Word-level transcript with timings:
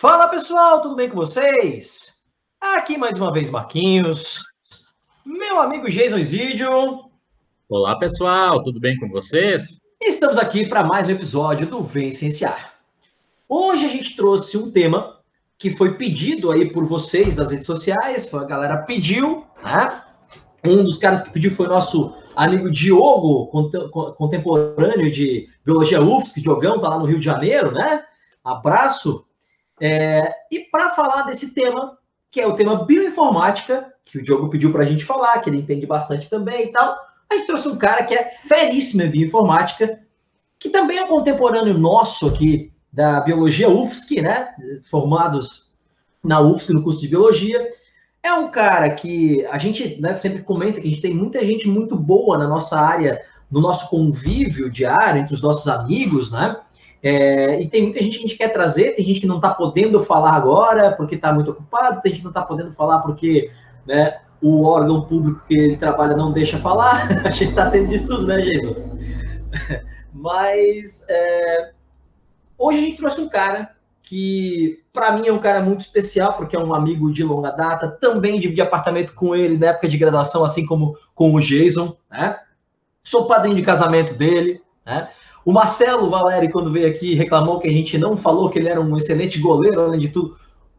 Fala 0.00 0.28
pessoal, 0.28 0.80
tudo 0.80 0.94
bem 0.94 1.08
com 1.08 1.16
vocês? 1.16 2.22
Aqui 2.60 2.96
mais 2.96 3.18
uma 3.18 3.32
vez 3.32 3.50
Marquinhos, 3.50 4.44
meu 5.26 5.58
amigo 5.58 5.90
Jason 5.90 6.18
Isidio. 6.18 7.10
Olá 7.68 7.98
pessoal, 7.98 8.62
tudo 8.62 8.78
bem 8.78 8.96
com 8.96 9.08
vocês? 9.08 9.80
Estamos 10.00 10.38
aqui 10.38 10.68
para 10.68 10.84
mais 10.84 11.08
um 11.08 11.10
episódio 11.10 11.66
do 11.66 11.82
Vem 11.82 12.12
Cienciar. 12.12 12.74
Hoje 13.48 13.86
a 13.86 13.88
gente 13.88 14.14
trouxe 14.14 14.56
um 14.56 14.70
tema 14.70 15.18
que 15.58 15.76
foi 15.76 15.96
pedido 15.96 16.52
aí 16.52 16.72
por 16.72 16.84
vocês 16.84 17.34
das 17.34 17.50
redes 17.50 17.66
sociais, 17.66 18.32
a 18.32 18.44
galera 18.44 18.78
pediu, 18.82 19.44
né? 19.64 20.00
Um 20.64 20.84
dos 20.84 20.96
caras 20.96 21.22
que 21.22 21.32
pediu 21.32 21.50
foi 21.50 21.66
o 21.66 21.70
nosso 21.70 22.14
amigo 22.36 22.70
Diogo, 22.70 23.48
contemporâneo 24.16 25.10
de 25.10 25.48
Biologia 25.64 26.00
UFSC, 26.00 26.40
Diogão, 26.40 26.78
tá 26.78 26.88
lá 26.88 27.00
no 27.00 27.04
Rio 27.04 27.18
de 27.18 27.24
Janeiro, 27.24 27.72
né? 27.72 28.04
Abraço. 28.44 29.24
É, 29.80 30.32
e 30.50 30.60
para 30.70 30.90
falar 30.90 31.22
desse 31.22 31.54
tema, 31.54 31.96
que 32.30 32.40
é 32.40 32.46
o 32.46 32.56
tema 32.56 32.84
bioinformática, 32.84 33.92
que 34.04 34.18
o 34.18 34.22
Diogo 34.22 34.50
pediu 34.50 34.72
para 34.72 34.82
a 34.82 34.86
gente 34.86 35.04
falar, 35.04 35.38
que 35.40 35.50
ele 35.50 35.58
entende 35.58 35.86
bastante 35.86 36.28
também 36.28 36.64
e 36.64 36.72
tal, 36.72 36.96
a 37.30 37.34
gente 37.34 37.46
trouxe 37.46 37.68
um 37.68 37.76
cara 37.76 38.04
que 38.04 38.14
é 38.14 38.30
feríssimo 38.30 39.02
em 39.02 39.10
bioinformática, 39.10 40.00
que 40.58 40.70
também 40.70 40.98
é 40.98 41.04
um 41.04 41.08
contemporâneo 41.08 41.78
nosso 41.78 42.26
aqui 42.26 42.72
da 42.92 43.20
Biologia 43.20 43.68
UFSC, 43.68 44.20
né? 44.20 44.48
Formados 44.90 45.72
na 46.24 46.40
UFSC 46.40 46.72
no 46.72 46.82
curso 46.82 47.00
de 47.00 47.08
Biologia. 47.08 47.70
É 48.22 48.32
um 48.32 48.50
cara 48.50 48.90
que 48.90 49.46
a 49.46 49.58
gente 49.58 50.00
né, 50.00 50.12
sempre 50.12 50.42
comenta 50.42 50.80
que 50.80 50.88
a 50.88 50.90
gente 50.90 51.02
tem 51.02 51.14
muita 51.14 51.44
gente 51.44 51.68
muito 51.68 51.96
boa 51.96 52.36
na 52.36 52.48
nossa 52.48 52.78
área, 52.78 53.22
no 53.50 53.60
nosso 53.60 53.88
convívio 53.88 54.70
diário, 54.70 55.20
entre 55.20 55.34
os 55.34 55.40
nossos 55.40 55.68
amigos, 55.68 56.30
né? 56.32 56.56
É, 57.02 57.60
e 57.60 57.68
tem 57.68 57.82
muita 57.82 58.02
gente 58.02 58.18
que 58.18 58.24
a 58.24 58.28
gente 58.28 58.36
quer 58.36 58.48
trazer, 58.48 58.94
tem 58.94 59.04
gente 59.04 59.20
que 59.20 59.26
não 59.26 59.36
está 59.36 59.50
podendo 59.50 60.04
falar 60.04 60.32
agora 60.32 60.92
porque 60.92 61.14
está 61.14 61.32
muito 61.32 61.52
ocupado, 61.52 62.00
tem 62.00 62.10
gente 62.10 62.20
que 62.20 62.24
não 62.24 62.30
está 62.30 62.42
podendo 62.42 62.72
falar 62.72 62.98
porque 63.00 63.50
né, 63.86 64.18
o 64.40 64.64
órgão 64.64 65.02
público 65.02 65.44
que 65.46 65.58
ele 65.58 65.76
trabalha 65.76 66.16
não 66.16 66.32
deixa 66.32 66.58
falar. 66.58 67.08
a 67.24 67.30
gente 67.30 67.50
está 67.50 67.70
tendo 67.70 67.88
de 67.88 68.00
tudo, 68.00 68.26
né, 68.26 68.40
Jason? 68.40 68.74
Mas 70.12 71.04
é, 71.08 71.72
hoje 72.56 72.78
a 72.78 72.80
gente 72.82 72.96
trouxe 72.96 73.20
um 73.20 73.28
cara 73.28 73.70
que, 74.02 74.82
para 74.92 75.12
mim, 75.12 75.28
é 75.28 75.32
um 75.32 75.38
cara 75.38 75.60
muito 75.60 75.82
especial, 75.82 76.32
porque 76.32 76.56
é 76.56 76.58
um 76.58 76.74
amigo 76.74 77.12
de 77.12 77.22
longa 77.22 77.50
data. 77.50 77.88
Também 77.88 78.40
dividi 78.40 78.60
apartamento 78.60 79.12
com 79.12 79.36
ele 79.36 79.58
na 79.58 79.66
época 79.66 79.86
de 79.86 79.98
graduação, 79.98 80.44
assim 80.44 80.64
como 80.64 80.96
com 81.14 81.34
o 81.34 81.40
Jason. 81.40 81.94
Né? 82.10 82.38
Sou 83.02 83.26
padrinho 83.26 83.54
de 83.54 83.62
casamento 83.62 84.14
dele. 84.14 84.62
Né? 84.84 85.10
O 85.48 85.52
Marcelo 85.52 86.10
Valério, 86.10 86.52
quando 86.52 86.70
veio 86.70 86.86
aqui, 86.86 87.14
reclamou 87.14 87.58
que 87.58 87.66
a 87.66 87.72
gente 87.72 87.96
não 87.96 88.14
falou 88.14 88.50
que 88.50 88.58
ele 88.58 88.68
era 88.68 88.78
um 88.78 88.96
excelente 88.98 89.40
goleiro, 89.40 89.80
além 89.80 89.98
de 89.98 90.10
tudo. 90.10 90.36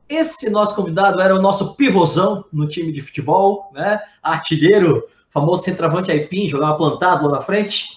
Esse 0.08 0.48
nosso 0.48 0.76
convidado 0.76 1.20
era 1.20 1.36
o 1.36 1.42
nosso 1.42 1.74
pivôzão 1.74 2.46
no 2.54 2.68
time 2.68 2.92
de 2.92 3.02
futebol, 3.02 3.72
né? 3.74 4.00
Artilheiro, 4.22 5.08
famoso 5.32 5.64
centroavante 5.64 6.12
Aipim, 6.12 6.48
jogava 6.48 6.78
plantado 6.78 7.26
lá 7.26 7.38
na 7.38 7.42
frente. 7.42 7.88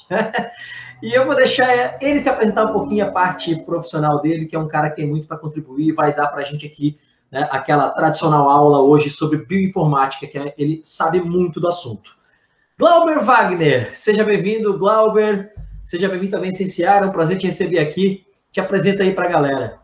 e 1.02 1.12
eu 1.12 1.26
vou 1.26 1.36
deixar 1.36 2.02
ele 2.02 2.18
se 2.18 2.30
apresentar 2.30 2.64
um 2.64 2.72
pouquinho 2.72 3.04
a 3.04 3.10
parte 3.10 3.54
profissional 3.66 4.22
dele, 4.22 4.46
que 4.46 4.56
é 4.56 4.58
um 4.58 4.66
cara 4.66 4.88
que 4.88 4.96
tem 4.96 5.06
muito 5.06 5.28
para 5.28 5.36
contribuir 5.36 5.88
e 5.88 5.92
vai 5.92 6.16
dar 6.16 6.28
para 6.28 6.40
a 6.40 6.44
gente 6.44 6.64
aqui 6.64 6.98
né, 7.30 7.46
aquela 7.52 7.90
tradicional 7.90 8.48
aula 8.48 8.78
hoje 8.80 9.10
sobre 9.10 9.44
bioinformática, 9.44 10.26
que 10.26 10.38
é, 10.38 10.54
ele 10.56 10.80
sabe 10.82 11.20
muito 11.20 11.60
do 11.60 11.68
assunto. 11.68 12.16
Glauber 12.78 13.18
Wagner, 13.18 13.90
seja 13.92 14.24
bem-vindo, 14.24 14.78
Glauber. 14.78 15.52
Seja 15.84 16.08
bem-vindo 16.08 16.30
também, 16.30 16.54
Cienciar. 16.54 17.02
É 17.02 17.06
um 17.06 17.12
prazer 17.12 17.36
te 17.36 17.46
receber 17.46 17.78
aqui. 17.78 18.24
Te 18.50 18.60
apresenta 18.60 19.02
aí 19.02 19.12
para 19.12 19.26
a 19.26 19.32
galera. 19.32 19.80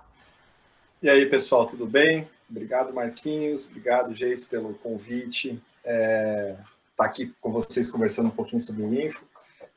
E 1.03 1.09
aí, 1.09 1.27
pessoal, 1.27 1.67
tudo 1.67 1.87
bem? 1.87 2.29
Obrigado, 2.49 2.95
Marquinhos. 2.95 3.67
Obrigado, 3.67 4.15
Geis, 4.15 4.45
pelo 4.45 4.75
convite. 4.75 5.61
É, 5.85 6.57
tá 6.97 7.05
aqui 7.05 7.35
com 7.41 7.53
vocês 7.53 7.91
conversando 7.91 8.27
um 8.27 8.33
pouquinho 8.33 8.61
sobre 8.61 8.83
o 8.83 8.95
Info. 8.95 9.25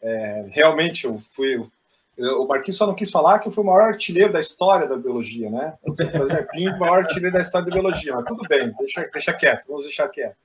É, 0.01 0.45
realmente, 0.49 1.05
eu 1.05 1.21
fui. 1.29 1.63
Eu, 2.17 2.41
o 2.41 2.47
Marquinhos 2.47 2.77
só 2.77 2.85
não 2.85 2.95
quis 2.95 3.09
falar 3.09 3.39
que 3.39 3.47
eu 3.47 3.51
fui 3.51 3.63
o 3.63 3.67
maior 3.67 3.89
artilheiro 3.89 4.31
da 4.31 4.39
história 4.39 4.87
da 4.87 4.95
biologia, 4.95 5.49
né? 5.49 5.73
Eu 5.83 5.93
o 5.93 6.79
maior 6.79 6.99
artilheiro 6.99 7.33
da 7.33 7.41
história 7.41 7.67
da 7.67 7.73
biologia, 7.73 8.15
mas 8.15 8.25
tudo 8.25 8.47
bem, 8.47 8.73
deixa, 8.79 9.09
deixa 9.11 9.33
quieto, 9.33 9.65
vamos 9.67 9.85
deixar 9.85 10.07
quieto. 10.09 10.35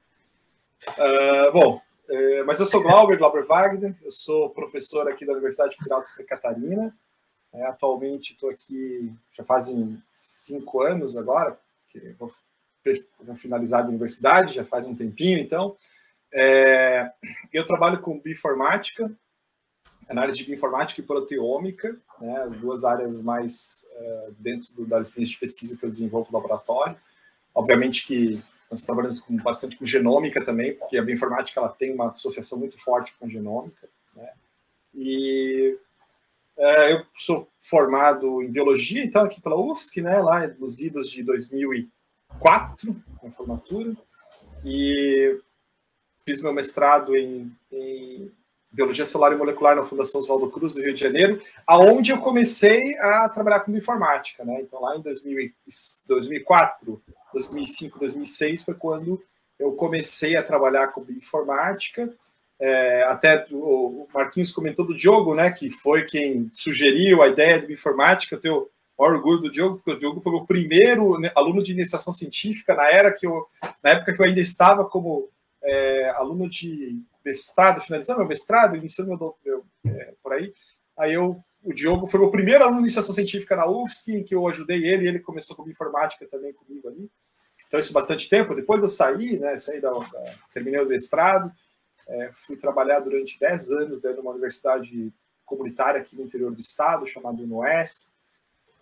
Uh, 0.88 1.52
bom, 1.52 1.80
é, 2.08 2.42
mas 2.44 2.60
eu 2.60 2.66
sou 2.66 2.82
Glauber, 2.82 3.18
Glauber 3.18 3.44
Wagner, 3.44 3.96
eu 4.02 4.10
sou 4.10 4.50
professor 4.50 5.08
aqui 5.08 5.26
da 5.26 5.32
Universidade 5.32 5.76
Federal 5.76 6.00
de 6.00 6.08
Santa 6.08 6.24
Catarina. 6.24 6.96
É, 7.52 7.64
atualmente 7.66 8.32
estou 8.32 8.50
aqui 8.50 9.12
já 9.32 9.44
fazem 9.44 10.00
cinco 10.10 10.82
anos 10.82 11.16
agora, 11.16 11.58
que 11.88 12.14
vou, 12.18 12.32
vou, 13.20 13.34
finalizar 13.34 13.84
a 13.84 13.88
universidade, 13.88 14.54
já 14.54 14.64
faz 14.64 14.86
um 14.86 14.94
tempinho, 14.94 15.38
então. 15.38 15.76
É, 16.32 17.10
eu 17.52 17.66
trabalho 17.66 18.00
com 18.00 18.20
bioinformática, 18.20 19.10
análise 20.08 20.38
de 20.38 20.44
bioinformática 20.44 21.00
e 21.00 21.04
proteômica, 21.04 21.98
né, 22.20 22.42
as 22.42 22.56
duas 22.56 22.84
áreas 22.84 23.22
mais 23.22 23.86
uh, 23.92 24.34
dentro 24.38 24.74
do, 24.74 24.86
das 24.86 25.16
linhas 25.16 25.30
de 25.30 25.38
pesquisa 25.38 25.76
que 25.76 25.84
eu 25.84 25.90
desenvolvo 25.90 26.30
no 26.30 26.38
laboratório. 26.38 26.96
Obviamente 27.54 28.06
que 28.06 28.42
nós 28.70 28.82
trabalhamos 28.82 29.20
com, 29.20 29.36
bastante 29.36 29.76
com 29.76 29.86
genômica 29.86 30.44
também, 30.44 30.74
porque 30.74 30.98
a 30.98 31.02
bioinformática 31.02 31.60
ela 31.60 31.68
tem 31.68 31.92
uma 31.94 32.10
associação 32.10 32.58
muito 32.58 32.78
forte 32.78 33.14
com 33.18 33.28
genômica. 33.28 33.88
Né? 34.14 34.32
E 34.94 35.78
é, 36.56 36.92
eu 36.94 37.04
sou 37.14 37.48
formado 37.60 38.42
em 38.42 38.50
biologia, 38.50 39.04
então, 39.04 39.24
aqui 39.24 39.40
pela 39.40 39.60
UFSC, 39.60 40.00
né, 40.00 40.18
lá 40.18 40.46
nos 40.48 40.80
idos 40.80 41.10
de 41.10 41.22
2004, 41.22 42.96
na 43.22 43.30
formatura, 43.30 43.94
e 44.64 45.38
fiz 46.24 46.40
meu 46.42 46.52
mestrado 46.52 47.14
em, 47.14 47.54
em 47.70 48.32
Biologia 48.76 49.06
Celular 49.06 49.32
e 49.32 49.36
Molecular 49.36 49.74
na 49.74 49.82
Fundação 49.82 50.20
Oswaldo 50.20 50.50
Cruz, 50.50 50.74
do 50.74 50.82
Rio 50.82 50.92
de 50.92 51.00
Janeiro, 51.00 51.42
aonde 51.66 52.12
eu 52.12 52.18
comecei 52.18 52.94
a 52.98 53.26
trabalhar 53.26 53.60
com 53.60 53.72
bioinformática. 53.72 54.44
Né? 54.44 54.60
Então, 54.60 54.82
lá 54.82 54.94
em 54.94 55.00
2000, 55.00 55.50
2004, 56.06 57.02
2005, 57.32 57.98
2006 57.98 58.62
foi 58.62 58.74
quando 58.74 59.22
eu 59.58 59.72
comecei 59.72 60.36
a 60.36 60.42
trabalhar 60.42 60.88
com 60.88 61.00
bioinformática. 61.00 62.12
É, 62.60 63.02
até 63.04 63.46
o 63.50 64.06
Marquinhos 64.12 64.52
comentou 64.52 64.84
do 64.84 64.94
Diogo, 64.94 65.34
né, 65.34 65.50
que 65.50 65.70
foi 65.70 66.04
quem 66.04 66.48
sugeriu 66.52 67.22
a 67.22 67.28
ideia 67.28 67.58
de 67.58 67.66
bioinformática. 67.68 68.36
Eu 68.36 68.40
tenho 68.40 68.68
o 68.98 69.04
orgulho 69.04 69.40
do 69.40 69.50
Diogo, 69.50 69.76
porque 69.76 69.92
o 69.92 69.98
Diogo 69.98 70.20
foi 70.20 70.34
o 70.34 70.44
primeiro 70.44 71.18
né, 71.18 71.30
aluno 71.34 71.62
de 71.62 71.72
iniciação 71.72 72.12
científica 72.12 72.74
na 72.74 72.90
era 72.90 73.10
que 73.10 73.26
eu, 73.26 73.46
na 73.82 73.90
época 73.90 74.12
que 74.12 74.20
eu 74.20 74.26
ainda 74.26 74.40
estava 74.40 74.84
como 74.84 75.30
é, 75.64 76.10
aluno 76.10 76.48
de 76.48 77.02
mestrado, 77.26 77.80
finalizando 77.80 78.20
meu 78.20 78.28
mestrado, 78.28 78.76
iniciando 78.76 79.10
meu, 79.10 79.36
meu 79.44 79.66
é, 79.92 80.14
por 80.22 80.32
aí. 80.32 80.54
Aí 80.96 81.12
eu 81.12 81.42
o 81.66 81.72
Diogo 81.72 82.06
foi 82.06 82.20
o 82.20 82.30
primeiro 82.30 82.62
aluno 82.62 82.78
de 82.78 82.84
iniciação 82.84 83.12
científica 83.12 83.56
na 83.56 83.66
UFSC, 83.66 84.14
em 84.14 84.22
que 84.22 84.32
eu 84.32 84.46
ajudei 84.46 84.86
ele, 84.86 85.08
ele 85.08 85.18
começou 85.18 85.56
com 85.56 85.68
informática 85.68 86.24
também 86.28 86.52
comigo 86.52 86.86
ali. 86.86 87.10
Então, 87.66 87.80
isso 87.80 87.92
bastante 87.92 88.28
tempo. 88.28 88.54
Depois 88.54 88.80
eu 88.80 88.86
saí, 88.86 89.36
né, 89.36 89.58
saí 89.58 89.80
da, 89.80 89.90
da 89.90 90.34
terminei 90.52 90.80
o 90.80 90.86
mestrado, 90.86 91.50
é, 92.06 92.30
fui 92.32 92.56
trabalhar 92.56 93.00
durante 93.00 93.36
10 93.40 93.72
anos 93.72 94.00
dentro 94.00 94.18
de 94.18 94.22
uma 94.22 94.30
universidade 94.30 95.12
comunitária 95.44 96.00
aqui 96.00 96.14
no 96.14 96.22
interior 96.22 96.52
do 96.52 96.60
estado, 96.60 97.04
chamada 97.04 97.42
UNOESC. 97.42 98.06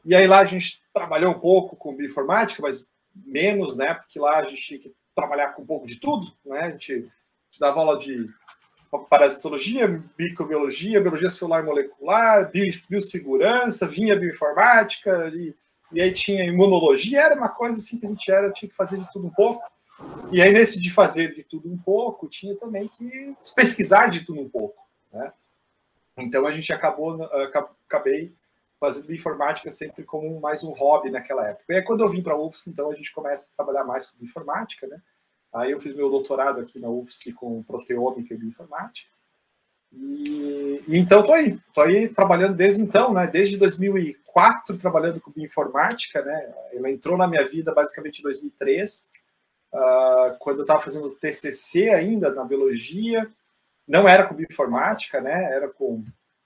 E 0.04 0.14
aí 0.14 0.26
lá 0.26 0.40
a 0.40 0.44
gente 0.44 0.82
trabalhou 0.92 1.32
um 1.32 1.40
pouco 1.40 1.76
com 1.76 1.96
bioinformática, 1.96 2.60
mas 2.60 2.90
menos, 3.14 3.78
né, 3.78 3.94
porque 3.94 4.18
lá 4.18 4.40
a 4.40 4.44
gente 4.44 4.62
tinha 4.62 4.78
que 4.78 4.94
trabalhar 5.14 5.54
com 5.54 5.62
um 5.62 5.66
pouco 5.66 5.86
de 5.86 5.98
tudo, 5.98 6.30
né, 6.44 6.60
a 6.60 6.70
gente, 6.72 7.10
gente 7.54 7.60
dava 7.60 7.80
aula 7.80 7.98
de 7.98 8.28
parasitologia, 9.08 10.02
microbiologia, 10.18 11.00
biologia 11.00 11.30
celular 11.30 11.62
molecular, 11.62 12.50
biossegurança, 12.88 13.88
vinha 13.88 14.16
bioinformática, 14.16 15.30
e, 15.34 15.54
e 15.92 16.02
aí 16.02 16.12
tinha 16.12 16.44
imunologia, 16.44 17.20
era 17.20 17.34
uma 17.34 17.48
coisa 17.48 17.80
assim 17.80 17.98
que 17.98 18.06
a 18.06 18.08
gente 18.08 18.30
era, 18.30 18.52
tinha 18.52 18.68
que 18.68 18.74
fazer 18.74 18.98
de 18.98 19.10
tudo 19.12 19.26
um 19.26 19.30
pouco. 19.30 19.62
E 20.32 20.42
aí, 20.42 20.52
nesse 20.52 20.80
de 20.80 20.92
fazer 20.92 21.34
de 21.34 21.44
tudo 21.44 21.70
um 21.70 21.78
pouco, 21.78 22.28
tinha 22.28 22.56
também 22.56 22.88
que 22.88 23.36
pesquisar 23.54 24.08
de 24.08 24.24
tudo 24.24 24.40
um 24.40 24.48
pouco. 24.48 24.82
Né? 25.12 25.32
Então, 26.16 26.46
a 26.46 26.52
gente 26.52 26.72
acabou, 26.72 27.22
acabei 27.86 28.34
fazendo 28.80 29.14
informática 29.14 29.70
sempre 29.70 30.02
como 30.02 30.40
mais 30.40 30.64
um 30.64 30.72
hobby 30.72 31.10
naquela 31.10 31.48
época. 31.48 31.64
E 31.68 31.76
aí, 31.76 31.82
quando 31.82 32.02
eu 32.02 32.08
vim 32.08 32.22
para 32.22 32.34
a 32.34 32.38
UFSC, 32.38 32.70
então, 32.70 32.90
a 32.90 32.94
gente 32.94 33.12
começa 33.12 33.50
a 33.52 33.56
trabalhar 33.56 33.84
mais 33.84 34.08
com 34.08 34.24
informática, 34.24 34.86
né? 34.88 35.00
Aí 35.54 35.70
eu 35.70 35.78
fiz 35.78 35.94
meu 35.94 36.10
doutorado 36.10 36.60
aqui 36.60 36.80
na 36.80 36.88
UFSC 36.88 37.32
com 37.32 37.62
proteômica 37.62 38.34
e 38.34 38.36
bioinformática. 38.36 39.08
E, 39.92 40.82
e 40.88 40.98
então 40.98 41.20
estou 41.20 41.34
aí, 41.34 41.60
estou 41.68 41.84
aí 41.84 42.08
trabalhando 42.08 42.56
desde 42.56 42.82
então, 42.82 43.14
né? 43.14 43.28
Desde 43.28 43.56
2004 43.56 44.76
trabalhando 44.76 45.20
com 45.20 45.30
bioinformática, 45.30 46.22
né? 46.22 46.52
Ela 46.72 46.90
entrou 46.90 47.16
na 47.16 47.28
minha 47.28 47.46
vida 47.46 47.72
basicamente 47.72 48.18
em 48.18 48.22
2003, 48.24 49.10
uh, 49.72 49.76
ah, 49.76 50.36
quando 50.40 50.58
eu 50.58 50.62
estava 50.62 50.80
fazendo 50.80 51.10
TCC 51.10 51.90
ainda 51.90 52.34
na 52.34 52.44
biologia. 52.44 53.30
Não 53.86 54.08
era 54.08 54.26
com 54.26 54.34
bioinformática, 54.34 55.20
né? 55.20 55.52
Era 55.52 55.68
com 55.68 56.02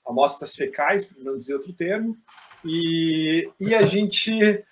amostras 0.06 0.54
fecais, 0.54 1.06
para 1.06 1.24
não 1.24 1.38
dizer 1.38 1.54
outro 1.54 1.72
termo. 1.72 2.14
E, 2.62 3.50
e 3.58 3.74
a 3.74 3.86
gente 3.86 4.62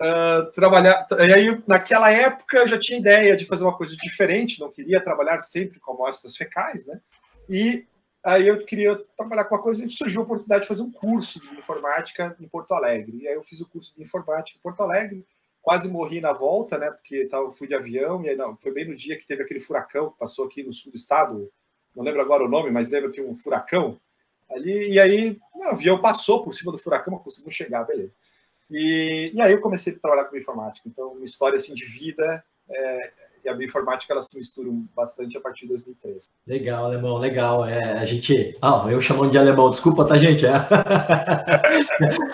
uh, 0.00 0.50
trabalhar. 0.52 1.06
E 1.10 1.32
aí, 1.32 1.62
naquela 1.66 2.10
época, 2.10 2.58
eu 2.58 2.68
já 2.68 2.78
tinha 2.78 2.98
ideia 2.98 3.36
de 3.36 3.44
fazer 3.46 3.64
uma 3.64 3.76
coisa 3.76 3.96
diferente, 3.96 4.60
não 4.60 4.70
queria 4.70 5.02
trabalhar 5.02 5.40
sempre 5.40 5.80
com 5.80 5.92
amostras 5.92 6.36
fecais, 6.36 6.86
né? 6.86 7.00
E 7.48 7.86
aí 8.24 8.48
eu 8.48 8.64
queria 8.64 8.96
trabalhar 9.16 9.44
com 9.44 9.54
uma 9.54 9.62
coisa 9.62 9.84
e 9.84 9.88
surgiu 9.88 10.20
a 10.20 10.24
oportunidade 10.24 10.62
de 10.62 10.68
fazer 10.68 10.82
um 10.82 10.90
curso 10.90 11.40
de 11.40 11.56
informática 11.56 12.36
em 12.40 12.48
Porto 12.48 12.74
Alegre. 12.74 13.18
E 13.22 13.28
aí 13.28 13.34
eu 13.34 13.42
fiz 13.42 13.60
o 13.60 13.68
curso 13.68 13.94
de 13.94 14.02
informática 14.02 14.58
em 14.58 14.62
Porto 14.62 14.82
Alegre, 14.82 15.24
quase 15.62 15.88
morri 15.88 16.20
na 16.20 16.32
volta, 16.32 16.78
né? 16.78 16.90
Porque 16.90 17.26
tava, 17.26 17.50
fui 17.50 17.68
de 17.68 17.74
avião, 17.74 18.24
e 18.24 18.28
aí 18.28 18.36
não, 18.36 18.56
foi 18.56 18.72
bem 18.72 18.88
no 18.88 18.94
dia 18.94 19.16
que 19.16 19.26
teve 19.26 19.42
aquele 19.42 19.60
furacão 19.60 20.10
que 20.10 20.18
passou 20.18 20.46
aqui 20.46 20.62
no 20.62 20.72
sul 20.72 20.92
do 20.92 20.96
estado, 20.96 21.50
não 21.94 22.04
lembro 22.04 22.20
agora 22.20 22.44
o 22.44 22.48
nome, 22.48 22.70
mas 22.70 22.90
lembro 22.90 23.10
que 23.10 23.22
um 23.22 23.34
furacão 23.34 23.98
ali, 24.50 24.92
e 24.92 25.00
aí 25.00 25.38
o 25.54 25.64
avião 25.64 26.00
passou 26.00 26.44
por 26.44 26.54
cima 26.54 26.70
do 26.70 26.78
furacão, 26.78 27.14
mas 27.14 27.22
conseguiu 27.22 27.50
chegar, 27.50 27.84
beleza. 27.84 28.16
E, 28.70 29.32
e 29.34 29.40
aí 29.40 29.52
eu 29.52 29.60
comecei 29.60 29.94
a 29.94 29.98
trabalhar 29.98 30.24
com 30.24 30.36
informática. 30.36 30.88
Então, 30.88 31.12
uma 31.12 31.24
história 31.24 31.56
assim 31.56 31.74
de 31.74 31.84
vida 31.84 32.42
é, 32.68 33.10
e 33.46 33.48
a 33.48 33.54
bioinformática 33.54 34.12
elas 34.12 34.26
se 34.26 34.36
misturam 34.36 34.84
bastante 34.94 35.38
a 35.38 35.40
partir 35.40 35.62
de 35.62 35.68
2003. 35.68 36.24
Legal, 36.46 36.84
alemão, 36.84 37.16
legal. 37.16 37.64
É, 37.64 37.98
a 37.98 38.04
gente. 38.04 38.56
Ah, 38.60 38.84
eu 38.90 39.00
chamando 39.00 39.30
de 39.30 39.38
alemão, 39.38 39.70
desculpa, 39.70 40.04
tá, 40.04 40.18
gente? 40.18 40.44
É. 40.44 40.50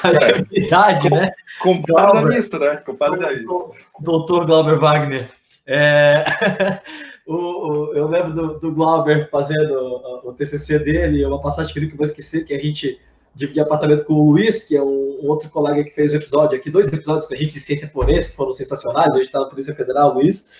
a 0.03 0.09
atividade, 0.09 1.09
é. 1.09 1.11
né? 1.11 1.31
Comparada 1.61 2.23
nisso, 2.23 2.59
né? 2.59 2.77
Comparada 2.77 3.31
nisso. 3.31 3.73
Doutor 4.01 4.47
Glauber 4.47 4.79
Wagner. 4.79 5.31
É... 5.67 6.25
o, 7.29 7.35
o, 7.35 7.95
eu 7.95 8.09
lembro 8.09 8.33
do, 8.33 8.59
do 8.59 8.73
Glauber 8.73 9.29
fazendo 9.31 9.75
o, 9.75 10.31
o 10.31 10.33
TCC 10.33 10.79
dele, 10.79 11.25
uma 11.27 11.43
passagem 11.43 11.73
que 11.73 11.79
eu 11.79 11.83
nunca 11.85 11.97
vou 11.97 12.07
esquecer, 12.07 12.45
que 12.47 12.55
a 12.55 12.59
gente 12.59 12.99
dividir 13.35 13.63
apartamento 13.63 14.05
com 14.05 14.15
o 14.15 14.33
Luiz, 14.33 14.65
que 14.65 14.77
é 14.77 14.83
um, 14.83 15.21
um, 15.23 15.29
outro 15.29 15.49
colega 15.49 15.85
que 15.85 15.95
fez 15.95 16.13
o 16.13 16.17
episódio 16.17 16.59
aqui, 16.59 16.71
dois 16.71 16.93
episódios 16.93 17.27
com 17.27 17.35
a 17.35 17.37
gente 17.37 17.55
de 17.55 17.61
ciência 17.61 17.89
forense, 17.89 18.31
que 18.31 18.37
foram 18.37 18.53
sensacionais, 18.53 19.15
hoje 19.15 19.27
está 19.27 19.41
na 19.41 19.47
Polícia 19.47 19.75
Federal, 19.75 20.15
Luiz, 20.15 20.51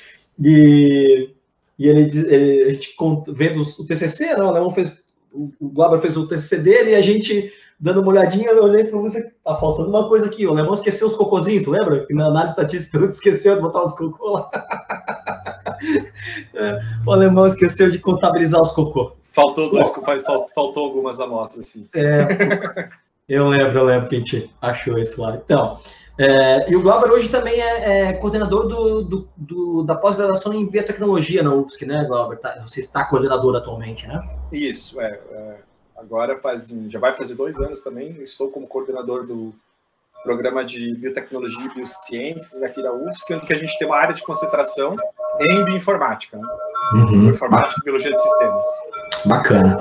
e, 0.43 1.31
e 1.79 1.89
ele, 1.89 2.09
ele, 2.27 2.71
a 2.71 2.73
gente 2.73 2.95
vendo 3.29 3.63
o 3.63 3.87
TCC, 3.87 4.35
não, 4.37 4.49
o 4.49 4.53
Leão 4.53 4.71
fez, 4.71 5.03
o 5.33 5.51
Glauber 5.61 6.01
fez 6.01 6.17
o 6.17 6.27
TCC 6.27 6.59
dele, 6.59 6.93
e 6.93 6.95
a 6.95 7.03
gente 7.03 7.53
dando 7.83 8.01
uma 8.01 8.11
olhadinha, 8.11 8.49
eu 8.49 8.63
olhei 8.63 8.85
para 8.85 8.99
você, 8.99 9.33
tá 9.45 9.57
faltando 9.57 9.89
uma 9.89 10.09
coisa 10.09 10.27
aqui, 10.27 10.47
o 10.47 10.51
Alemão 10.51 10.73
esqueceu 10.73 11.09
os 11.09 11.17
cocôzinhos, 11.17 11.65
tu 11.65 11.73
lembra? 11.73 12.07
Que 12.07 12.15
na 12.15 12.27
análise 12.27 12.51
estatística 12.51 12.99
tu 12.99 13.07
esqueceu 13.07 13.57
de 13.57 13.61
botar 13.61 13.83
os 13.83 13.93
cocô 13.93 14.31
lá. 14.31 14.49
o 17.05 17.13
Alemão 17.13 17.45
esqueceu 17.45 17.91
de 17.91 17.99
contabilizar 17.99 18.63
os 18.63 18.71
cocô. 18.71 19.17
Faltou, 19.33 19.71
dois, 19.71 19.91
faltou, 19.91 20.49
faltou 20.55 20.85
algumas 20.85 21.19
amostras, 21.19 21.69
sim. 21.69 21.89
É, 21.95 22.89
eu 23.29 23.49
lembro, 23.49 23.79
eu 23.79 23.85
lembro 23.85 24.09
que 24.09 24.17
a 24.17 24.19
gente 24.19 24.51
achou 24.61 24.99
isso 24.99 25.21
lá. 25.21 25.37
Então, 25.37 25.79
é, 26.19 26.71
e 26.71 26.77
o 26.77 26.83
Glauber 26.83 27.11
hoje 27.11 27.29
também 27.31 27.61
é, 27.61 28.09
é 28.09 28.13
coordenador 28.13 28.69
do, 28.69 29.03
do, 29.03 29.29
do 29.37 29.83
da 29.83 29.95
pós-graduação 29.95 30.53
em 30.53 30.67
biotecnologia 30.67 31.43
na 31.43 31.55
UFSC, 31.55 31.87
né, 31.87 32.05
Glauber? 32.05 32.37
Tá, 32.37 32.61
você 32.65 32.81
está 32.81 33.05
coordenador 33.05 33.57
atualmente, 33.57 34.07
né? 34.07 34.23
Isso, 34.53 35.01
é. 35.01 35.19
é 35.31 35.57
agora 35.97 36.37
faz, 36.39 36.69
já 36.89 36.99
vai 36.99 37.13
fazer 37.13 37.35
dois 37.35 37.59
anos 37.59 37.81
também. 37.81 38.23
estou 38.23 38.51
como 38.51 38.67
coordenador 38.67 39.27
do 39.27 39.55
programa 40.23 40.65
de 40.65 40.95
biotecnologia 40.97 41.65
e 41.65 41.75
biociências 41.75 42.63
aqui 42.63 42.83
da 42.83 42.93
UFSC, 42.93 43.35
onde 43.35 43.53
a 43.53 43.59
gente 43.59 43.79
tem 43.79 43.87
uma 43.87 43.97
área 43.97 44.15
de 44.15 44.23
concentração 44.23 44.97
em 45.41 45.65
bioinformática, 45.65 46.37
né? 46.37 46.47
Uhum. 46.95 47.21
bioinformática 47.23 47.81
e 47.81 47.85
biologia 47.85 48.13
de 48.13 48.21
sistemas. 48.21 48.67
Bacana. 49.25 49.79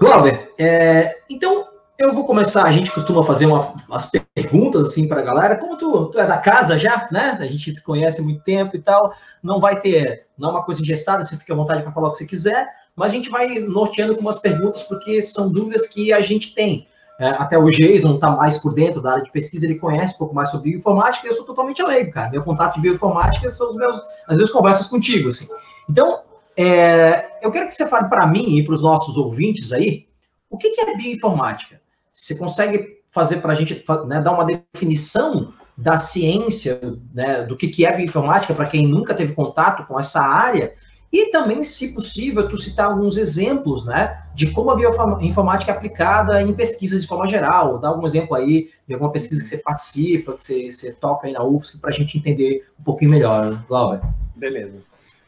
Glauber, 0.00 0.52
é, 0.58 1.16
então 1.28 1.66
eu 1.98 2.12
vou 2.12 2.24
começar, 2.24 2.64
a 2.64 2.72
gente 2.72 2.90
costuma 2.90 3.24
fazer 3.24 3.46
uma, 3.46 3.74
umas 3.88 4.10
perguntas 4.34 4.82
assim 4.82 5.08
para 5.08 5.20
a 5.20 5.24
galera, 5.24 5.56
como 5.56 5.78
tu, 5.78 6.06
tu, 6.06 6.18
é 6.18 6.26
da 6.26 6.36
casa 6.36 6.78
já, 6.78 7.08
né? 7.10 7.38
A 7.40 7.46
gente 7.46 7.70
se 7.72 7.82
conhece 7.82 8.20
há 8.20 8.24
muito 8.24 8.42
tempo 8.42 8.76
e 8.76 8.80
tal, 8.80 9.14
não 9.42 9.58
vai 9.58 9.80
ter, 9.80 10.26
não 10.36 10.50
é 10.50 10.52
uma 10.52 10.62
coisa 10.62 10.82
engessada, 10.82 11.24
você 11.24 11.36
fica 11.36 11.54
à 11.54 11.56
vontade 11.56 11.82
para 11.82 11.92
falar 11.92 12.08
o 12.08 12.12
que 12.12 12.18
você 12.18 12.26
quiser, 12.26 12.68
mas 12.94 13.12
a 13.12 13.14
gente 13.14 13.30
vai 13.30 13.58
norteando 13.60 14.14
com 14.14 14.20
umas 14.20 14.38
perguntas 14.38 14.82
porque 14.82 15.22
são 15.22 15.50
dúvidas 15.50 15.86
que 15.86 16.12
a 16.12 16.20
gente 16.20 16.54
tem. 16.54 16.86
É, 17.18 17.30
até 17.30 17.56
o 17.56 17.70
Jason 17.70 18.16
está 18.16 18.30
mais 18.30 18.58
por 18.58 18.74
dentro 18.74 19.00
da 19.00 19.12
área 19.12 19.24
de 19.24 19.32
pesquisa, 19.32 19.64
ele 19.64 19.76
conhece 19.76 20.14
um 20.14 20.18
pouco 20.18 20.34
mais 20.34 20.50
sobre 20.50 20.70
bioinformática, 20.70 21.26
e 21.26 21.30
eu 21.30 21.34
sou 21.34 21.46
totalmente 21.46 21.82
leigo, 21.82 22.12
cara. 22.12 22.30
Meu 22.30 22.42
contato 22.42 22.74
de 22.74 22.82
bioinformática 22.82 23.48
são 23.48 23.70
os 23.70 23.76
meus, 23.76 23.98
as 24.28 24.36
minhas 24.36 24.50
conversas 24.50 24.86
contigo, 24.86 25.30
assim. 25.30 25.48
Então, 25.88 26.20
é, 26.56 27.38
eu 27.42 27.50
quero 27.50 27.66
que 27.68 27.74
você 27.74 27.86
fale 27.86 28.08
para 28.08 28.26
mim 28.26 28.56
e 28.56 28.64
para 28.64 28.74
os 28.74 28.82
nossos 28.82 29.16
ouvintes 29.16 29.72
aí, 29.72 30.06
o 30.48 30.56
que, 30.56 30.70
que 30.70 30.80
é 30.80 30.96
bioinformática? 30.96 31.80
Você 32.12 32.34
consegue 32.34 32.96
fazer 33.10 33.36
para 33.36 33.52
a 33.52 33.56
gente 33.56 33.84
né, 34.06 34.20
dar 34.20 34.32
uma 34.32 34.44
definição 34.44 35.52
da 35.76 35.96
ciência, 35.98 36.80
né, 37.12 37.42
do 37.42 37.56
que, 37.56 37.68
que 37.68 37.84
é 37.84 37.94
bioinformática, 37.94 38.54
para 38.54 38.66
quem 38.66 38.86
nunca 38.86 39.14
teve 39.14 39.34
contato 39.34 39.86
com 39.86 40.00
essa 40.00 40.20
área, 40.20 40.74
e 41.12 41.30
também, 41.30 41.62
se 41.62 41.94
possível, 41.94 42.48
tu 42.48 42.56
citar 42.56 42.86
alguns 42.86 43.16
exemplos, 43.16 43.84
né, 43.84 44.22
de 44.34 44.50
como 44.50 44.70
a 44.70 44.76
bioinformática 44.76 45.70
é 45.70 45.74
aplicada 45.74 46.42
em 46.42 46.52
pesquisas 46.52 47.02
de 47.02 47.08
forma 47.08 47.26
geral. 47.26 47.78
Dá 47.78 47.88
algum 47.88 48.06
exemplo 48.06 48.34
aí 48.34 48.70
de 48.86 48.94
alguma 48.94 49.12
pesquisa 49.12 49.42
que 49.42 49.48
você 49.48 49.58
participa, 49.58 50.34
que 50.34 50.44
você, 50.44 50.72
você 50.72 50.92
toca 50.92 51.26
aí 51.26 51.32
na 51.32 51.44
UFSC, 51.44 51.80
para 51.80 51.90
a 51.90 51.92
gente 51.92 52.18
entender 52.18 52.66
um 52.78 52.82
pouquinho 52.82 53.10
melhor, 53.10 53.52
né, 53.52 53.64
Glauber. 53.68 54.00
Beleza. 54.34 54.78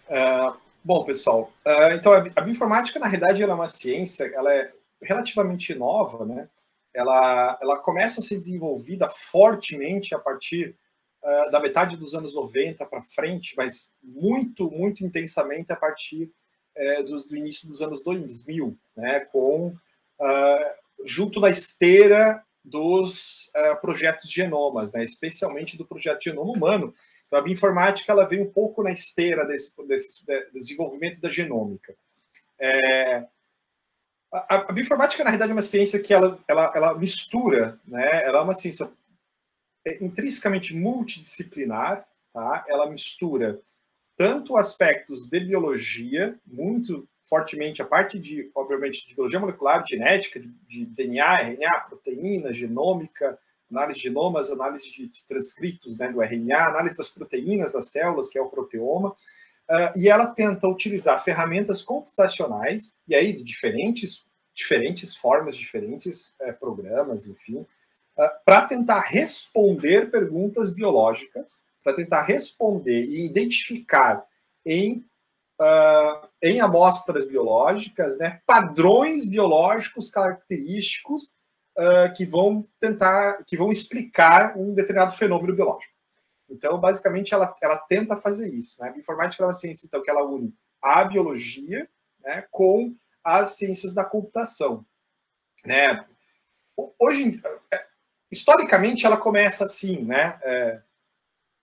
Uh, 0.09 0.53
bom, 0.85 1.05
pessoal, 1.05 1.53
uh, 1.67 1.93
então 1.95 2.13
a 2.13 2.21
bioinformática, 2.21 2.99
na 2.99 3.07
realidade, 3.07 3.43
ela 3.43 3.53
é 3.53 3.57
uma 3.57 3.69
ciência, 3.69 4.25
ela 4.35 4.53
é 4.53 4.73
relativamente 5.03 5.75
nova, 5.75 6.25
né? 6.25 6.49
Ela, 6.95 7.59
ela 7.63 7.79
começa 7.79 8.21
a 8.21 8.23
ser 8.23 8.39
desenvolvida 8.39 9.09
fortemente 9.09 10.15
a 10.15 10.19
partir 10.19 10.77
uh, 11.23 11.51
da 11.51 11.61
metade 11.61 11.97
dos 11.97 12.15
anos 12.15 12.35
90 12.35 12.85
para 12.87 13.03
frente, 13.03 13.55
mas 13.57 13.93
muito, 14.03 14.71
muito 14.71 15.05
intensamente 15.05 15.73
a 15.73 15.77
partir 15.77 16.31
uh, 16.77 17.05
do, 17.05 17.25
do, 17.25 17.37
início 17.37 17.69
dos 17.69 17.83
anos 17.83 18.03
2000, 18.03 18.77
né, 18.97 19.21
com, 19.21 19.69
uh, 19.69 21.05
junto 21.05 21.41
da 21.41 21.51
esteira 21.51 22.43
dos 22.65 23.51
projetos 23.81 24.31
genomas, 24.31 24.93
né, 24.93 25.03
especialmente 25.03 25.77
do 25.77 25.87
projeto 25.87 26.25
Genoma 26.25 26.53
Humano. 26.53 26.95
Então, 27.29 27.39
a 27.39 27.43
bioinformática 27.43 28.11
ela 28.11 28.27
vem 28.27 28.43
um 28.43 28.51
pouco 28.51 28.83
na 28.83 28.91
esteira 28.91 29.47
desse, 29.47 29.73
desse 29.87 30.25
desenvolvimento 30.53 31.21
da 31.21 31.31
genômica. 31.31 31.95
É, 32.59 33.27
a, 34.33 34.57
a, 34.57 34.73
bioinformática, 34.73 35.23
na 35.23 35.31
realidade, 35.31 35.53
é 35.53 35.55
uma 35.55 35.63
ciência 35.63 36.01
que 36.01 36.13
ela, 36.13 36.43
ela, 36.49 36.73
ela 36.75 36.99
mistura, 36.99 37.79
né? 37.87 38.25
ela 38.25 38.41
é 38.41 38.43
uma 38.43 38.55
ciência 38.55 38.91
é 39.87 40.05
intrinsecamente 40.05 40.75
multidisciplinar, 40.75 42.07
tá? 42.33 42.65
Ela 42.69 42.91
mistura 42.91 43.61
tanto 44.17 44.57
aspectos 44.57 45.27
de 45.27 45.41
biologia, 45.41 46.37
muito 46.47 47.09
fortemente 47.23 47.81
a 47.81 47.87
parte 47.87 48.19
de, 48.19 48.51
obviamente, 48.55 49.07
de 49.07 49.15
biologia 49.15 49.39
molecular, 49.39 49.85
genética, 49.87 50.41
de, 50.41 50.49
de 50.67 50.85
DNA, 50.85 51.43
RNA, 51.43 51.81
proteína, 51.89 52.53
genômica, 52.53 53.39
análise 53.71 53.99
de 53.99 54.05
genomas, 54.05 54.51
análise 54.51 54.91
de 54.91 55.25
transcritos 55.27 55.97
né, 55.97 56.11
do 56.11 56.23
RNA, 56.23 56.69
análise 56.69 56.97
das 56.97 57.09
proteínas 57.11 57.73
das 57.73 57.89
células, 57.91 58.29
que 58.29 58.39
é 58.39 58.43
o 58.43 58.49
proteoma, 58.49 59.11
uh, 59.11 59.97
e 59.97 60.09
ela 60.09 60.27
tenta 60.27 60.67
utilizar 60.69 61.23
ferramentas 61.23 61.83
computacionais, 61.83 62.95
e 63.07 63.15
aí 63.15 63.33
de 63.33 63.43
diferentes, 63.43 64.27
diferentes 64.55 65.17
formas, 65.17 65.57
diferentes 65.57 66.35
uh, 66.41 66.53
programas, 66.59 67.29
enfim, 67.29 67.67
para 68.45 68.63
tentar 68.63 69.01
responder 69.03 70.11
perguntas 70.11 70.75
biológicas, 70.75 71.65
para 71.85 71.95
tentar 71.95 72.23
responder 72.23 73.03
e 73.05 73.25
identificar 73.25 74.27
em, 74.67 75.05
uh, 75.61 76.29
em 76.43 76.61
amostras 76.61 77.25
biológicas 77.25 78.19
né, 78.19 78.43
padrões 78.45 79.25
biológicos 79.25 80.11
característicos 80.11 81.38
uh, 81.79 82.13
que 82.15 82.27
vão 82.27 82.67
tentar, 82.81 83.45
que 83.45 83.57
vão 83.57 83.71
explicar 83.71 84.57
um 84.59 84.75
determinado 84.75 85.15
fenômeno 85.15 85.55
biológico. 85.55 85.95
Então, 86.51 86.79
basicamente, 86.81 87.33
ela, 87.33 87.55
ela 87.63 87.77
tenta 87.77 88.17
fazer 88.17 88.53
isso. 88.53 88.83
Né? 88.83 88.93
A 88.95 88.99
informática 88.99 89.43
é 89.43 89.47
uma 89.47 89.53
ciência, 89.53 89.87
então, 89.87 90.03
que 90.03 90.11
ela 90.11 90.25
une 90.25 90.55
a 90.81 91.05
biologia 91.05 91.89
né, 92.21 92.47
com 92.51 92.95
as 93.23 93.57
ciências 93.57 93.95
da 93.95 94.05
computação. 94.05 94.87
Né? 95.65 96.05
Hoje, 96.99 97.41
historicamente 98.31 99.05
ela 99.05 99.17
começa 99.17 99.65
assim, 99.65 100.05
né? 100.05 100.39
É, 100.43 100.81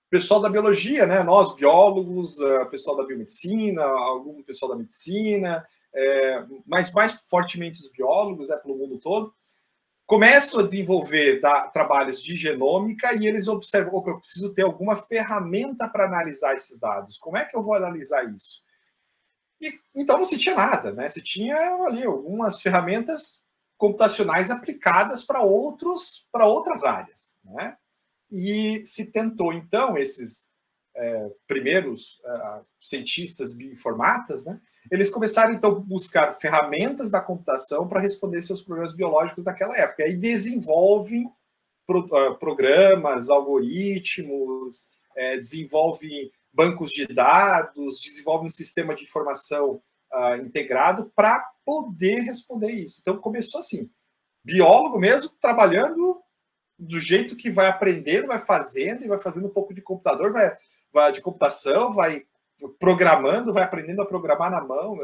pessoal 0.10 0.42
da 0.42 0.50
biologia, 0.50 1.06
né? 1.06 1.24
Nós 1.24 1.56
biólogos, 1.56 2.38
uh, 2.40 2.66
pessoal 2.70 2.98
da 2.98 3.06
biomedicina, 3.06 3.82
algum 3.84 4.44
pessoal 4.44 4.72
da 4.72 4.78
medicina, 4.78 5.66
é, 5.94 6.46
mas 6.66 6.92
mais 6.92 7.14
fortemente 7.30 7.82
os 7.82 7.90
biólogos, 7.90 8.50
né? 8.50 8.58
Pelo 8.58 8.76
mundo 8.76 9.00
todo 9.00 9.34
começam 10.06 10.60
a 10.60 10.64
desenvolver 10.64 11.40
tá, 11.40 11.68
trabalhos 11.68 12.22
de 12.22 12.36
genômica 12.36 13.14
e 13.14 13.28
eles 13.28 13.48
observam, 13.48 13.96
opa, 13.96 14.12
eu 14.12 14.20
preciso 14.20 14.54
ter 14.54 14.64
alguma 14.64 14.96
ferramenta 14.96 15.88
para 15.88 16.06
analisar 16.06 16.54
esses 16.54 16.80
dados. 16.80 17.18
Como 17.18 17.38
é 17.38 17.46
que 17.46 17.56
eu 17.56 17.64
vou 17.64 17.74
analisar 17.74 18.24
isso? 18.34 18.64
E, 19.60 19.74
então 19.96 20.18
não 20.18 20.26
se 20.26 20.38
tinha 20.38 20.56
nada, 20.56 20.92
né? 20.92 21.10
Se 21.10 21.22
tinha 21.22 21.58
ali 21.86 22.04
algumas 22.04 22.62
ferramentas 22.62 23.44
computacionais 23.78 24.52
aplicadas 24.52 25.24
para 25.24 25.42
outros 25.42 26.28
para 26.32 26.46
outras 26.46 26.84
áreas, 26.84 27.38
né? 27.44 27.78
e 28.32 28.86
se 28.86 29.12
tentou, 29.12 29.54
então, 29.54 29.98
esses 29.98 30.50
é, 30.96 31.30
primeiros 31.48 32.22
é, 32.26 32.62
cientistas 32.80 33.54
bioinformatas, 33.54 34.46
né, 34.46 34.60
eles 34.92 35.10
começaram, 35.10 35.54
então, 35.54 35.72
a 35.72 35.80
buscar 35.80 36.34
ferramentas 36.34 37.10
da 37.10 37.22
computação 37.22 37.88
para 37.88 38.02
responder 38.02 38.42
seus 38.42 38.62
problemas 38.62 38.94
biológicos 38.94 39.44
daquela 39.44 39.76
época. 39.78 40.04
E 40.04 40.06
aí 40.06 40.16
desenvolvem 40.16 41.30
pro, 41.86 42.00
uh, 42.00 42.38
programas, 42.38 43.30
algoritmos, 43.30 44.90
é, 45.16 45.38
desenvolvem 45.38 46.32
bancos 46.54 46.92
de 46.92 47.08
dados, 47.08 48.00
desenvolvem 48.00 48.48
um 48.48 48.52
sistema 48.52 48.96
de 48.96 49.04
informação 49.04 49.82
uh, 50.14 50.36
integrado 50.38 51.12
para 51.16 51.44
poder 51.66 52.20
responder 52.22 52.72
isso. 52.72 53.00
Então, 53.02 53.18
começou 53.18 53.60
assim, 53.60 53.90
biólogo 54.44 55.00
mesmo, 55.00 55.32
trabalhando 55.40 56.22
do 56.78 57.00
jeito 57.00 57.36
que 57.36 57.50
vai 57.50 57.68
aprendendo, 57.68 58.28
vai 58.28 58.46
fazendo, 58.46 59.04
e 59.04 59.08
vai 59.08 59.20
fazendo 59.20 59.48
um 59.48 59.54
pouco 59.54 59.74
de 59.74 59.82
computador, 59.82 60.32
vai, 60.32 60.56
vai 60.94 61.12
de 61.12 61.22
computação, 61.22 61.94
vai 61.94 62.26
programando, 62.80 63.54
vai 63.54 63.64
aprendendo 63.64 64.02
a 64.02 64.06
programar 64.06 64.52
na 64.52 64.62
mão, 64.62 64.98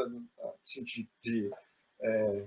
assim, 0.63 0.83
de, 0.83 1.07
de 1.21 1.51
é, 2.01 2.45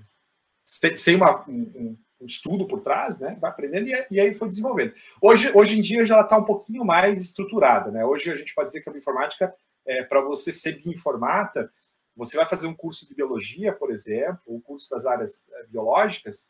sem 0.64 1.16
uma, 1.16 1.44
um, 1.48 1.96
um, 2.20 2.26
estudo 2.26 2.66
por 2.66 2.80
trás, 2.80 3.20
né? 3.20 3.36
Vai 3.40 3.50
aprendendo 3.50 3.88
e, 3.88 4.06
e, 4.10 4.20
aí 4.20 4.34
foi 4.34 4.48
desenvolvendo. 4.48 4.94
Hoje, 5.20 5.50
hoje 5.54 5.78
em 5.78 5.82
dia 5.82 6.06
já 6.06 6.20
está 6.20 6.38
um 6.38 6.44
pouquinho 6.44 6.84
mais 6.84 7.20
estruturada, 7.20 7.90
né? 7.90 8.04
Hoje 8.04 8.30
a 8.30 8.36
gente 8.36 8.54
pode 8.54 8.68
dizer 8.68 8.80
que 8.80 8.88
a 8.88 8.92
bioinformática, 8.92 9.54
é, 9.86 10.02
para 10.02 10.20
você 10.20 10.52
ser 10.52 10.80
bioinformata, 10.80 11.70
você 12.16 12.36
vai 12.36 12.48
fazer 12.48 12.66
um 12.66 12.74
curso 12.74 13.06
de 13.06 13.14
biologia, 13.14 13.72
por 13.72 13.90
exemplo, 13.90 14.40
um 14.48 14.60
curso 14.60 14.88
das 14.88 15.04
áreas 15.04 15.44
é, 15.52 15.66
biológicas, 15.66 16.48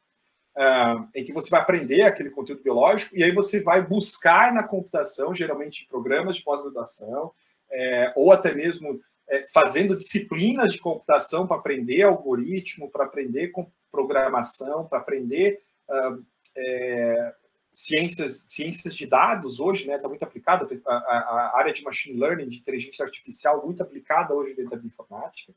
uh, 0.56 1.08
em 1.14 1.24
que 1.24 1.32
você 1.32 1.50
vai 1.50 1.60
aprender 1.60 2.02
aquele 2.02 2.30
conteúdo 2.30 2.62
biológico 2.62 3.16
e 3.16 3.24
aí 3.24 3.32
você 3.32 3.60
vai 3.60 3.82
buscar 3.82 4.52
na 4.52 4.62
computação, 4.62 5.34
geralmente 5.34 5.84
em 5.84 5.88
programas 5.88 6.36
de 6.36 6.44
pós-graduação, 6.44 7.32
é, 7.74 8.12
ou 8.14 8.32
até 8.32 8.54
mesmo 8.54 9.00
é, 9.28 9.44
fazendo 9.52 9.96
disciplinas 9.96 10.72
de 10.72 10.78
computação 10.78 11.46
para 11.46 11.56
aprender 11.56 12.02
algoritmo, 12.02 12.90
para 12.90 13.04
aprender 13.04 13.52
programação, 13.90 14.86
para 14.86 14.98
aprender 14.98 15.60
uh, 15.88 16.24
é, 16.56 17.34
ciências, 17.72 18.44
ciências 18.46 18.94
de 18.94 19.06
dados 19.06 19.60
hoje, 19.60 19.86
né? 19.86 19.96
Está 19.96 20.08
muito 20.08 20.22
aplicada 20.22 20.68
a, 20.86 20.94
a, 20.94 21.18
a, 21.18 21.58
área 21.58 21.72
de 21.72 21.82
machine 21.82 22.18
learning, 22.18 22.48
de 22.48 22.58
inteligência 22.58 23.04
artificial, 23.04 23.64
muito 23.64 23.82
aplicada 23.82 24.34
hoje 24.34 24.54
dentro 24.54 24.70
da 24.70 24.76
bioinformática. 24.76 25.52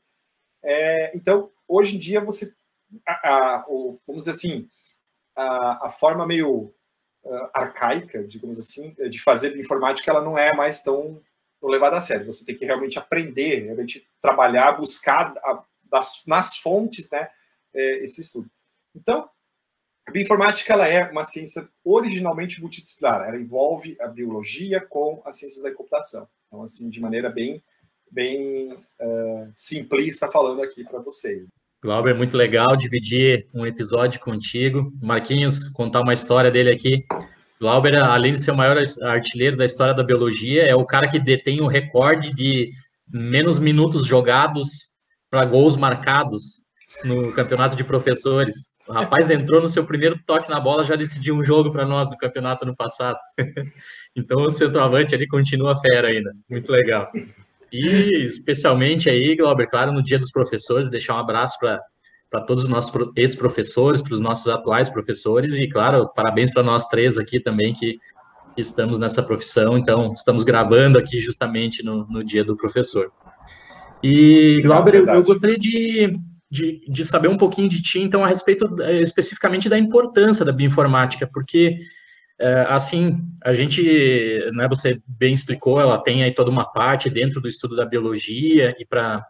É, 0.62 1.16
então, 1.16 1.50
hoje 1.66 1.96
em 1.96 1.98
dia 1.98 2.20
você, 2.20 2.52
a, 3.06 3.64
o, 3.68 4.00
vamos 4.06 4.24
dizer 4.24 4.32
assim, 4.32 4.68
a, 5.36 5.88
forma 5.88 6.26
meio 6.26 6.74
uh, 7.22 7.50
arcaica, 7.54 8.24
digamos 8.24 8.58
assim, 8.58 8.94
de 9.08 9.20
fazer 9.20 9.50
bioinformática, 9.50 10.10
ela 10.10 10.22
não 10.22 10.36
é 10.36 10.52
mais 10.54 10.82
tão 10.82 11.22
levada 11.62 11.96
a 11.96 12.00
sério. 12.00 12.26
Você 12.26 12.44
tem 12.44 12.56
que 12.56 12.64
realmente 12.64 12.98
aprender, 12.98 13.64
realmente 13.64 14.06
trabalhar, 14.20 14.72
buscar 14.72 15.34
a, 15.38 15.64
das, 15.84 16.22
nas 16.26 16.58
fontes, 16.58 17.10
né, 17.10 17.28
é, 17.74 18.02
esse 18.02 18.20
estudo. 18.20 18.48
Então, 18.94 19.28
a 20.06 20.10
bioinformática 20.10 20.72
ela 20.72 20.88
é 20.88 21.10
uma 21.10 21.24
ciência 21.24 21.68
originalmente 21.84 22.60
multidisciplinar. 22.60 23.28
Ela 23.28 23.36
envolve 23.36 23.96
a 24.00 24.06
biologia 24.06 24.80
com 24.80 25.20
as 25.24 25.36
ciências 25.38 25.62
da 25.62 25.74
computação. 25.74 26.26
Então, 26.46 26.62
assim, 26.62 26.88
de 26.88 27.00
maneira 27.00 27.28
bem, 27.28 27.62
bem 28.10 28.72
uh, 28.72 29.52
simplista 29.54 30.30
falando 30.30 30.62
aqui 30.62 30.82
para 30.84 30.98
vocês. 31.00 31.46
Glauber, 31.82 32.14
muito 32.14 32.36
legal 32.36 32.76
dividir 32.76 33.46
um 33.54 33.66
episódio 33.66 34.18
contigo. 34.20 34.90
Marquinhos, 35.00 35.68
contar 35.68 36.00
uma 36.00 36.12
história 36.12 36.50
dele 36.50 36.72
aqui. 36.72 37.04
Glauber, 37.60 37.96
além 37.96 38.32
de 38.32 38.40
ser 38.40 38.52
o 38.52 38.56
maior 38.56 38.76
artilheiro 39.02 39.56
da 39.56 39.64
história 39.64 39.94
da 39.94 40.04
biologia, 40.04 40.62
é 40.62 40.74
o 40.74 40.86
cara 40.86 41.08
que 41.08 41.18
detém 41.18 41.60
o 41.60 41.66
recorde 41.66 42.32
de 42.32 42.70
menos 43.08 43.58
minutos 43.58 44.06
jogados 44.06 44.88
para 45.30 45.44
gols 45.44 45.76
marcados 45.76 46.62
no 47.04 47.32
campeonato 47.32 47.74
de 47.74 47.84
professores. 47.84 48.74
O 48.86 48.92
rapaz 48.92 49.30
entrou 49.30 49.60
no 49.60 49.68
seu 49.68 49.84
primeiro 49.84 50.18
toque 50.26 50.48
na 50.48 50.58
bola, 50.60 50.84
já 50.84 50.96
decidiu 50.96 51.34
um 51.34 51.44
jogo 51.44 51.70
para 51.70 51.84
nós 51.84 52.08
do 52.08 52.16
campeonato 52.16 52.64
no 52.64 52.76
passado. 52.76 53.18
então 54.16 54.42
o 54.42 54.50
centroavante 54.50 55.14
ali 55.14 55.26
continua 55.26 55.76
fera 55.76 56.08
ainda. 56.08 56.32
Muito 56.48 56.70
legal. 56.72 57.10
E 57.70 58.24
especialmente 58.24 59.10
aí, 59.10 59.36
Glauber, 59.36 59.68
claro, 59.68 59.92
no 59.92 60.02
dia 60.02 60.18
dos 60.18 60.30
professores, 60.30 60.90
deixar 60.90 61.14
um 61.14 61.18
abraço 61.18 61.58
para 61.58 61.78
para 62.30 62.42
todos 62.42 62.64
os 62.64 62.68
nossos 62.68 62.92
ex-professores, 63.16 64.02
para 64.02 64.14
os 64.14 64.20
nossos 64.20 64.48
atuais 64.48 64.88
professores 64.88 65.56
e, 65.56 65.66
claro, 65.66 66.08
parabéns 66.14 66.52
para 66.52 66.62
nós 66.62 66.86
três 66.86 67.16
aqui 67.16 67.40
também 67.40 67.72
que, 67.72 67.98
que, 68.54 68.60
estamos 68.60 68.98
nessa 68.98 69.22
profissão. 69.22 69.78
Então, 69.78 70.12
estamos 70.12 70.44
gravando 70.44 70.98
aqui 70.98 71.18
justamente 71.20 71.82
no, 71.82 72.06
no 72.06 72.22
dia 72.22 72.44
do 72.44 72.56
professor. 72.56 73.10
E, 74.02 74.60
Glauber, 74.62 74.94
eu, 74.94 75.06
eu, 75.06 75.22
gostaria 75.22 75.58
de, 75.58 76.16
de, 76.50 76.84
de, 76.88 77.04
saber 77.04 77.28
um 77.28 77.38
pouquinho 77.38 77.68
de 77.68 77.80
ti, 77.80 78.00
então, 78.00 78.24
a 78.24 78.28
respeito 78.28 78.76
eh, 78.82 79.00
especificamente 79.00 79.68
da 79.68 79.78
importância 79.78 80.44
da 80.44 80.52
bioinformática, 80.52 81.28
porque, 81.32 81.76
é, 82.38 82.66
assim, 82.68 83.18
a 83.42 83.52
gente, 83.52 83.82
né, 84.52 84.68
você 84.68 85.00
bem 85.06 85.32
explicou, 85.32 85.80
ela 85.80 85.98
tem 85.98 86.22
aí 86.22 86.32
toda 86.32 86.50
uma 86.50 86.70
parte 86.70 87.10
dentro 87.10 87.40
do 87.40 87.48
estudo 87.48 87.74
da 87.74 87.86
biologia 87.86 88.76
e 88.78 88.84
para 88.84 89.24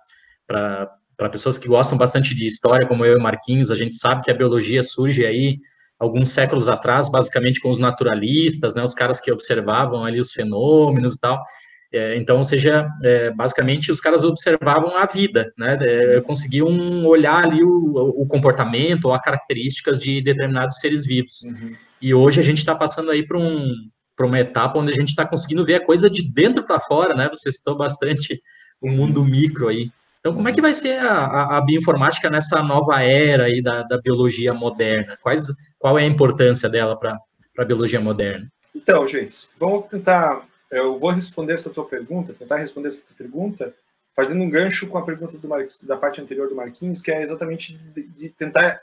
para 0.49 0.91
pessoas 1.29 1.59
que 1.59 1.67
gostam 1.67 1.99
bastante 1.99 2.35
de 2.35 2.47
história, 2.47 2.87
como 2.87 3.05
eu 3.05 3.19
e 3.19 3.21
Marquinhos, 3.21 3.71
a 3.71 3.75
gente 3.75 3.97
sabe 3.97 4.23
que 4.23 4.31
a 4.31 4.35
biologia 4.35 4.83
surge 4.83 5.27
aí 5.27 5.59
alguns 5.99 6.31
séculos 6.31 6.69
atrás, 6.69 7.11
basicamente 7.11 7.61
com 7.61 7.71
os 7.71 7.79
naturalistas, 7.79 8.77
né, 8.77 8.83
os 8.85 8.95
caras 8.95 9.21
que 9.21 9.33
observavam 9.33 10.05
ali 10.05 10.21
os 10.21 10.31
fenômenos 10.31 11.17
e 11.17 11.21
tal. 11.21 11.43
É, 11.91 12.17
então, 12.17 12.37
ou 12.37 12.45
seja, 12.45 12.87
é, 13.03 13.31
basicamente 13.31 13.91
os 13.91 14.01
caras 14.01 14.23
observavam 14.23 14.97
a 14.97 15.07
vida, 15.07 15.51
né, 15.59 15.77
é, 15.81 16.21
conseguiam 16.21 17.05
olhar 17.07 17.43
ali 17.43 17.65
o, 17.65 17.95
o 17.95 18.27
comportamento 18.27 19.07
ou 19.07 19.15
as 19.15 19.23
características 19.23 19.99
de 19.99 20.23
determinados 20.23 20.79
seres 20.79 21.05
vivos. 21.05 21.43
Uhum. 21.43 21.75
E 22.01 22.15
hoje 22.15 22.39
a 22.39 22.45
gente 22.45 22.59
está 22.59 22.75
passando 22.75 23.11
aí 23.11 23.27
para 23.27 23.39
um, 23.39 23.73
uma 24.21 24.39
etapa 24.39 24.79
onde 24.79 24.93
a 24.93 24.95
gente 24.95 25.09
está 25.09 25.27
conseguindo 25.27 25.65
ver 25.65 25.77
a 25.77 25.85
coisa 25.85 26.09
de 26.09 26.23
dentro 26.23 26.65
para 26.65 26.79
fora, 26.79 27.15
né? 27.15 27.29
Você 27.33 27.51
citou 27.51 27.77
bastante 27.77 28.41
o 28.81 28.89
mundo 28.91 29.25
micro 29.25 29.69
aí. 29.69 29.91
Então, 30.21 30.35
como 30.35 30.49
é 30.49 30.53
que 30.53 30.61
vai 30.61 30.75
ser 30.75 30.99
a, 30.99 31.27
a, 31.27 31.59
a 31.59 31.61
bioinformática 31.61 32.29
nessa 32.29 32.63
nova 32.63 33.01
era 33.03 33.45
aí 33.45 33.63
da, 33.63 33.83
da 33.83 33.99
biologia 34.01 34.53
moderna? 34.53 35.17
Quais, 35.23 35.47
qual 35.79 35.99
é 35.99 36.03
a 36.03 36.07
importância 36.07 36.69
dela 36.69 36.99
para 36.99 37.19
a 37.59 37.65
biologia 37.65 38.01
moderna? 38.01 38.51
Então, 38.75 39.07
gente, 39.07 39.49
vamos 39.57 39.87
tentar. 39.87 40.47
Eu 40.71 40.99
vou 40.99 41.11
responder 41.11 41.55
essa 41.55 41.71
tua 41.71 41.85
pergunta, 41.85 42.35
tentar 42.35 42.57
responder 42.57 42.89
essa 42.89 43.03
tua 43.03 43.17
pergunta, 43.17 43.73
fazendo 44.15 44.43
um 44.43 44.51
gancho 44.51 44.87
com 44.87 44.99
a 44.99 45.05
pergunta 45.05 45.39
Mar, 45.47 45.67
da 45.83 45.97
parte 45.97 46.21
anterior 46.21 46.49
do 46.49 46.55
Marquinhos, 46.55 47.01
que 47.01 47.11
é 47.11 47.23
exatamente 47.23 47.79
de, 47.95 48.03
de 48.03 48.29
tentar 48.29 48.81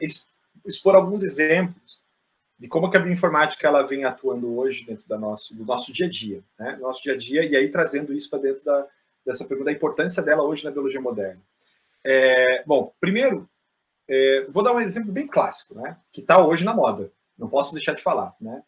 expor 0.66 0.96
alguns 0.96 1.22
exemplos 1.22 2.00
de 2.58 2.68
como 2.68 2.90
que 2.90 2.98
a 2.98 3.00
bioinformática 3.02 3.68
ela 3.68 3.84
vem 3.84 4.06
atuando 4.06 4.58
hoje 4.58 4.86
dentro 4.86 5.08
da 5.08 5.18
nosso, 5.18 5.54
do 5.54 5.66
nosso 5.66 5.92
dia 5.92 6.08
a 6.08 6.10
dia, 6.10 6.42
né? 6.58 6.78
Nosso 6.80 7.04
dia 7.04 7.14
a 7.14 7.18
dia, 7.18 7.44
e 7.44 7.56
aí 7.56 7.70
trazendo 7.70 8.14
isso 8.14 8.30
para 8.30 8.40
dentro 8.40 8.64
da, 8.64 8.88
dessa 9.26 9.46
pergunta, 9.46 9.72
da 9.72 9.76
importância 9.76 10.22
dela 10.22 10.44
hoje 10.44 10.64
na 10.64 10.72
biologia 10.72 11.02
moderna. 11.02 11.42
É, 12.04 12.64
bom, 12.66 12.94
primeiro, 13.00 13.50
é, 14.08 14.46
vou 14.50 14.64
dar 14.64 14.74
um 14.74 14.82
exemplo 14.82 15.12
bem 15.12 15.28
clássico, 15.28 15.76
né, 15.76 15.98
que 16.12 16.22
está 16.22 16.46
hoje 16.46 16.64
na 16.64 16.74
moda, 16.74 17.12
não 17.38 17.50
posso 17.50 17.74
deixar 17.74 17.94
de 17.94 18.04
falar. 18.04 18.36
Né? 18.40 18.64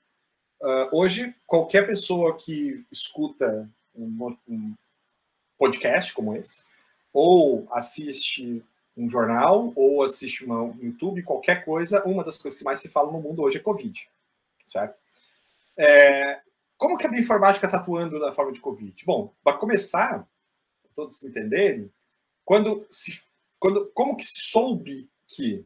Uh, 0.61 0.97
hoje, 0.97 1.35
qualquer 1.45 1.85
pessoa 1.85 2.35
que 2.35 2.85
escuta 2.91 3.69
um, 3.95 4.35
um 4.47 4.73
podcast 5.57 6.13
como 6.13 6.35
esse, 6.35 6.61
ou 7.13 7.67
assiste 7.71 8.63
um 8.95 9.09
jornal, 9.09 9.71
ou 9.75 10.03
assiste 10.03 10.49
um 10.49 10.75
YouTube, 10.81 11.21
qualquer 11.21 11.63
coisa, 11.63 12.03
uma 12.05 12.23
das 12.23 12.39
coisas 12.39 12.57
que 12.57 12.65
mais 12.65 12.79
se 12.79 12.89
fala 12.89 13.11
no 13.11 13.21
mundo 13.21 13.43
hoje 13.43 13.57
é 13.57 13.61
Covid, 13.61 14.09
certo? 14.65 14.97
É, 15.77 16.41
como 16.77 16.97
que 16.97 17.05
a 17.05 17.09
bioinformática 17.09 17.67
está 17.67 17.77
atuando 17.77 18.17
na 18.17 18.31
forma 18.33 18.51
de 18.51 18.59
Covid? 18.59 19.05
Bom, 19.05 19.31
para 19.43 19.57
começar, 19.57 20.27
todos 20.97 21.21
entenderem, 21.21 21.93
quando 22.43 22.87
se, 22.89 23.21
quando, 23.59 23.85
como 23.93 24.17
que 24.17 24.25
se 24.25 24.41
soube 24.41 25.07
que 25.27 25.63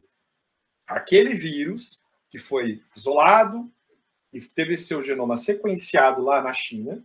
aquele 0.86 1.32
vírus 1.32 2.02
que 2.28 2.38
foi 2.38 2.82
isolado 2.94 3.72
e 4.30 4.40
teve 4.42 4.76
seu 4.76 5.02
genoma 5.02 5.38
sequenciado 5.38 6.22
lá 6.22 6.42
na 6.42 6.52
China 6.52 7.02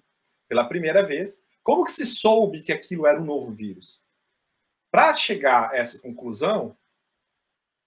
pela 0.49 0.67
primeira 0.67 1.05
vez, 1.05 1.45
como 1.63 1.85
que 1.85 1.91
se 1.91 2.05
soube 2.05 2.61
que 2.61 2.73
aquilo 2.73 3.07
era 3.07 3.19
um 3.19 3.25
novo 3.25 3.51
vírus? 3.51 4.03
Para 4.91 5.13
chegar 5.13 5.71
a 5.71 5.77
essa 5.77 5.99
conclusão, 5.99 6.77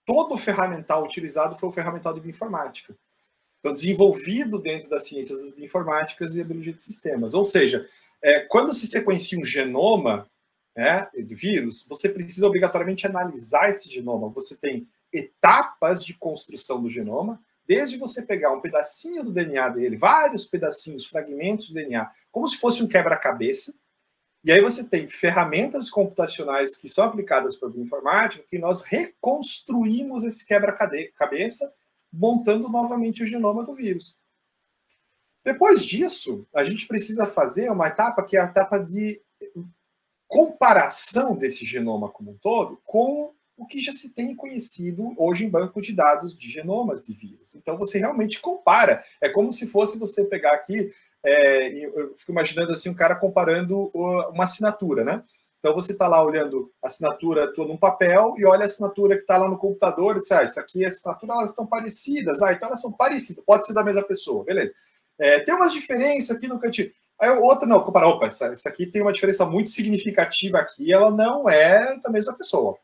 todo 0.06 0.34
o 0.34 0.38
ferramental 0.38 1.04
utilizado 1.04 1.56
foi 1.56 1.68
o 1.68 1.72
ferramental 1.72 2.14
de 2.14 2.20
bioinformática. 2.20 2.96
Então, 3.58 3.74
desenvolvido 3.74 4.58
dentro 4.58 4.88
das 4.88 5.04
ciências 5.04 5.38
das 5.38 5.52
bioinformáticas 5.52 6.34
e 6.34 6.40
a 6.40 6.44
biologia 6.44 6.72
de 6.72 6.82
sistemas. 6.82 7.34
Ou 7.34 7.44
seja, 7.44 7.86
é, 8.22 8.40
quando 8.40 8.74
se 8.74 8.86
sequencia 8.86 9.38
um 9.38 9.44
genoma 9.44 10.29
né, 10.76 11.08
do 11.26 11.34
vírus, 11.34 11.84
você 11.88 12.08
precisa 12.08 12.46
obrigatoriamente 12.46 13.06
analisar 13.06 13.70
esse 13.70 13.90
genoma. 13.90 14.28
Você 14.30 14.56
tem 14.56 14.88
etapas 15.12 16.04
de 16.04 16.14
construção 16.14 16.80
do 16.82 16.88
genoma, 16.88 17.42
desde 17.66 17.96
você 17.96 18.22
pegar 18.22 18.52
um 18.52 18.60
pedacinho 18.60 19.24
do 19.24 19.32
DNA 19.32 19.68
dele, 19.70 19.96
vários 19.96 20.44
pedacinhos, 20.44 21.06
fragmentos 21.06 21.68
do 21.68 21.74
DNA, 21.74 22.10
como 22.30 22.46
se 22.48 22.58
fosse 22.58 22.82
um 22.82 22.88
quebra-cabeça, 22.88 23.74
e 24.42 24.50
aí 24.50 24.60
você 24.60 24.88
tem 24.88 25.06
ferramentas 25.06 25.90
computacionais 25.90 26.74
que 26.74 26.88
são 26.88 27.04
aplicadas 27.04 27.56
para 27.56 27.68
bioinformática, 27.68 28.44
que 28.48 28.58
nós 28.58 28.82
reconstruímos 28.82 30.24
esse 30.24 30.46
quebra-cabeça, 30.46 31.72
montando 32.10 32.68
novamente 32.68 33.22
o 33.22 33.26
genoma 33.26 33.64
do 33.64 33.74
vírus. 33.74 34.18
Depois 35.44 35.84
disso, 35.84 36.46
a 36.54 36.64
gente 36.64 36.86
precisa 36.86 37.26
fazer 37.26 37.70
uma 37.70 37.88
etapa 37.88 38.22
que 38.22 38.36
é 38.36 38.40
a 38.40 38.44
etapa 38.44 38.78
de 38.78 39.20
comparação 40.30 41.34
desse 41.34 41.66
genoma 41.66 42.08
como 42.08 42.30
um 42.30 42.38
todo 42.40 42.80
com 42.84 43.34
o 43.56 43.66
que 43.66 43.80
já 43.80 43.92
se 43.92 44.14
tem 44.14 44.34
conhecido 44.36 45.12
hoje 45.18 45.44
em 45.44 45.50
banco 45.50 45.82
de 45.82 45.92
dados 45.92 46.38
de 46.38 46.48
genomas 46.48 47.04
de 47.04 47.12
vírus. 47.12 47.56
Então 47.56 47.76
você 47.76 47.98
realmente 47.98 48.40
compara. 48.40 49.04
É 49.20 49.28
como 49.28 49.50
se 49.50 49.66
fosse 49.66 49.98
você 49.98 50.24
pegar 50.24 50.52
aqui, 50.52 50.90
é, 51.22 51.68
eu 51.84 52.16
fico 52.16 52.30
imaginando 52.30 52.72
assim 52.72 52.88
um 52.88 52.94
cara 52.94 53.16
comparando 53.16 53.90
uma 53.92 54.44
assinatura, 54.44 55.02
né? 55.04 55.22
Então 55.58 55.74
você 55.74 55.92
está 55.92 56.06
lá 56.06 56.24
olhando 56.24 56.72
a 56.80 56.86
assinatura 56.86 57.52
tua 57.52 57.66
num 57.66 57.76
papel 57.76 58.34
e 58.38 58.46
olha 58.46 58.62
a 58.62 58.66
assinatura 58.66 59.16
que 59.16 59.22
está 59.22 59.36
lá 59.36 59.48
no 59.48 59.58
computador 59.58 60.16
e 60.16 60.20
diz, 60.20 60.30
ah, 60.30 60.44
isso 60.44 60.60
aqui, 60.60 60.86
as 60.86 60.94
assinaturas 60.94 61.36
elas 61.36 61.50
estão 61.50 61.66
parecidas, 61.66 62.40
ah, 62.40 62.52
então 62.52 62.68
elas 62.68 62.80
são 62.80 62.92
parecidas, 62.92 63.44
pode 63.44 63.66
ser 63.66 63.74
da 63.74 63.84
mesma 63.84 64.02
pessoa, 64.04 64.44
beleza. 64.44 64.72
É, 65.18 65.40
tem 65.40 65.54
umas 65.54 65.72
diferenças 65.72 66.34
aqui 66.34 66.46
no 66.46 66.58
cantinho. 66.58 66.90
Aí 67.20 67.28
o 67.30 67.42
outro 67.42 67.68
não, 67.68 67.84
compara, 67.84 68.06
opa, 68.06 68.26
essa, 68.26 68.46
essa 68.46 68.68
aqui 68.68 68.86
tem 68.86 69.02
uma 69.02 69.12
diferença 69.12 69.44
muito 69.44 69.68
significativa 69.70 70.58
aqui, 70.58 70.92
ela 70.92 71.10
não 71.10 71.48
é 71.48 71.98
da 72.00 72.08
mesma 72.08 72.34
pessoa. 72.34 72.78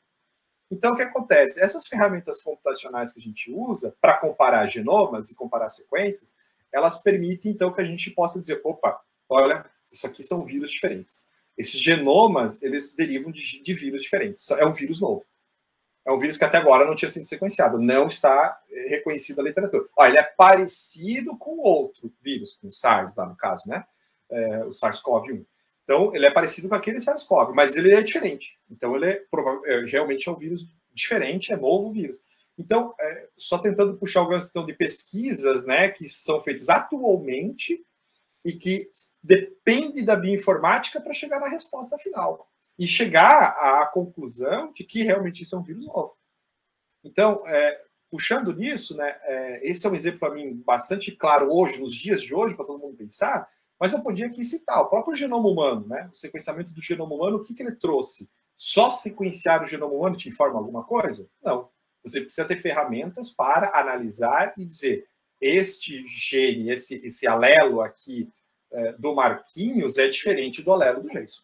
Então, 0.71 0.93
o 0.93 0.97
que 0.97 1.02
acontece? 1.02 1.62
Essas 1.62 1.87
ferramentas 1.87 2.43
computacionais 2.43 3.12
que 3.12 3.21
a 3.21 3.23
gente 3.23 3.50
usa 3.50 3.97
para 4.00 4.19
comparar 4.19 4.66
genomas 4.69 5.31
e 5.31 5.35
comparar 5.35 5.71
sequências, 5.71 6.35
elas 6.73 6.99
permitem, 7.02 7.52
então, 7.52 7.73
que 7.73 7.81
a 7.81 7.85
gente 7.85 8.11
possa 8.11 8.38
dizer, 8.38 8.61
opa, 8.62 9.00
olha, 9.28 9.64
isso 9.90 10.07
aqui 10.07 10.23
são 10.23 10.45
vírus 10.45 10.71
diferentes. 10.71 11.26
Esses 11.57 11.81
genomas, 11.81 12.62
eles 12.62 12.95
derivam 12.95 13.33
de, 13.33 13.62
de 13.62 13.75
vírus 13.75 14.02
diferentes. 14.02 14.50
É 14.50 14.66
um 14.66 14.73
vírus 14.73 15.00
novo. 15.00 15.25
É 16.05 16.12
um 16.12 16.19
vírus 16.19 16.37
que 16.37 16.45
até 16.45 16.59
agora 16.59 16.85
não 16.85 16.95
tinha 16.95 17.11
sido 17.11 17.25
sequenciado. 17.25 17.78
Não 17.78 18.07
está 18.07 18.61
eh, 18.71 18.88
reconhecido 18.88 19.38
na 19.38 19.45
literatura. 19.45 19.87
Ó, 19.97 20.05
ele 20.05 20.19
é 20.19 20.23
parecido 20.23 21.37
com 21.38 21.59
outro 21.59 22.12
vírus, 22.21 22.59
com 22.61 22.69
o 22.69 22.73
SARS, 22.73 23.16
lá 23.16 23.26
no 23.26 23.37
caso, 23.37 23.69
né? 23.69 23.85
É, 24.30 24.64
o 24.64 24.71
SARS-CoV-1. 24.71 25.45
Então, 25.85 26.14
ele 26.14 26.26
é 26.26 26.30
parecido 26.30 26.68
com 26.68 26.75
aquele 26.75 26.99
SARS-CoV, 26.99 27.54
mas 27.54 27.76
ele 27.76 27.95
é 27.95 28.02
diferente. 28.02 28.59
Então, 28.68 28.97
ele 28.97 29.06
é, 29.06 29.25
é, 29.66 29.80
realmente 29.87 30.28
é 30.28 30.33
um 30.33 30.37
vírus 30.37 30.66
diferente, 30.92 31.52
é 31.52 31.56
novo 31.56 31.92
vírus. 31.92 32.21
Então, 32.59 32.95
é, 32.99 33.28
só 33.37 33.59
tentando 33.59 33.97
puxar 33.97 34.21
alguma 34.21 34.38
questão 34.38 34.64
de 34.66 34.73
pesquisas 34.73 35.66
né, 35.66 35.90
que 35.90 36.09
são 36.09 36.40
feitas 36.40 36.68
atualmente 36.68 37.85
e 38.45 38.52
que 38.52 38.90
depende 39.23 40.04
da 40.04 40.16
bioinformática 40.16 41.00
para 41.00 41.12
chegar 41.12 41.38
na 41.38 41.49
resposta 41.49 41.99
final. 41.99 42.49
E 42.78 42.87
chegar 42.87 43.56
à 43.59 43.87
conclusão 43.87 44.73
de 44.73 44.85
que 44.85 45.02
realmente 45.02 45.42
isso 45.42 45.54
é 45.54 45.59
um 45.59 45.62
vírus 45.62 45.87
novo. 45.87 46.16
Então, 47.04 47.47
é, 47.47 47.80
puxando 48.11 48.52
nisso, 48.52 48.97
né, 48.97 49.16
é, 49.23 49.61
esse 49.68 49.87
é 49.87 49.90
um 49.90 49.95
exemplo 49.95 50.21
para 50.21 50.35
mim 50.35 50.54
bastante 50.64 51.12
claro 51.12 51.52
hoje, 51.52 51.78
nos 51.78 51.95
dias 51.95 52.23
de 52.23 52.35
hoje, 52.35 52.54
para 52.54 52.64
todo 52.64 52.80
mundo 52.80 52.97
pensar, 52.97 53.49
mas 53.78 53.92
eu 53.92 54.02
podia 54.02 54.26
aqui 54.26 54.45
citar 54.45 54.80
o 54.80 54.88
próprio 54.88 55.14
genoma 55.14 55.49
humano, 55.49 55.87
né? 55.87 56.09
O 56.12 56.16
sequenciamento 56.16 56.73
do 56.73 56.80
genoma 56.80 57.14
humano, 57.14 57.37
o 57.37 57.42
que, 57.42 57.54
que 57.54 57.62
ele 57.62 57.76
trouxe? 57.76 58.30
Só 58.56 58.90
sequenciar 58.90 59.62
o 59.62 59.66
genoma 59.66 59.92
humano 59.92 60.16
te 60.16 60.28
informa 60.28 60.59
alguma 60.59 60.85
coisa? 60.85 61.30
Não. 61.42 61.68
Você 62.02 62.21
precisa 62.21 62.47
ter 62.47 62.56
ferramentas 62.61 63.30
para 63.30 63.78
analisar 63.78 64.55
e 64.57 64.64
dizer 64.64 65.07
este 65.40 66.07
gene, 66.07 66.70
esse, 66.70 66.96
esse 67.05 67.27
alelo 67.27 67.83
aqui 67.83 68.33
é, 68.72 68.92
do 68.92 69.14
Marquinhos 69.14 69.98
é 69.98 70.09
diferente 70.09 70.62
do 70.62 70.72
alelo 70.72 71.03
do 71.03 71.11
Jason. 71.11 71.42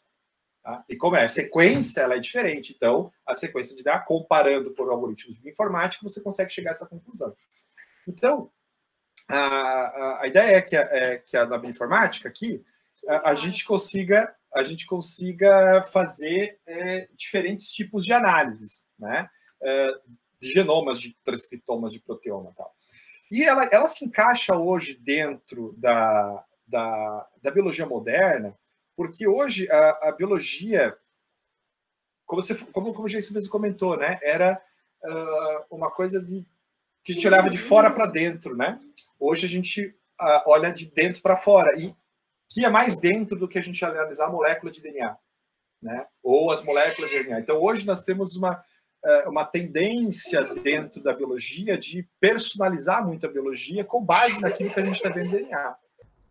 Tá? 0.62 0.84
E 0.88 0.96
como 0.96 1.16
é 1.16 1.24
a 1.24 1.28
sequência, 1.28 2.00
ela 2.00 2.14
é 2.14 2.20
diferente. 2.20 2.72
Então, 2.74 3.12
a 3.26 3.34
sequência 3.34 3.76
de 3.76 3.82
dar, 3.82 4.04
comparando 4.04 4.70
por 4.70 4.88
algoritmos 4.88 5.40
de 5.40 5.50
informática, 5.50 6.08
você 6.08 6.22
consegue 6.22 6.52
chegar 6.52 6.70
a 6.70 6.72
essa 6.72 6.86
conclusão. 6.86 7.34
Então, 8.06 8.50
a, 9.36 10.22
a, 10.22 10.26
ideia 10.26 10.56
é 10.56 10.62
que, 10.62 10.76
é 10.76 11.18
que 11.18 11.36
a 11.36 11.44
da 11.44 11.58
bioinformática 11.58 12.28
aqui, 12.28 12.64
a, 13.08 13.30
a, 13.30 13.34
gente 13.34 13.64
consiga 13.64 14.34
a 14.54 14.62
gente 14.64 14.84
consiga 14.84 15.82
fazer 15.84 16.60
é, 16.66 17.08
diferentes 17.16 17.72
tipos 17.72 18.04
de 18.04 18.12
análises, 18.12 18.86
né? 18.98 19.28
É, 19.62 19.98
de 20.38 20.50
genomas, 20.50 21.00
de 21.00 21.16
transcriptomas, 21.24 21.92
de 21.92 22.00
proteoma 22.00 22.50
e 22.50 22.54
tal. 22.54 22.74
E 23.30 23.42
ela, 23.44 23.64
ela 23.72 23.88
se 23.88 24.04
encaixa 24.04 24.54
hoje 24.54 24.94
dentro 24.94 25.74
da, 25.78 26.44
da, 26.66 27.28
da 27.40 27.50
biologia 27.50 27.86
moderna, 27.86 28.58
porque 28.94 29.26
hoje 29.26 29.70
a, 29.70 30.08
a 30.08 30.12
biologia, 30.12 30.94
como, 32.26 32.42
você, 32.42 32.54
como, 32.54 32.92
como 32.92 33.06
o 33.06 33.08
Jason 33.08 33.32
mesmo 33.32 33.50
comentou, 33.50 33.96
né? 33.96 34.18
Era 34.20 34.60
uh, 35.04 35.74
uma 35.74 35.90
coisa 35.90 36.20
de 36.20 36.44
que 37.04 37.12
a 37.12 37.14
gente 37.14 37.26
olhava 37.26 37.50
de 37.50 37.56
fora 37.56 37.90
para 37.90 38.06
dentro, 38.06 38.56
né? 38.56 38.78
Hoje 39.18 39.46
a 39.46 39.48
gente 39.48 39.86
uh, 40.20 40.42
olha 40.46 40.70
de 40.72 40.86
dentro 40.86 41.22
para 41.22 41.36
fora 41.36 41.70
e 41.78 41.94
que 42.48 42.64
é 42.64 42.70
mais 42.70 42.96
dentro 42.96 43.36
do 43.38 43.48
que 43.48 43.58
a 43.58 43.62
gente 43.62 43.84
analisar 43.84 44.26
a 44.26 44.30
molécula 44.30 44.70
de 44.70 44.80
DNA, 44.80 45.16
né? 45.82 46.06
Ou 46.22 46.50
as 46.50 46.62
moléculas 46.64 47.10
de 47.10 47.22
DNA. 47.22 47.40
Então 47.40 47.60
hoje 47.60 47.86
nós 47.86 48.02
temos 48.02 48.36
uma 48.36 48.62
uh, 49.04 49.30
uma 49.30 49.44
tendência 49.44 50.42
dentro 50.62 51.02
da 51.02 51.12
biologia 51.12 51.76
de 51.76 52.08
personalizar 52.20 53.06
muito 53.06 53.26
a 53.26 53.30
biologia 53.30 53.84
com 53.84 54.04
base 54.04 54.40
naquilo 54.40 54.70
que 54.70 54.80
a 54.80 54.84
gente 54.84 54.96
está 54.96 55.08
vendo 55.08 55.30
no 55.30 55.38
DNA. 55.38 55.76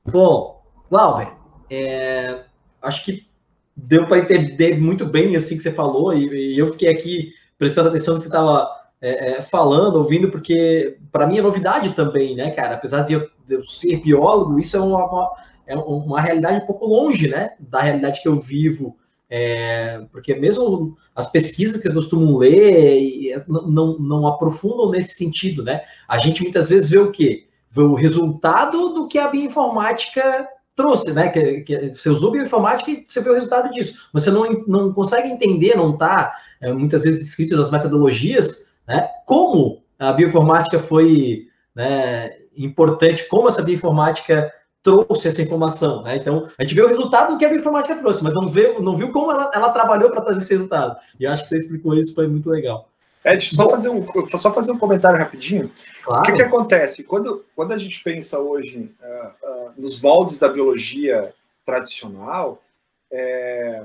Bom, 0.05 0.61
Glauber, 0.89 1.31
é, 1.69 2.43
acho 2.81 3.05
que 3.05 3.27
deu 3.75 4.07
para 4.07 4.19
entender 4.19 4.79
muito 4.79 5.05
bem 5.05 5.35
assim 5.35 5.57
que 5.57 5.63
você 5.63 5.71
falou 5.71 6.13
e, 6.13 6.53
e 6.53 6.59
eu 6.59 6.67
fiquei 6.67 6.89
aqui 6.89 7.33
prestando 7.57 7.89
atenção 7.89 8.15
no 8.15 8.19
que 8.19 8.23
você 8.23 8.29
estava 8.29 8.80
é, 9.01 9.31
é, 9.31 9.41
falando, 9.41 9.95
ouvindo, 9.95 10.29
porque 10.29 10.97
para 11.11 11.25
mim 11.25 11.39
é 11.39 11.41
novidade 11.41 11.95
também, 11.95 12.35
né, 12.35 12.51
cara? 12.51 12.75
Apesar 12.75 13.01
de 13.01 13.13
eu, 13.13 13.27
de 13.47 13.55
eu 13.55 13.63
ser 13.63 13.97
biólogo, 13.97 14.59
isso 14.59 14.77
é 14.77 14.79
uma, 14.79 15.05
uma, 15.05 15.31
é 15.65 15.75
uma 15.75 16.21
realidade 16.21 16.63
um 16.63 16.67
pouco 16.67 16.85
longe, 16.85 17.27
né, 17.27 17.53
da 17.59 17.81
realidade 17.81 18.21
que 18.21 18.27
eu 18.27 18.37
vivo. 18.37 18.95
É, 19.27 20.05
porque 20.11 20.35
mesmo 20.35 20.95
as 21.15 21.31
pesquisas 21.31 21.81
que 21.81 21.87
eu 21.87 21.93
costumo 21.93 22.37
ler 22.37 23.41
não, 23.47 23.97
não, 23.97 24.27
aprofundam 24.27 24.91
nesse 24.91 25.15
sentido, 25.15 25.63
né? 25.63 25.83
A 26.05 26.17
gente 26.17 26.43
muitas 26.43 26.69
vezes 26.69 26.89
vê 26.89 26.99
o 26.99 27.13
quê? 27.13 27.47
Vê 27.69 27.81
o 27.81 27.93
resultado 27.93 28.93
do 28.93 29.07
que 29.07 29.17
a 29.17 29.29
bioinformática 29.29 30.49
trouxe, 30.75 31.13
né? 31.13 31.29
Que, 31.29 31.61
que 31.61 31.93
você 31.93 32.09
usou 32.09 32.31
bioinformática 32.31 32.91
e 32.91 33.05
você 33.07 33.21
vê 33.21 33.29
o 33.29 33.35
resultado 33.35 33.71
disso. 33.71 34.09
Você 34.11 34.29
não, 34.29 34.65
não 34.67 34.91
consegue 34.91 35.29
entender, 35.29 35.77
não 35.77 35.93
está 35.93 36.35
é, 36.59 36.73
muitas 36.73 37.05
vezes 37.05 37.21
descrito 37.21 37.55
nas 37.55 37.71
metodologias 37.71 38.70
né? 38.87 39.09
Como 39.25 39.81
a 39.99 40.11
bioinformática 40.13 40.79
foi 40.79 41.47
né, 41.75 42.31
importante, 42.57 43.27
como 43.27 43.47
essa 43.47 43.61
bioinformática 43.61 44.51
trouxe 44.83 45.27
essa 45.27 45.41
informação, 45.41 46.01
né? 46.01 46.15
Então, 46.15 46.49
a 46.57 46.63
gente 46.63 46.73
vê 46.73 46.81
o 46.81 46.87
resultado 46.87 47.33
do 47.33 47.37
que 47.37 47.45
a 47.45 47.49
bioinformática 47.49 47.95
trouxe, 47.95 48.23
mas 48.23 48.33
não, 48.33 48.47
vê, 48.47 48.77
não 48.79 48.95
viu 48.95 49.11
como 49.11 49.31
ela, 49.31 49.51
ela 49.53 49.69
trabalhou 49.69 50.09
para 50.09 50.21
trazer 50.21 50.41
esse 50.41 50.53
resultado. 50.53 50.97
E 51.19 51.23
eu 51.23 51.31
acho 51.31 51.43
que 51.43 51.49
você 51.49 51.57
explicou 51.57 51.95
isso, 51.95 52.15
foi 52.15 52.27
muito 52.27 52.49
legal. 52.49 52.89
Ed, 53.23 53.55
só 53.55 53.69
fazer 53.69 53.89
um, 53.89 54.05
só 54.35 54.51
fazer 54.51 54.71
um 54.71 54.79
comentário 54.79 55.19
rapidinho. 55.19 55.71
Claro. 56.03 56.21
O 56.21 56.25
que, 56.25 56.31
que 56.31 56.41
acontece? 56.41 57.03
Quando, 57.03 57.45
quando 57.55 57.73
a 57.73 57.77
gente 57.77 58.01
pensa 58.03 58.39
hoje 58.39 58.91
uh, 58.99 59.47
uh, 59.47 59.71
nos 59.77 60.01
moldes 60.01 60.39
da 60.39 60.49
biologia 60.49 61.31
tradicional, 61.63 62.63
é, 63.11 63.83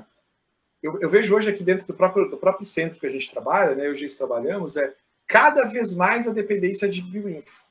eu, 0.86 1.00
eu, 1.00 1.10
vejo 1.10 1.34
hoje 1.34 1.50
aqui 1.50 1.64
dentro 1.64 1.86
do 1.86 1.94
próprio, 1.94 2.30
do 2.30 2.36
próprio 2.36 2.64
centro 2.64 3.00
que 3.00 3.06
a 3.06 3.10
gente 3.10 3.30
trabalha, 3.30 3.74
né, 3.74 3.94
já 3.96 4.16
trabalhamos, 4.16 4.76
é 4.76 4.94
cada 5.26 5.64
vez 5.64 5.94
mais 5.94 6.28
a 6.28 6.32
dependência 6.32 6.88
de 6.88 7.02
bioinfo. 7.02 7.64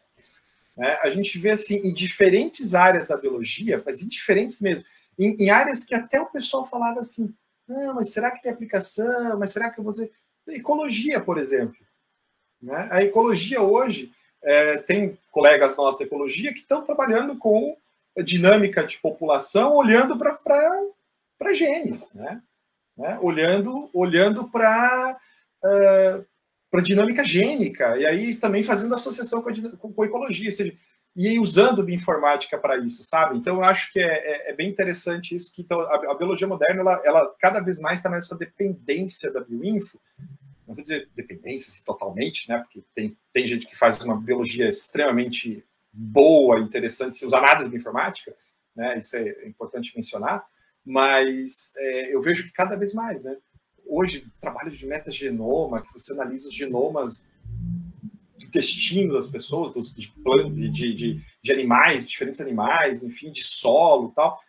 Né? 0.76 1.00
A 1.02 1.10
gente 1.10 1.40
vê 1.40 1.52
assim 1.52 1.78
em 1.78 1.94
diferentes 1.94 2.76
áreas 2.76 3.08
da 3.08 3.16
biologia, 3.16 3.82
mas 3.86 4.04
em 4.04 4.10
diferentes 4.10 4.60
mesmo, 4.60 4.84
em, 5.18 5.34
em, 5.40 5.50
áreas 5.50 5.86
que 5.86 5.96
até 5.96 6.20
o 6.20 6.26
pessoal 6.26 6.66
falava 6.66 7.00
assim, 7.00 7.34
não, 7.66 7.94
mas 7.94 8.10
será 8.10 8.32
que 8.32 8.42
tem 8.42 8.52
aplicação? 8.52 9.40
Mas 9.40 9.52
será 9.52 9.70
que 9.70 9.80
eu 9.80 9.84
vou 9.84 9.94
dizer? 9.94 10.12
Ecologia, 10.50 11.22
por 11.22 11.38
exemplo. 11.38 11.78
Né? 12.62 12.88
A 12.92 13.02
ecologia 13.02 13.62
hoje 13.62 14.12
é, 14.44 14.78
tem 14.78 15.18
colegas 15.32 15.78
nossos 15.78 15.98
da 16.00 16.06
ecologia 16.06 16.54
que 16.54 16.60
estão 16.60 16.84
trabalhando 16.84 17.38
com 17.38 17.78
dinâmica 18.24 18.84
de 18.84 18.98
população, 19.00 19.74
olhando 19.74 20.18
para 20.18 21.54
genes, 21.54 22.14
né? 22.14 22.42
Né? 22.98 23.18
olhando, 23.22 23.90
olhando 23.94 24.50
para 24.50 25.18
uh, 25.64 26.26
a 26.74 26.82
dinâmica 26.82 27.24
gênica, 27.24 27.98
e 27.98 28.06
aí 28.06 28.36
também 28.36 28.64
fazendo 28.64 28.96
associação 28.96 29.42
com 29.42 29.50
a, 29.50 29.54
com, 29.78 30.04
a 30.04 30.06
ecologia, 30.06 30.52
seja, 30.52 30.76
e 31.16 31.28
aí 31.28 31.40
usando 31.40 31.82
bioinformática 31.82 32.58
para 32.58 32.78
isso, 32.78 33.02
sabe? 33.04 33.38
Então, 33.38 33.56
eu 33.56 33.64
acho 33.64 33.92
que 33.94 34.00
é, 34.00 34.50
é, 34.50 34.52
é 34.52 34.54
bem 34.54 34.70
interessante 34.70 35.34
isso, 35.34 35.54
que 35.54 35.62
então, 35.62 35.80
a, 35.80 36.12
a 36.12 36.16
biologia 36.16 36.48
moderna, 36.48 36.82
ela, 36.82 37.02
ela 37.06 37.36
cada 37.40 37.62
vez 37.62 37.80
mais 37.80 38.00
está 38.00 38.10
nessa 38.10 38.38
dependência 38.38 39.32
da 39.32 39.40
bioinfo, 39.40 40.00
não 40.68 40.76
vou 40.76 40.84
dizer 40.84 41.08
dependência 41.16 41.72
assim, 41.72 41.84
totalmente, 41.86 42.50
né? 42.50 42.58
Porque 42.60 42.84
tem, 42.94 43.16
tem 43.32 43.48
gente 43.48 43.68
que 43.68 43.78
faz 43.78 43.98
uma 44.04 44.20
biologia 44.20 44.68
extremamente 44.68 45.64
boa, 45.94 46.60
interessante, 46.60 47.16
sem 47.16 47.28
usar 47.28 47.40
nada 47.40 47.64
de 47.64 47.70
bioinformática, 47.70 48.36
né? 48.76 49.00
Isso 49.00 49.16
é 49.16 49.48
importante 49.48 49.96
mencionar, 49.96 50.46
mas 50.86 51.74
é, 51.78 52.14
eu 52.14 52.22
vejo 52.22 52.44
que 52.44 52.52
cada 52.52 52.76
vez 52.76 52.94
mais, 52.94 53.24
né? 53.24 53.36
Hoje, 53.88 54.26
trabalho 54.40 54.72
de 54.72 54.86
metagenoma, 54.86 55.82
que 55.82 55.94
você 55.94 56.14
analisa 56.14 56.48
os 56.48 56.56
genomas 56.56 57.24
do 58.38 58.46
intestino 58.46 59.14
das 59.14 59.28
pessoas, 59.28 59.74
dos, 59.74 59.94
de, 59.94 60.12
de, 60.70 60.94
de, 60.94 61.26
de 61.44 61.52
animais, 61.52 62.06
diferentes 62.06 62.42
animais, 62.42 63.04
enfim, 63.04 63.32
de 63.32 63.44
solo 63.44 64.12
tal, 64.16 64.40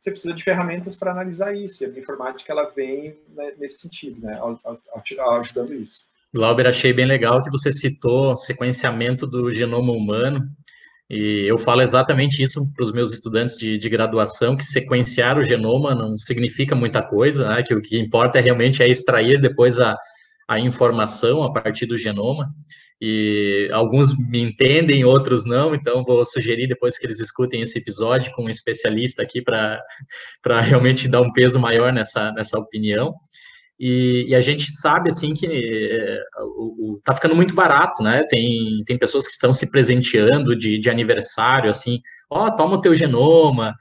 você 0.00 0.10
precisa 0.10 0.34
de 0.34 0.44
ferramentas 0.44 0.96
para 0.96 1.10
analisar 1.10 1.54
isso. 1.54 1.82
E 1.82 1.86
a 1.86 1.90
bioinformática 1.90 2.52
ela 2.52 2.68
vem 2.68 3.16
né, 3.28 3.52
nesse 3.58 3.80
sentido, 3.80 4.20
né, 4.20 4.38
ajudando 5.40 5.74
isso. 5.74 6.04
Glauber, 6.32 6.66
achei 6.66 6.92
bem 6.92 7.06
legal 7.06 7.42
que 7.42 7.50
você 7.50 7.72
citou 7.72 8.36
sequenciamento 8.36 9.26
do 9.26 9.50
genoma 9.50 9.92
humano. 9.92 10.48
E 11.10 11.46
eu 11.46 11.58
falo 11.58 11.80
exatamente 11.80 12.42
isso 12.42 12.70
para 12.74 12.84
os 12.84 12.92
meus 12.92 13.10
estudantes 13.10 13.56
de, 13.56 13.78
de, 13.78 13.88
graduação, 13.88 14.56
que 14.56 14.64
sequenciar 14.64 15.38
o 15.38 15.42
genoma 15.42 15.94
não 15.94 16.18
significa 16.18 16.74
muita 16.74 17.02
coisa, 17.02 17.48
né? 17.48 17.62
que 17.62 17.74
o 17.74 17.80
que 17.80 17.98
importa 17.98 18.38
é 18.38 18.42
realmente 18.42 18.82
é 18.82 18.88
extrair 18.88 19.40
depois 19.40 19.80
a, 19.80 19.96
a 20.46 20.60
informação 20.60 21.42
a 21.42 21.52
partir 21.52 21.86
do 21.86 21.96
genoma 21.96 22.50
e 23.00 23.70
alguns 23.72 24.16
me 24.18 24.40
entendem, 24.40 25.04
outros 25.04 25.44
não, 25.44 25.74
então 25.74 26.04
vou 26.04 26.24
sugerir 26.26 26.66
depois 26.66 26.98
que 26.98 27.06
eles 27.06 27.20
escutem 27.20 27.60
esse 27.62 27.78
episódio 27.78 28.32
com 28.32 28.44
um 28.44 28.48
especialista 28.48 29.22
aqui 29.22 29.40
para 29.40 29.80
realmente 30.60 31.08
dar 31.08 31.20
um 31.20 31.32
peso 31.32 31.60
maior 31.60 31.92
nessa, 31.92 32.32
nessa 32.32 32.58
opinião. 32.58 33.14
E, 33.78 34.26
e 34.28 34.34
a 34.34 34.40
gente 34.40 34.72
sabe, 34.72 35.08
assim, 35.08 35.32
que 35.32 35.46
é, 35.46 36.18
tá 37.04 37.14
ficando 37.14 37.36
muito 37.36 37.54
barato, 37.54 38.02
né? 38.02 38.24
Tem, 38.28 38.82
tem 38.84 38.98
pessoas 38.98 39.26
que 39.26 39.32
estão 39.32 39.52
se 39.52 39.70
presenteando 39.70 40.56
de, 40.56 40.78
de 40.78 40.90
aniversário, 40.90 41.70
assim, 41.70 42.00
ó, 42.28 42.46
oh, 42.46 42.56
toma 42.56 42.76
o 42.76 42.80
teu 42.80 42.92
genoma, 42.92 43.74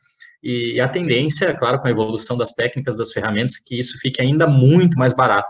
e, 0.44 0.76
e 0.76 0.80
a 0.80 0.88
tendência, 0.88 1.54
claro, 1.56 1.80
com 1.80 1.88
a 1.88 1.92
evolução 1.92 2.38
das 2.38 2.54
técnicas, 2.54 2.98
das 2.98 3.12
ferramentas, 3.12 3.58
que 3.58 3.78
isso 3.78 3.98
fique 4.00 4.22
ainda 4.22 4.48
muito 4.48 4.98
mais 4.98 5.14
barato. 5.14 5.50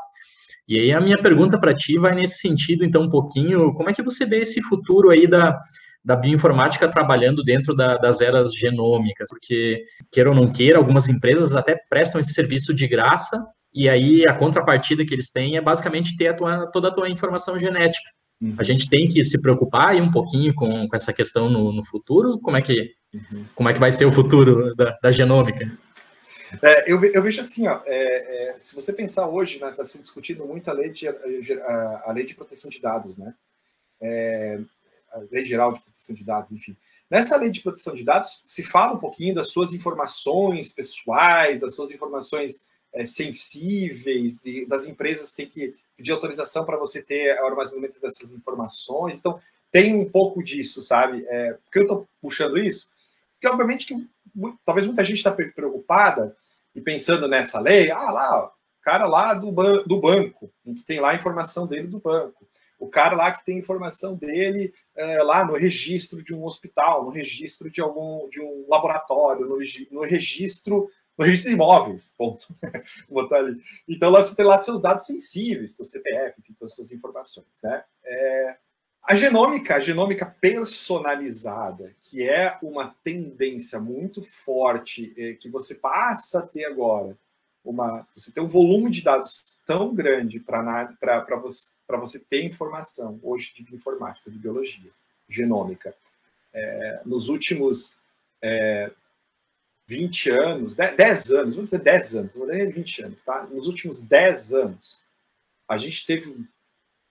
E 0.68 0.80
aí 0.80 0.92
a 0.92 1.00
minha 1.00 1.22
pergunta 1.22 1.60
para 1.60 1.74
ti 1.74 1.98
vai 1.98 2.16
nesse 2.16 2.40
sentido, 2.40 2.84
então, 2.84 3.04
um 3.04 3.10
pouquinho, 3.10 3.74
como 3.74 3.90
é 3.90 3.94
que 3.94 4.02
você 4.02 4.26
vê 4.26 4.40
esse 4.40 4.62
futuro 4.62 5.10
aí 5.10 5.28
da, 5.28 5.58
da 6.04 6.16
bioinformática 6.16 6.90
trabalhando 6.90 7.44
dentro 7.44 7.76
da, 7.76 7.98
das 7.98 8.22
eras 8.22 8.54
genômicas? 8.54 9.30
Porque, 9.30 9.82
queira 10.12 10.30
ou 10.30 10.36
não 10.36 10.52
queira, 10.52 10.78
algumas 10.78 11.08
empresas 11.08 11.56
até 11.56 11.76
prestam 11.90 12.20
esse 12.20 12.34
serviço 12.34 12.74
de 12.74 12.88
graça, 12.88 13.42
e 13.74 13.88
aí 13.88 14.24
a 14.28 14.34
contrapartida 14.34 15.06
que 15.06 15.14
eles 15.14 15.30
têm 15.30 15.58
é 15.58 15.62
basicamente 15.62 16.18
ter 16.18 16.28
a 16.28 16.34
tua, 16.34 16.68
toda 16.68 16.88
a 16.88 16.94
tua 16.94 17.10
informação 17.10 17.60
genética. 17.60 18.10
Uhum. 18.42 18.56
A 18.58 18.64
gente 18.64 18.90
tem 18.90 19.08
que 19.08 19.24
se 19.24 19.42
preocupar 19.42 19.90
aí 19.90 20.02
um 20.02 20.12
pouquinho 20.12 20.54
com, 20.54 20.88
com 20.88 20.96
essa 20.96 21.12
questão 21.12 21.50
no, 21.50 21.72
no 21.72 21.84
futuro. 21.86 22.40
Como 22.40 22.56
é 22.56 22.62
que 22.62 22.92
uhum. 23.14 23.46
como 23.56 23.70
é 23.70 23.74
que 23.74 23.80
vai 23.80 23.92
ser 23.92 24.06
o 24.06 24.12
futuro 24.12 24.76
da, 24.76 24.98
da 25.02 25.12
genômica? 25.12 25.72
É, 26.62 26.92
eu, 26.92 27.04
eu, 27.04 27.22
vejo 27.22 27.42
assim, 27.42 27.68
ó, 27.68 27.82
é, 27.86 28.52
é, 28.52 28.56
se 28.58 28.74
você 28.74 28.94
pensar 28.94 29.28
hoje, 29.28 29.56
está 29.56 29.70
né, 29.70 29.76
tá 29.76 29.84
se 29.84 30.02
discutindo 30.02 30.46
muito 30.46 30.70
a 30.70 30.74
lei, 30.74 30.90
de, 30.90 31.08
a, 31.08 32.04
a, 32.06 32.12
lei 32.14 32.26
de 32.26 32.36
proteção 32.36 32.70
de 32.70 32.80
dados, 32.80 33.18
né? 33.18 33.34
É, 34.00 34.60
a 35.12 35.20
lei 35.30 35.46
geral 35.46 35.74
de 35.74 35.82
proteção 35.82 36.16
de 36.16 36.24
dados, 36.24 36.52
enfim. 36.52 36.78
Nessa 37.10 37.38
lei 37.38 37.50
de 37.50 37.62
proteção 37.62 37.96
de 37.96 38.04
dados, 38.04 38.42
se 38.46 38.64
fala 38.64 38.94
um 38.94 39.00
pouquinho 39.00 39.36
das 39.36 39.52
suas 39.52 39.74
informações 39.74 40.70
pessoais, 40.70 41.62
das 41.62 41.76
suas 41.76 41.92
informações 41.92 42.64
é, 42.98 43.06
sensíveis, 43.06 44.42
de, 44.42 44.66
das 44.66 44.88
empresas 44.88 45.34
têm 45.34 45.48
que 45.48 45.76
pedir 45.96 46.12
autorização 46.12 46.66
para 46.66 46.78
você 46.78 47.02
ter 47.02 47.40
o 47.42 47.46
armazenamento 47.46 48.02
dessas 48.02 48.34
informações. 48.34 49.20
Então, 49.20 49.40
tem 49.72 49.96
um 49.96 50.10
pouco 50.10 50.44
disso, 50.44 50.82
sabe? 50.82 51.24
É, 51.28 51.54
por 51.54 51.72
que 51.72 51.80
eu 51.80 51.84
estou 51.84 52.10
puxando 52.20 52.58
isso? 52.58 52.90
Porque, 53.34 53.48
obviamente, 53.48 53.86
que 53.86 54.08
talvez 54.66 54.88
muita 54.88 55.04
gente 55.04 55.18
está 55.18 55.32
preocupada 55.32 56.36
e 56.74 56.82
pensando 56.82 57.28
nessa 57.28 57.60
lei, 57.60 57.92
ah 57.92 58.10
lá, 58.10 58.46
o 58.46 58.52
cara 58.82 59.08
lá 59.08 59.34
do, 59.36 59.52
ban 59.52 59.84
do 59.86 60.00
banco, 60.00 60.52
que 60.66 60.84
tem 60.84 61.00
lá 61.00 61.12
a 61.12 61.16
informação 61.16 61.68
dele 61.68 61.88
do 61.88 62.00
banco, 62.00 62.48
o 62.80 62.88
cara 62.88 63.16
lá 63.16 63.32
que 63.32 63.46
tem 63.46 63.58
informação 63.58 64.16
dele 64.16 64.74
é, 64.96 65.22
lá 65.22 65.46
no 65.46 65.56
registro 65.56 66.24
de 66.24 66.34
um 66.34 66.46
hospital, 66.46 67.04
no 67.04 67.10
registro 67.12 67.70
de 67.70 67.82
algum 67.82 68.28
de 68.30 68.42
um 68.42 68.66
laboratório, 68.68 69.46
no, 69.46 69.58
no 69.92 70.02
registro 70.02 70.90
no 71.18 71.26
registro 71.26 71.50
de 71.50 71.56
imóveis, 71.56 72.14
ponto. 72.18 72.48
Botar 73.10 73.38
ali. 73.38 73.62
Então, 73.88 74.12
lá 74.12 74.22
você 74.22 74.36
tem 74.36 74.46
lá 74.46 74.62
seus 74.62 74.82
dados 74.82 75.06
sensíveis, 75.06 75.72
seu 75.72 75.86
CPF, 75.86 76.42
todas 76.60 76.72
as 76.72 76.76
suas 76.76 76.92
informações, 76.92 77.48
né? 77.64 77.84
É, 78.06 78.58
a 79.04 79.16
genômica, 79.16 79.78
a 79.78 79.80
genômica 79.80 80.26
personalizada, 80.26 81.96
que 82.02 82.28
é 82.28 82.58
uma 82.62 82.94
tendência 83.04 83.80
muito 83.80 84.22
forte 84.22 85.14
é, 85.18 85.34
que 85.34 85.50
você 85.50 85.76
passa 85.76 86.40
a 86.40 86.42
ter 86.46 86.66
agora, 86.66 87.18
uma, 87.64 88.08
você 88.16 88.34
tem 88.34 88.44
um 88.44 88.48
volume 88.48 88.92
de 88.92 89.02
dados 89.02 89.60
tão 89.66 89.94
grande 89.94 90.40
para 90.40 90.94
você, 91.42 91.74
você 91.88 92.20
ter 92.20 92.44
informação 92.44 93.20
hoje 93.24 93.54
de 93.56 93.74
informática, 93.74 94.30
de 94.30 94.38
biologia, 94.38 94.92
genômica. 95.28 95.96
É, 96.54 97.02
nos 97.06 97.30
últimos 97.30 98.00
é, 98.42 98.92
20 99.88 100.30
anos, 100.30 100.76
10 100.76 101.32
anos, 101.32 101.56
vamos 101.56 101.72
dizer 101.72 101.82
10 101.82 102.16
anos, 102.16 102.36
não 102.36 102.52
é 102.52 102.66
20 102.66 103.04
anos, 103.04 103.24
tá? 103.24 103.48
Nos 103.50 103.68
últimos 103.68 104.02
10 104.02 104.54
anos, 104.54 105.02
a 105.68 105.78
gente 105.78 106.06
teve 106.06 106.46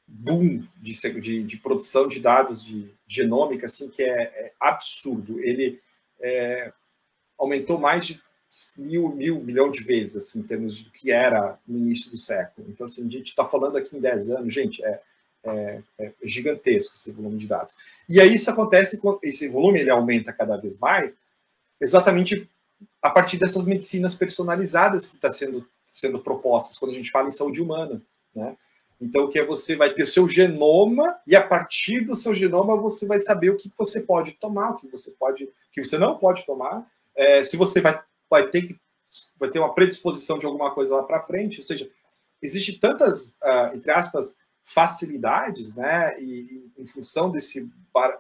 boom 0.06 0.62
de, 0.76 0.92
de, 1.20 1.42
de, 1.42 1.56
produção 1.56 2.06
de 2.06 2.20
dados 2.20 2.64
de 2.64 2.94
genômica, 3.08 3.66
assim, 3.66 3.88
que 3.88 4.02
é, 4.02 4.22
é 4.22 4.52
absurdo. 4.60 5.40
Ele 5.40 5.80
é, 6.20 6.72
aumentou 7.38 7.78
mais 7.78 8.06
de 8.06 8.22
mil, 8.76 9.08
mil 9.08 9.40
milhão 9.40 9.70
de 9.70 9.82
vezes, 9.82 10.16
assim, 10.16 10.40
em 10.40 10.42
termos 10.42 10.82
do 10.82 10.90
que 10.90 11.10
era 11.10 11.58
no 11.66 11.78
início 11.78 12.10
do 12.10 12.16
século. 12.16 12.68
Então, 12.70 12.86
assim, 12.86 13.06
a 13.06 13.10
gente 13.10 13.28
está 13.28 13.44
falando 13.44 13.76
aqui 13.76 13.96
em 13.96 14.00
10 14.00 14.30
anos, 14.30 14.54
gente, 14.54 14.84
é, 14.84 15.00
é, 15.44 15.82
é, 15.98 16.12
gigantesco 16.22 16.94
esse 16.94 17.10
volume 17.10 17.38
de 17.38 17.46
dados. 17.46 17.74
E 18.08 18.20
aí 18.20 18.34
isso 18.34 18.50
acontece, 18.50 19.00
esse 19.22 19.48
volume 19.48 19.80
ele 19.80 19.90
aumenta 19.90 20.32
cada 20.32 20.56
vez 20.56 20.78
mais, 20.78 21.18
exatamente 21.80 22.48
a 23.00 23.10
partir 23.10 23.38
dessas 23.38 23.66
medicinas 23.66 24.14
personalizadas 24.14 25.06
que 25.06 25.14
estão 25.14 25.30
tá 25.30 25.36
sendo, 25.36 25.68
sendo 25.84 26.18
propostas. 26.18 26.78
Quando 26.78 26.92
a 26.92 26.94
gente 26.94 27.10
fala 27.10 27.28
em 27.28 27.32
saúde 27.32 27.60
humana, 27.60 28.02
né? 28.34 28.56
Então, 29.00 29.28
que 29.28 29.38
é 29.38 29.44
você 29.44 29.76
vai 29.76 29.92
ter 29.92 30.06
seu 30.06 30.26
genoma 30.26 31.18
e 31.26 31.36
a 31.36 31.46
partir 31.46 32.00
do 32.00 32.14
seu 32.14 32.34
genoma 32.34 32.76
você 32.76 33.06
vai 33.06 33.20
saber 33.20 33.50
o 33.50 33.56
que 33.56 33.70
você 33.76 34.00
pode 34.00 34.32
tomar, 34.32 34.70
o 34.70 34.76
que 34.76 34.88
você 34.88 35.10
pode, 35.12 35.44
o 35.44 35.52
que 35.70 35.84
você 35.84 35.98
não 35.98 36.16
pode 36.16 36.46
tomar, 36.46 36.90
é, 37.14 37.44
se 37.44 37.58
você 37.58 37.80
vai, 37.80 38.00
vai 38.30 38.48
ter 38.48 38.62
que 38.62 38.80
vai 39.38 39.50
ter 39.50 39.58
uma 39.58 39.74
predisposição 39.74 40.38
de 40.38 40.46
alguma 40.46 40.74
coisa 40.74 40.96
lá 40.96 41.02
para 41.02 41.22
frente, 41.22 41.58
ou 41.58 41.62
seja, 41.62 41.88
existe 42.42 42.78
tantas, 42.78 43.34
uh, 43.42 43.74
entre 43.74 43.90
aspas, 43.90 44.36
facilidades, 44.62 45.74
né, 45.74 46.20
e, 46.20 46.70
em 46.76 46.86
função 46.86 47.30
desse 47.30 47.68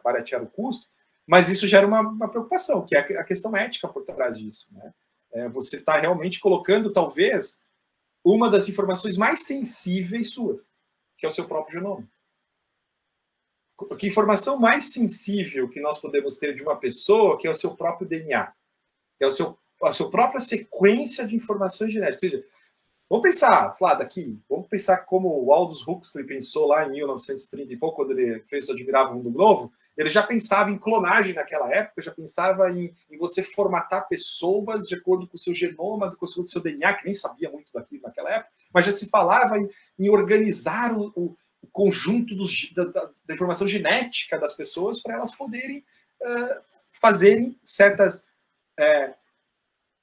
baratear 0.02 0.42
o 0.42 0.46
custo, 0.46 0.88
mas 1.26 1.48
isso 1.48 1.66
gera 1.66 1.86
uma, 1.86 2.00
uma 2.00 2.28
preocupação, 2.28 2.86
que 2.86 2.94
é 2.94 3.00
a 3.00 3.24
questão 3.24 3.54
ética 3.56 3.88
por 3.88 4.04
trás 4.04 4.38
disso, 4.38 4.68
né? 4.72 4.94
É, 5.32 5.48
você 5.48 5.76
está 5.76 5.98
realmente 5.98 6.40
colocando, 6.40 6.92
talvez, 6.92 7.60
uma 8.24 8.48
das 8.48 8.68
informações 8.68 9.16
mais 9.16 9.42
sensíveis 9.42 10.32
suas, 10.32 10.72
que 11.18 11.26
é 11.26 11.28
o 11.28 11.32
seu 11.32 11.46
próprio 11.46 11.78
genoma. 11.78 12.08
Que 13.98 14.06
informação 14.06 14.58
mais 14.58 14.92
sensível 14.92 15.68
que 15.68 15.80
nós 15.80 15.98
podemos 15.98 16.38
ter 16.38 16.54
de 16.54 16.62
uma 16.62 16.76
pessoa 16.76 17.38
que 17.38 17.46
é 17.46 17.50
o 17.50 17.56
seu 17.56 17.76
próprio 17.76 18.08
DNA, 18.08 18.50
que 19.18 19.24
é 19.24 19.26
o 19.26 19.32
seu, 19.32 19.58
a 19.82 19.92
sua 19.92 20.10
própria 20.10 20.40
sequência 20.40 21.26
de 21.26 21.36
informações 21.36 21.92
genéticas. 21.92 22.22
Ou 22.22 22.30
seja, 22.30 22.46
vamos 23.10 23.22
pensar, 23.22 23.72
lá 23.78 23.94
daqui, 23.94 24.40
vamos 24.48 24.66
pensar 24.68 24.98
como 25.04 25.44
o 25.44 25.52
Aldous 25.52 25.86
Huxley 25.86 26.24
pensou 26.24 26.66
lá 26.66 26.86
em 26.86 26.92
1930 26.92 27.72
e 27.74 27.76
pouco, 27.76 27.96
quando 27.96 28.18
ele 28.18 28.40
fez 28.44 28.68
o 28.68 28.72
Admirável 28.72 29.14
Mundo 29.14 29.30
Novo, 29.30 29.70
ele 29.96 30.10
já 30.10 30.22
pensava 30.22 30.70
em 30.70 30.78
clonagem 30.78 31.34
naquela 31.34 31.72
época, 31.72 32.02
já 32.02 32.12
pensava 32.12 32.70
em, 32.70 32.94
em 33.10 33.16
você 33.16 33.42
formatar 33.42 34.06
pessoas 34.08 34.86
de 34.86 34.94
acordo 34.94 35.26
com 35.26 35.36
o 35.36 35.38
seu 35.38 35.54
genoma, 35.54 36.08
de 36.08 36.14
acordo 36.14 36.34
com 36.34 36.42
o 36.42 36.46
seu 36.46 36.62
DNA, 36.62 36.94
que 36.94 37.04
nem 37.04 37.14
sabia 37.14 37.50
muito 37.50 37.72
daquilo 37.72 38.02
naquela 38.02 38.30
época, 38.30 38.50
mas 38.72 38.84
já 38.84 38.92
se 38.92 39.08
falava 39.08 39.58
em, 39.58 39.68
em 39.98 40.10
organizar 40.10 40.94
o, 40.94 41.12
o, 41.16 41.36
conjunto 41.72 42.34
dos, 42.34 42.72
da, 42.72 42.84
da, 42.84 43.34
informação 43.34 43.66
genética 43.66 44.38
das 44.38 44.54
pessoas 44.54 45.02
para 45.02 45.14
elas 45.14 45.34
poderem 45.34 45.84
uh, 46.22 46.62
fazerem 46.90 47.58
certas 47.62 48.26
uh, 48.80 49.14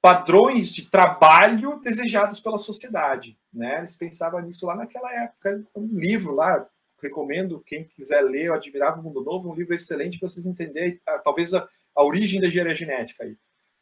padrões 0.00 0.72
de 0.72 0.88
trabalho 0.88 1.80
desejados 1.80 2.38
pela 2.38 2.58
sociedade. 2.58 3.36
Né? 3.52 3.78
Eles 3.78 3.96
pensavam 3.96 4.40
nisso 4.40 4.66
lá 4.66 4.76
naquela 4.76 5.10
época. 5.12 5.64
Um 5.74 5.98
livro 5.98 6.34
lá, 6.34 6.68
recomendo 7.04 7.60
quem 7.60 7.84
quiser 7.84 8.22
ler 8.22 8.50
O 8.50 8.54
Admirável 8.54 9.02
Mundo 9.02 9.22
Novo, 9.22 9.50
um 9.50 9.54
livro 9.54 9.74
excelente 9.74 10.18
para 10.18 10.28
vocês 10.28 10.46
entenderem 10.46 10.94
uh, 11.08 11.22
talvez 11.22 11.54
a, 11.54 11.68
a, 11.94 12.04
origem 12.04 12.40
da 12.40 12.48
engenharia 12.48 12.74
genética. 12.74 13.24
Aí. 13.24 13.36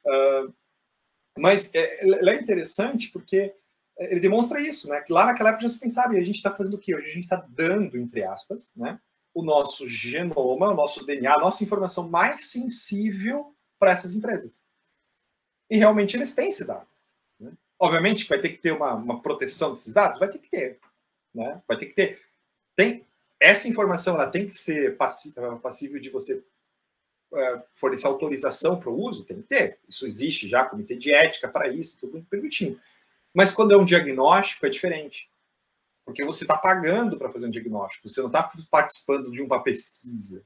Uh, 0.06 0.52
mas 1.38 1.74
é, 1.74 2.04
é 2.04 2.34
interessante 2.34 3.10
porque 3.10 3.54
ele 3.98 4.20
demonstra 4.20 4.60
isso, 4.60 4.88
né? 4.88 5.00
Que 5.00 5.12
lá 5.12 5.26
naquela 5.26 5.50
época 5.50 5.62
já 5.62 5.68
se 5.68 5.80
pensava, 5.80 6.14
e 6.14 6.18
a 6.18 6.24
gente 6.24 6.36
está 6.36 6.54
fazendo 6.54 6.74
o 6.74 6.78
quê? 6.78 6.94
Hoje 6.94 7.10
a 7.10 7.14
gente 7.14 7.24
está 7.24 7.36
dando, 7.48 7.96
entre 7.96 8.24
aspas, 8.24 8.72
né? 8.76 8.98
O 9.34 9.42
nosso 9.42 9.88
genoma, 9.88 10.70
o 10.70 10.74
nosso 10.74 11.06
DNA, 11.06 11.34
a 11.34 11.38
nossa 11.38 11.64
informação 11.64 12.08
mais 12.08 12.46
sensível 12.50 13.54
para 13.78 13.92
essas 13.92 14.14
empresas. 14.14 14.62
E 15.70 15.76
realmente 15.76 16.16
eles 16.16 16.34
têm 16.34 16.50
esse 16.50 16.66
dado. 16.66 16.86
Né? 17.40 17.52
Obviamente 17.78 18.28
vai 18.28 18.38
ter 18.38 18.50
que 18.50 18.58
ter 18.58 18.72
uma, 18.72 18.94
uma 18.94 19.22
proteção 19.22 19.72
desses 19.72 19.92
dados, 19.92 20.18
vai 20.18 20.28
ter 20.28 20.38
que 20.38 20.50
ter, 20.50 20.78
né? 21.34 21.62
Vai 21.66 21.78
ter 21.78 21.86
que 21.86 21.94
ter. 21.94 22.20
Tem 22.76 23.06
essa 23.42 23.68
informação, 23.68 24.14
ela 24.14 24.28
tem 24.28 24.48
que 24.48 24.54
ser 24.54 24.96
passível 24.96 26.00
de 26.00 26.08
você 26.10 26.42
é, 27.34 27.62
fornecer 27.74 28.06
autorização 28.06 28.78
para 28.78 28.90
o 28.90 28.98
uso, 28.98 29.24
tem 29.24 29.38
que 29.38 29.48
ter. 29.48 29.78
Isso 29.88 30.06
existe 30.06 30.46
já, 30.46 30.64
comitê 30.64 30.94
de 30.94 31.12
ética 31.12 31.48
para 31.48 31.68
isso, 31.68 31.98
tudo 31.98 32.24
permitindo. 32.30 32.80
Mas 33.34 33.52
quando 33.52 33.72
é 33.72 33.76
um 33.76 33.84
diagnóstico, 33.84 34.66
é 34.66 34.70
diferente. 34.70 35.28
Porque 36.04 36.24
você 36.24 36.44
está 36.44 36.56
pagando 36.56 37.16
para 37.16 37.30
fazer 37.30 37.46
um 37.46 37.50
diagnóstico, 37.50 38.08
você 38.08 38.20
não 38.20 38.28
está 38.28 38.50
participando 38.70 39.30
de 39.30 39.42
uma 39.42 39.62
pesquisa. 39.62 40.44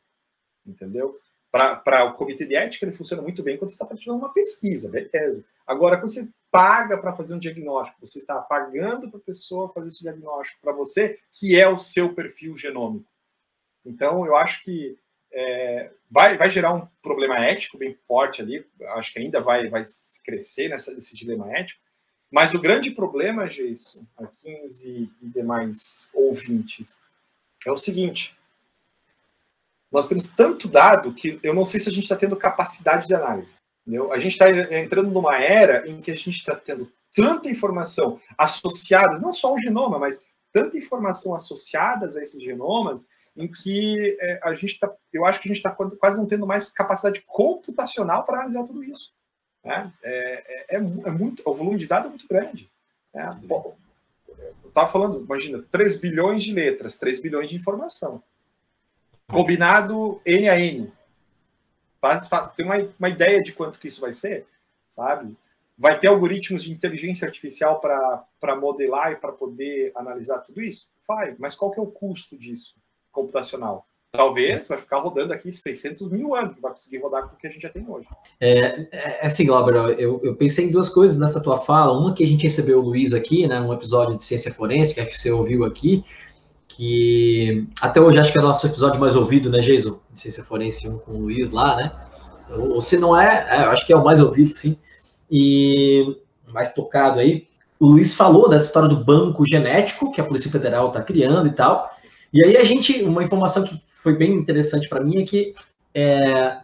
Entendeu? 0.65 1.19
Para 1.51 2.05
o 2.05 2.15
comitê 2.15 2.45
de 2.47 2.55
ética, 2.55 2.85
ele 2.85 2.97
funciona 2.97 3.23
muito 3.23 3.43
bem 3.43 3.57
quando 3.57 3.71
você 3.71 3.75
está 3.75 3.87
participando 3.87 4.19
de 4.19 4.25
uma 4.25 4.33
pesquisa, 4.33 4.91
beleza. 4.91 5.45
Agora, 5.67 5.97
quando 5.97 6.11
você 6.13 6.29
paga 6.57 6.97
para 6.97 7.15
fazer 7.15 7.35
um 7.35 7.39
diagnóstico, 7.39 8.01
você 8.01 8.21
está 8.21 8.37
pagando 8.41 9.11
para 9.11 9.19
a 9.19 9.23
pessoa 9.23 9.73
fazer 9.73 9.89
esse 9.89 10.01
diagnóstico 10.01 10.59
para 10.63 10.73
você, 10.73 11.19
que 11.33 11.59
é 11.59 11.69
o 11.69 11.77
seu 11.77 12.15
perfil 12.15 12.57
genômico. 12.57 13.07
Então, 13.85 14.25
eu 14.25 14.35
acho 14.35 14.65
que 14.65 14.99
é, 15.31 15.91
vai, 16.11 16.39
vai 16.39 16.51
gerar 16.51 16.73
um 16.73 16.89
problema 17.03 17.39
ético 17.39 17.77
bem 17.77 17.95
forte 18.07 18.41
ali, 18.41 18.67
acho 18.95 19.13
que 19.13 19.19
ainda 19.19 19.39
vai, 19.41 19.69
vai 19.69 19.85
crescer 20.25 20.69
nessa, 20.69 20.95
nesse 20.95 21.15
dilema 21.15 21.55
ético, 21.55 21.81
mas 22.31 22.55
o 22.55 22.61
grande 22.61 22.91
problema, 22.91 23.49
Jason, 23.49 24.05
a 24.17 24.27
15 24.27 25.13
e 25.21 25.29
demais 25.29 26.09
ouvintes, 26.15 27.01
é 27.67 27.71
o 27.71 27.77
seguinte: 27.77 28.37
nós 29.93 30.09
temos 30.09 30.29
tanto 30.29 30.69
dado 30.69 31.13
que 31.13 31.39
eu 31.43 31.55
não 31.55 31.65
sei 31.65 31.81
se 31.81 31.89
a 31.89 31.93
gente 31.93 32.05
está 32.05 32.17
tendo 32.17 32.37
capacidade 32.37 33.07
de 33.07 33.15
análise. 33.15 33.57
Entendeu? 33.87 34.13
A 34.13 34.19
gente 34.19 34.33
está 34.33 34.51
entrando 34.77 35.11
numa 35.11 35.39
era 35.39 35.89
em 35.89 36.01
que 36.01 36.11
a 36.11 36.15
gente 36.15 36.31
está 36.31 36.57
tendo 36.57 36.91
tanta 37.15 37.49
informação 37.49 38.21
associada, 38.37 39.21
não 39.21 39.33
só 39.33 39.49
ao 39.49 39.59
genoma, 39.59 39.99
mas 39.99 40.27
tanta 40.51 40.77
informação 40.77 41.35
associadas 41.35 42.17
a 42.17 42.23
esses 42.23 42.43
genomas, 42.43 43.09
em 43.37 43.47
que 43.47 44.17
é, 44.21 44.41
a 44.43 44.55
gente 44.55 44.73
está, 44.73 44.93
eu 45.13 45.25
acho 45.25 45.41
que 45.41 45.49
a 45.49 45.53
gente 45.55 45.65
está 45.65 45.71
quase 45.71 46.17
não 46.17 46.27
tendo 46.27 46.47
mais 46.47 46.71
capacidade 46.71 47.23
computacional 47.27 48.25
para 48.25 48.39
analisar 48.39 48.65
tudo 48.65 48.83
isso. 48.83 49.13
Né? 49.63 49.93
É, 50.03 50.13
é, 50.13 50.77
é, 50.77 50.77
é, 50.77 50.81
muito, 50.81 51.43
o 51.45 51.55
volume 51.55 51.79
de 51.79 51.87
dados 51.87 52.07
é 52.07 52.11
muito 52.11 52.27
grande. 52.27 52.71
Né? 53.15 53.39
Bom, 53.45 53.77
eu 54.29 54.69
estava 54.69 54.91
falando, 54.91 55.23
imagina, 55.23 55.63
3 55.71 56.01
bilhões 56.01 56.43
de 56.43 56.53
letras, 56.53 56.97
3 56.97 57.21
bilhões 57.21 57.51
de 57.51 57.57
informação. 57.57 58.23
Combinado 59.29 60.21
N 60.25 60.49
a 60.49 60.59
N. 60.59 60.93
Faz, 62.01 62.29
faz, 62.29 62.55
tem 62.55 62.65
uma, 62.65 62.77
uma 62.99 63.09
ideia 63.09 63.43
de 63.43 63.53
quanto 63.53 63.79
que 63.79 63.89
isso 63.89 64.01
vai 64.01 64.13
ser, 64.13 64.47
sabe? 64.89 65.37
Vai 65.79 65.99
ter 65.99 66.09
algoritmos 66.09 66.63
de 66.65 66.73
inteligência 66.73 67.27
artificial 67.27 67.81
para 67.81 68.57
modelar 68.57 69.13
e 69.13 69.17
para 69.17 69.33
poder 69.33 69.93
analisar 69.95 70.39
tudo 70.39 70.63
isso? 70.63 70.89
Vai, 71.07 71.37
mas 71.39 71.55
qual 71.55 71.71
que 71.71 71.79
é 71.79 71.83
o 71.83 71.87
custo 71.87 72.37
disso 72.37 72.77
computacional? 73.13 73.87
talvez 74.17 74.67
vai 74.67 74.79
ficar 74.79 74.99
rodando 74.99 75.33
aqui 75.33 75.53
600 75.53 76.11
mil 76.11 76.35
anos, 76.35 76.57
vai 76.61 76.73
conseguir 76.73 76.99
rodar 76.99 77.29
com 77.29 77.35
o 77.35 77.39
que 77.39 77.47
a 77.47 77.51
gente 77.51 77.63
já 77.63 77.69
tem 77.69 77.85
hoje. 77.89 78.09
É, 78.41 78.87
é 78.91 79.27
assim, 79.27 79.47
Glauber, 79.47 79.75
eu, 79.99 80.21
eu 80.25 80.35
pensei 80.35 80.67
em 80.67 80.73
duas 80.73 80.89
coisas 80.89 81.19
nessa 81.19 81.41
tua 81.41 81.59
fala. 81.59 81.97
Uma 81.97 82.15
que 82.15 82.25
a 82.25 82.27
gente 82.27 82.43
recebeu 82.43 82.79
o 82.79 82.83
Luiz 82.83 83.13
aqui, 83.13 83.47
né, 83.47 83.61
num 83.61 83.73
episódio 83.73 84.17
de 84.17 84.25
ciência 84.25 84.53
forense, 84.53 84.95
que, 84.95 85.01
é 85.01 85.07
que 85.07 85.15
você 85.15 85.31
ouviu 85.31 85.65
aqui, 85.65 86.05
que 86.77 87.67
até 87.81 87.99
hoje 87.99 88.19
acho 88.19 88.31
que 88.31 88.39
é 88.39 88.43
o 88.43 88.45
nosso 88.45 88.67
episódio 88.67 89.01
mais 89.01 89.17
ouvido, 89.17 89.51
né, 89.51 89.61
Jason? 89.61 89.99
De 90.13 90.21
ciência 90.21 90.45
forense 90.45 90.87
um 90.87 90.99
com 90.99 91.13
o 91.13 91.21
Luiz 91.23 91.51
lá, 91.51 91.75
né? 91.77 91.93
Ou 92.51 92.81
se 92.83 92.99
não 92.99 93.19
é, 93.19 93.47
é, 93.49 93.65
eu 93.65 93.71
acho 93.71 93.87
que 93.87 93.93
é 93.93 93.97
o 93.97 94.05
mais 94.05 94.21
ouvido, 94.21 94.53
sim. 94.53 94.79
E 95.31 96.17
mais 96.47 96.75
tocado 96.75 97.19
aí. 97.19 97.47
O 97.81 97.87
Luiz 97.87 98.15
falou 98.15 98.49
dessa 98.49 98.67
história 98.67 98.89
do 98.89 99.03
banco 99.03 99.45
genético 99.47 100.13
que 100.13 100.21
a 100.21 100.25
Polícia 100.25 100.51
Federal 100.51 100.89
está 100.89 101.01
criando 101.01 101.49
e 101.49 101.53
tal. 101.53 101.91
E 102.33 102.45
aí 102.45 102.57
a 102.59 102.65
gente, 102.65 103.03
uma 103.03 103.23
informação 103.23 103.65
que 103.65 103.81
foi 103.87 104.15
bem 104.15 104.35
interessante 104.35 104.89
para 104.89 105.03
mim 105.03 105.23
é 105.23 105.25
que 105.25 105.55
é, 105.95 106.59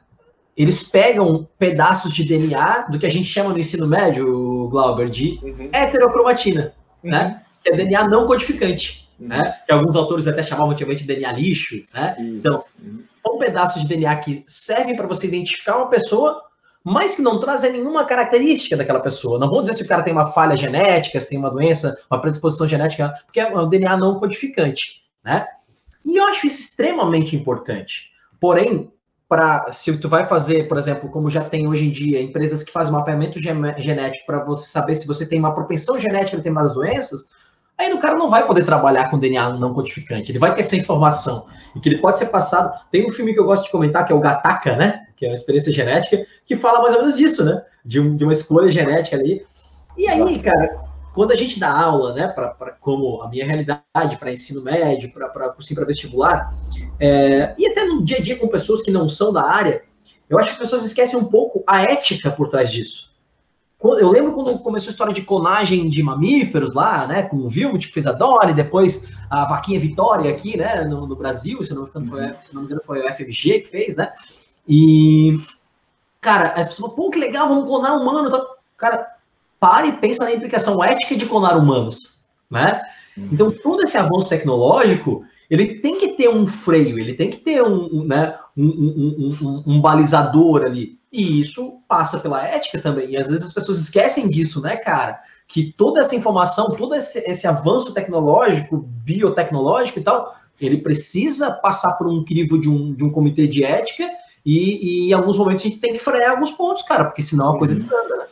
eles 0.54 0.82
pegam 0.82 1.48
pedaços 1.58 2.12
de 2.12 2.24
DNA 2.24 2.86
do 2.90 2.98
que 2.98 3.06
a 3.06 3.10
gente 3.10 3.24
chama 3.24 3.50
no 3.50 3.58
ensino 3.58 3.86
médio, 3.86 4.68
Glauber, 4.68 5.08
de 5.08 5.40
uhum. 5.42 5.70
heterocromatina, 5.72 6.74
uhum. 7.02 7.10
né? 7.10 7.42
Que 7.64 7.72
é 7.72 7.76
DNA 7.76 8.08
não 8.08 8.26
codificante. 8.26 9.01
Né? 9.26 9.60
Que 9.66 9.72
alguns 9.72 9.96
autores 9.96 10.26
até 10.26 10.42
chamavam 10.42 10.72
antigamente 10.72 11.04
de 11.04 11.14
DNA 11.14 11.32
lixo, 11.32 11.76
né? 11.94 12.16
Isso. 12.18 12.48
Então, 12.48 12.64
são 13.24 13.38
pedaços 13.38 13.82
de 13.82 13.88
DNA 13.88 14.16
que 14.16 14.44
servem 14.46 14.96
para 14.96 15.06
você 15.06 15.26
identificar 15.26 15.76
uma 15.76 15.88
pessoa, 15.88 16.42
mas 16.84 17.14
que 17.14 17.22
não 17.22 17.38
trazem 17.38 17.72
nenhuma 17.72 18.04
característica 18.04 18.76
daquela 18.76 19.00
pessoa. 19.00 19.38
Não 19.38 19.48
vou 19.48 19.60
dizer 19.60 19.74
se 19.74 19.82
o 19.82 19.88
cara 19.88 20.02
tem 20.02 20.12
uma 20.12 20.32
falha 20.32 20.56
genética, 20.56 21.20
se 21.20 21.28
tem 21.28 21.38
uma 21.38 21.50
doença, 21.50 21.96
uma 22.10 22.20
predisposição 22.20 22.66
genética, 22.66 23.14
porque 23.24 23.40
é 23.40 23.56
um 23.56 23.68
DNA 23.68 23.96
não 23.96 24.18
codificante, 24.18 25.02
né? 25.24 25.46
E 26.04 26.16
eu 26.16 26.26
acho 26.26 26.46
isso 26.46 26.58
extremamente 26.60 27.36
importante. 27.36 28.10
Porém, 28.40 28.90
para 29.28 29.70
se 29.70 29.96
tu 29.96 30.08
vai 30.08 30.28
fazer, 30.28 30.68
por 30.68 30.76
exemplo, 30.76 31.08
como 31.08 31.30
já 31.30 31.42
tem 31.42 31.66
hoje 31.66 31.86
em 31.86 31.90
dia, 31.90 32.20
empresas 32.20 32.62
que 32.62 32.72
fazem 32.72 32.92
mapeamento 32.92 33.38
genético 33.40 34.26
para 34.26 34.44
você 34.44 34.66
saber 34.66 34.94
se 34.96 35.06
você 35.06 35.26
tem 35.26 35.38
uma 35.38 35.54
propensão 35.54 35.96
genética 35.96 36.36
de 36.36 36.42
ter 36.42 36.50
mais 36.50 36.74
doenças, 36.74 37.30
aí 37.76 37.92
o 37.92 37.98
cara 37.98 38.16
não 38.16 38.28
vai 38.28 38.46
poder 38.46 38.64
trabalhar 38.64 39.10
com 39.10 39.18
DNA 39.18 39.54
não 39.54 39.74
codificante. 39.74 40.30
Ele 40.30 40.38
vai 40.38 40.54
ter 40.54 40.60
essa 40.60 40.76
informação 40.76 41.46
e 41.74 41.80
que 41.80 41.88
ele 41.88 41.98
pode 41.98 42.18
ser 42.18 42.26
passado. 42.26 42.72
Tem 42.90 43.04
um 43.04 43.10
filme 43.10 43.32
que 43.32 43.40
eu 43.40 43.44
gosto 43.44 43.64
de 43.64 43.70
comentar 43.70 44.04
que 44.04 44.12
é 44.12 44.14
o 44.14 44.20
Gataca, 44.20 44.76
né? 44.76 45.06
Que 45.16 45.26
é 45.26 45.28
uma 45.28 45.34
experiência 45.34 45.72
genética 45.72 46.26
que 46.44 46.56
fala 46.56 46.80
mais 46.80 46.94
ou 46.94 47.00
menos 47.00 47.16
disso, 47.16 47.44
né? 47.44 47.62
De, 47.84 48.00
um, 48.00 48.16
de 48.16 48.24
uma 48.24 48.32
escolha 48.32 48.70
genética 48.70 49.16
ali. 49.16 49.44
E 49.96 50.08
aí, 50.08 50.38
cara, 50.38 50.80
quando 51.12 51.32
a 51.32 51.36
gente 51.36 51.60
dá 51.60 51.70
aula, 51.70 52.14
né, 52.14 52.28
pra, 52.28 52.48
pra 52.48 52.72
como 52.72 53.22
a 53.22 53.28
minha 53.28 53.44
realidade 53.44 54.16
para 54.18 54.32
ensino 54.32 54.62
médio, 54.62 55.12
para 55.12 55.50
cursinho 55.50 55.76
para 55.76 55.86
vestibular, 55.86 56.52
é, 56.98 57.54
e 57.58 57.66
até 57.66 57.84
no 57.84 58.02
dia 58.02 58.18
a 58.18 58.20
dia 58.20 58.36
com 58.36 58.48
pessoas 58.48 58.80
que 58.82 58.90
não 58.90 59.08
são 59.08 59.32
da 59.32 59.42
área, 59.42 59.82
eu 60.28 60.38
acho 60.38 60.48
que 60.48 60.54
as 60.54 60.58
pessoas 60.58 60.84
esquecem 60.84 61.18
um 61.18 61.24
pouco 61.24 61.62
a 61.66 61.82
ética 61.82 62.30
por 62.30 62.48
trás 62.48 62.70
disso. 62.70 63.11
Eu 63.84 64.10
lembro 64.10 64.32
quando 64.32 64.58
começou 64.60 64.90
a 64.90 64.92
história 64.92 65.12
de 65.12 65.22
clonagem 65.22 65.88
de 65.88 66.02
mamíferos 66.02 66.72
lá, 66.72 67.06
né, 67.06 67.24
com 67.24 67.36
o 67.36 67.48
Vilmut 67.48 67.88
que 67.88 67.92
fez 67.92 68.06
a 68.06 68.12
Dolly, 68.12 68.54
depois 68.54 69.08
a 69.28 69.44
Vaquinha 69.44 69.80
Vitória 69.80 70.30
aqui, 70.30 70.56
né, 70.56 70.84
no, 70.84 71.06
no 71.06 71.16
Brasil, 71.16 71.62
se 71.64 71.74
não, 71.74 71.86
foi, 71.86 72.00
se 72.40 72.54
não 72.54 72.62
me 72.62 72.66
engano 72.66 72.82
foi 72.84 73.00
o 73.00 73.14
FMG 73.14 73.60
que 73.60 73.68
fez, 73.68 73.96
né, 73.96 74.12
e, 74.68 75.34
cara, 76.20 76.52
as 76.52 76.68
pessoas, 76.68 76.94
pô, 76.94 77.10
que 77.10 77.18
legal, 77.18 77.48
vamos 77.48 77.64
clonar 77.64 77.96
humano, 77.96 78.30
tá? 78.30 78.44
cara, 78.76 79.06
para 79.58 79.86
e 79.86 79.92
pensa 79.92 80.24
na 80.24 80.32
implicação 80.32 80.82
ética 80.82 81.16
de 81.16 81.26
clonar 81.26 81.56
humanos, 81.56 82.20
né? 82.50 82.82
Uhum. 83.16 83.28
Então, 83.32 83.50
todo 83.50 83.82
esse 83.82 83.96
avanço 83.98 84.28
tecnológico, 84.28 85.24
ele 85.50 85.80
tem 85.80 85.98
que 85.98 86.08
ter 86.10 86.28
um 86.28 86.46
freio, 86.46 86.98
ele 86.98 87.14
tem 87.14 87.30
que 87.30 87.38
ter 87.38 87.62
um, 87.62 88.04
né, 88.04 88.36
um, 88.56 88.64
um, 88.64 89.36
um, 89.42 89.62
um, 89.66 89.80
balizador 89.80 90.62
ali. 90.64 90.98
E 91.12 91.40
isso 91.40 91.82
passa 91.86 92.18
pela 92.18 92.46
ética 92.46 92.80
também. 92.80 93.10
E 93.10 93.16
às 93.16 93.28
vezes 93.28 93.48
as 93.48 93.52
pessoas 93.52 93.78
esquecem 93.80 94.28
disso, 94.30 94.62
né, 94.62 94.76
cara? 94.76 95.20
Que 95.46 95.72
toda 95.72 96.00
essa 96.00 96.16
informação, 96.16 96.74
todo 96.74 96.94
esse, 96.94 97.18
esse 97.18 97.46
avanço 97.46 97.92
tecnológico, 97.92 98.78
biotecnológico 98.78 99.98
e 99.98 100.02
tal, 100.02 100.34
ele 100.60 100.78
precisa 100.78 101.50
passar 101.50 101.92
por 101.94 102.06
um 102.06 102.24
crivo 102.24 102.58
de 102.58 102.68
um, 102.68 102.94
de 102.94 103.04
um 103.04 103.10
comitê 103.10 103.46
de 103.46 103.62
ética 103.62 104.08
e, 104.44 105.06
e 105.06 105.10
em 105.10 105.12
alguns 105.12 105.36
momentos 105.36 105.64
a 105.64 105.68
gente 105.68 105.80
tem 105.80 105.92
que 105.92 105.98
frear 105.98 106.30
alguns 106.30 106.50
pontos, 106.50 106.82
cara, 106.82 107.04
porque 107.04 107.22
senão 107.22 107.54
a 107.54 107.58
coisa 107.58 107.74
uhum. 107.74 107.80
desanda, 107.80 108.16
né? 108.16 108.26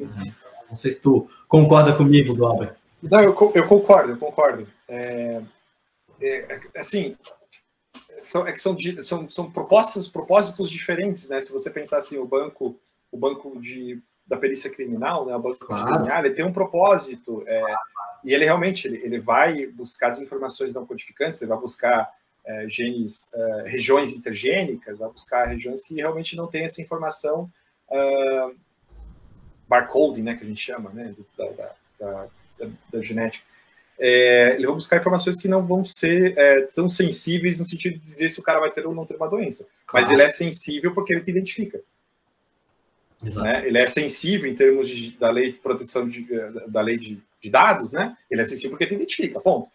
Uhum. 0.00 0.32
Não 0.68 0.76
sei 0.76 0.90
se 0.90 1.02
tu 1.02 1.28
concorda 1.48 1.92
comigo, 1.92 2.34
Glauber. 2.34 2.76
Não, 3.02 3.20
eu, 3.20 3.52
eu 3.54 3.66
concordo, 3.66 4.12
eu 4.12 4.16
concordo. 4.16 4.66
É, 4.88 5.40
é, 6.20 6.60
assim, 6.76 7.16
são, 8.20 8.46
é 8.46 8.52
que 8.52 8.60
são, 8.60 8.76
são, 9.02 9.28
são 9.28 9.50
propostas, 9.50 10.06
propósitos 10.06 10.70
diferentes, 10.70 11.28
né? 11.28 11.40
Se 11.40 11.52
você 11.52 11.70
pensar 11.70 11.98
assim, 11.98 12.18
o 12.18 12.24
banco, 12.24 12.78
o 13.10 13.16
banco 13.16 13.60
de, 13.60 14.00
da 14.26 14.36
perícia 14.36 14.70
criminal, 14.70 15.26
né? 15.26 15.34
O 15.34 15.40
banco 15.40 15.66
claro. 15.66 15.92
criminal, 15.92 16.24
ele 16.24 16.34
tem 16.34 16.44
um 16.44 16.52
propósito, 16.52 17.42
é, 17.46 17.62
e 18.24 18.34
ele 18.34 18.44
realmente 18.44 18.86
ele, 18.86 18.98
ele 18.98 19.18
vai 19.18 19.66
buscar 19.66 20.08
as 20.08 20.20
informações 20.20 20.74
não 20.74 20.86
codificantes, 20.86 21.40
ele 21.40 21.48
vai 21.48 21.58
buscar 21.58 22.10
é, 22.44 22.66
genes, 22.68 23.30
é, 23.32 23.62
regiões 23.66 24.14
intergênicas, 24.14 24.98
vai 24.98 25.10
buscar 25.10 25.46
regiões 25.46 25.82
que 25.82 25.94
realmente 25.94 26.36
não 26.36 26.46
têm 26.46 26.64
essa 26.64 26.80
informação 26.80 27.50
uh, 27.88 28.54
barcoding, 29.68 30.22
né, 30.22 30.34
que 30.36 30.44
a 30.44 30.46
gente 30.46 30.60
chama, 30.60 30.90
né, 30.90 31.14
da, 31.36 31.44
da, 31.98 32.28
da, 32.58 32.70
da 32.92 33.02
genética, 33.02 33.44
é, 34.00 34.54
ele 34.54 34.66
vai 34.66 34.74
buscar 34.74 34.98
informações 34.98 35.36
que 35.36 35.46
não 35.46 35.66
vão 35.66 35.84
ser 35.84 36.36
é, 36.36 36.62
tão 36.62 36.88
sensíveis 36.88 37.58
no 37.58 37.64
sentido 37.64 37.98
de 37.98 38.04
dizer 38.04 38.30
se 38.30 38.40
o 38.40 38.42
cara 38.42 38.58
vai 38.58 38.70
ter 38.70 38.86
ou 38.86 38.94
não 38.94 39.06
ter 39.06 39.16
uma 39.16 39.28
doença. 39.28 39.68
Claro. 39.86 40.06
Mas 40.06 40.12
ele 40.12 40.22
é 40.22 40.30
sensível 40.30 40.94
porque 40.94 41.12
ele 41.12 41.22
te 41.22 41.30
identifica. 41.30 41.80
Né? 43.22 43.66
Ele 43.66 43.78
é 43.78 43.86
sensível 43.86 44.50
em 44.50 44.54
termos 44.54 44.88
de, 44.88 45.10
da 45.18 45.30
lei 45.30 45.52
de 45.52 45.58
proteção 45.58 46.08
de, 46.08 46.26
da 46.68 46.80
lei 46.80 46.96
de 46.96 47.22
de 47.40 47.50
dados, 47.50 47.92
né? 47.92 48.16
Ele 48.30 48.40
é 48.40 48.44
acessível 48.44 48.70
porque 48.70 48.84
ele 48.84 48.96
identifica, 48.96 49.40
ponto. 49.40 49.70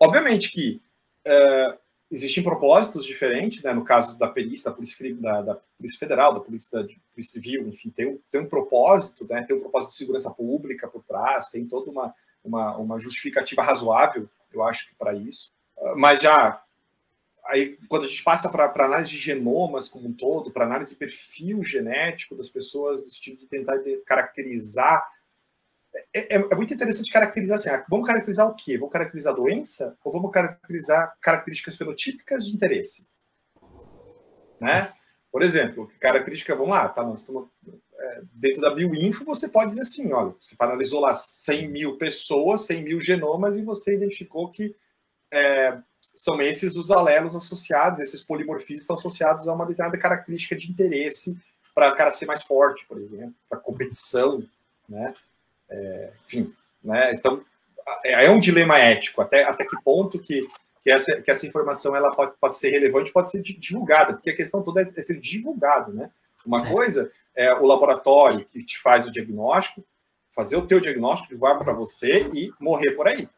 Obviamente 0.00 0.50
que 0.50 0.80
uh, 1.26 1.78
existem 2.10 2.42
propósitos 2.42 3.04
diferentes, 3.04 3.62
né? 3.62 3.72
No 3.72 3.84
caso 3.84 4.18
da 4.18 4.28
perícia, 4.28 4.70
da 4.70 4.76
Polícia, 4.76 5.14
da, 5.16 5.42
da 5.42 5.54
Polícia 5.76 5.98
Federal, 5.98 6.34
da 6.34 6.40
Polícia, 6.40 6.70
da 6.70 6.88
Polícia 7.14 7.32
Civil, 7.32 7.68
enfim, 7.68 7.90
tem 7.90 8.08
um, 8.08 8.18
tem 8.30 8.40
um 8.40 8.48
propósito, 8.48 9.26
né? 9.28 9.42
Tem 9.42 9.54
um 9.54 9.60
propósito 9.60 9.90
de 9.90 9.98
segurança 9.98 10.30
pública 10.30 10.88
por 10.88 11.04
trás, 11.04 11.50
tem 11.50 11.66
toda 11.66 11.90
uma, 11.90 12.14
uma, 12.44 12.76
uma 12.76 12.98
justificativa 12.98 13.62
razoável, 13.62 14.28
eu 14.52 14.62
acho 14.62 14.90
para 14.98 15.14
isso. 15.14 15.52
Uh, 15.76 15.98
mas 15.98 16.20
já 16.20 16.62
aí 17.46 17.76
quando 17.88 18.04
a 18.04 18.08
gente 18.08 18.22
passa 18.22 18.48
para 18.48 18.84
análise 18.84 19.10
de 19.10 19.18
genomas 19.18 19.88
como 19.88 20.08
um 20.08 20.12
todo, 20.12 20.52
para 20.52 20.64
análise 20.64 20.92
de 20.92 20.96
perfil 20.96 21.64
genético 21.64 22.36
das 22.36 22.48
pessoas, 22.48 23.02
no 23.02 23.08
sentido 23.08 23.38
de 23.38 23.46
tentar 23.46 23.78
caracterizar 24.06 25.04
é, 26.14 26.36
é, 26.36 26.36
é, 26.36 26.54
muito 26.54 26.72
interessante 26.72 27.12
caracterizar 27.12 27.58
assim, 27.58 27.68
ah, 27.68 27.84
vamos 27.88 28.06
caracterizar 28.06 28.48
o 28.48 28.54
quê? 28.54 28.78
Vamos 28.78 28.92
caracterizar 28.92 29.32
a 29.32 29.36
doença 29.36 29.96
ou 30.02 30.10
vamos 30.10 30.30
caracterizar 30.30 31.16
características 31.20 31.76
fenotípicas 31.76 32.46
de 32.46 32.54
interesse? 32.54 33.06
Né? 34.58 34.92
Por 35.30 35.42
exemplo, 35.42 35.90
característica, 36.00 36.54
vamos 36.54 36.70
lá, 36.70 36.88
tá, 36.88 37.02
nós 37.02 37.20
estamos, 37.20 37.48
é, 38.12 38.22
dentro 38.32 38.60
da 38.60 38.74
bioinfo, 38.74 39.24
você 39.24 39.48
pode 39.48 39.70
dizer 39.70 39.82
assim, 39.82 40.12
olha, 40.12 40.34
você 40.40 40.54
analisou 40.58 41.00
lá 41.00 41.14
100 41.14 41.68
mil 41.68 41.96
pessoas, 41.96 42.66
100 42.66 42.82
mil 42.82 43.00
genomas 43.00 43.56
e 43.56 43.64
você 43.64 43.94
identificou 43.94 44.50
que 44.50 44.74
é, 45.30 45.78
são 46.14 46.40
esses 46.42 46.76
os 46.76 46.90
alelos 46.90 47.34
associados, 47.34 48.00
esses 48.00 48.22
polimorfismos 48.22 48.82
estão 48.82 48.94
associados 48.94 49.48
a 49.48 49.52
uma 49.52 49.64
determinada 49.64 50.00
característica 50.00 50.54
de 50.54 50.70
interesse 50.70 51.38
para 51.74 51.88
o 51.88 51.96
cara 51.96 52.10
ser 52.10 52.26
mais 52.26 52.42
forte, 52.42 52.84
por 52.86 52.98
exemplo, 52.98 53.34
para 53.48 53.58
competição, 53.58 54.46
né? 54.86 55.14
É, 55.70 56.10
enfim, 56.26 56.54
né? 56.84 57.14
Então, 57.14 57.42
é, 58.04 58.26
é 58.26 58.30
um 58.30 58.38
dilema 58.38 58.78
ético, 58.78 59.22
até, 59.22 59.44
até 59.44 59.64
que 59.64 59.80
ponto 59.82 60.18
que, 60.18 60.46
que, 60.82 60.90
essa, 60.90 61.22
que 61.22 61.30
essa 61.30 61.46
informação 61.46 61.96
ela 61.96 62.14
pode, 62.14 62.32
pode 62.38 62.56
ser 62.56 62.70
relevante, 62.70 63.12
pode 63.12 63.30
ser 63.30 63.40
divulgada, 63.40 64.12
porque 64.12 64.30
a 64.30 64.36
questão 64.36 64.62
toda 64.62 64.82
é, 64.82 64.92
é 64.94 65.02
ser 65.02 65.18
divulgado, 65.18 65.94
né? 65.94 66.10
Uma 66.44 66.66
é. 66.66 66.70
coisa 66.70 67.10
é 67.34 67.52
o 67.52 67.66
laboratório 67.66 68.44
que 68.44 68.64
te 68.64 68.78
faz 68.78 69.06
o 69.06 69.10
diagnóstico, 69.10 69.84
fazer 70.30 70.56
o 70.56 70.66
teu 70.66 70.80
diagnóstico, 70.80 71.28
divulgar 71.28 71.58
para 71.58 71.72
você 71.72 72.28
e 72.34 72.50
morrer 72.60 72.92
por 72.92 73.08
aí. 73.08 73.28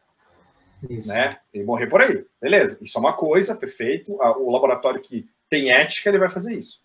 Isso. 0.89 1.07
Né? 1.07 1.37
E 1.53 1.63
morrer 1.63 1.87
por 1.87 2.01
aí. 2.01 2.25
Beleza. 2.41 2.77
Isso 2.81 2.97
é 2.97 3.01
uma 3.01 3.13
coisa, 3.13 3.55
perfeito. 3.55 4.13
O 4.13 4.51
laboratório 4.51 5.01
que 5.01 5.27
tem 5.49 5.71
ética, 5.71 6.09
ele 6.09 6.19
vai 6.19 6.29
fazer 6.29 6.57
isso. 6.57 6.81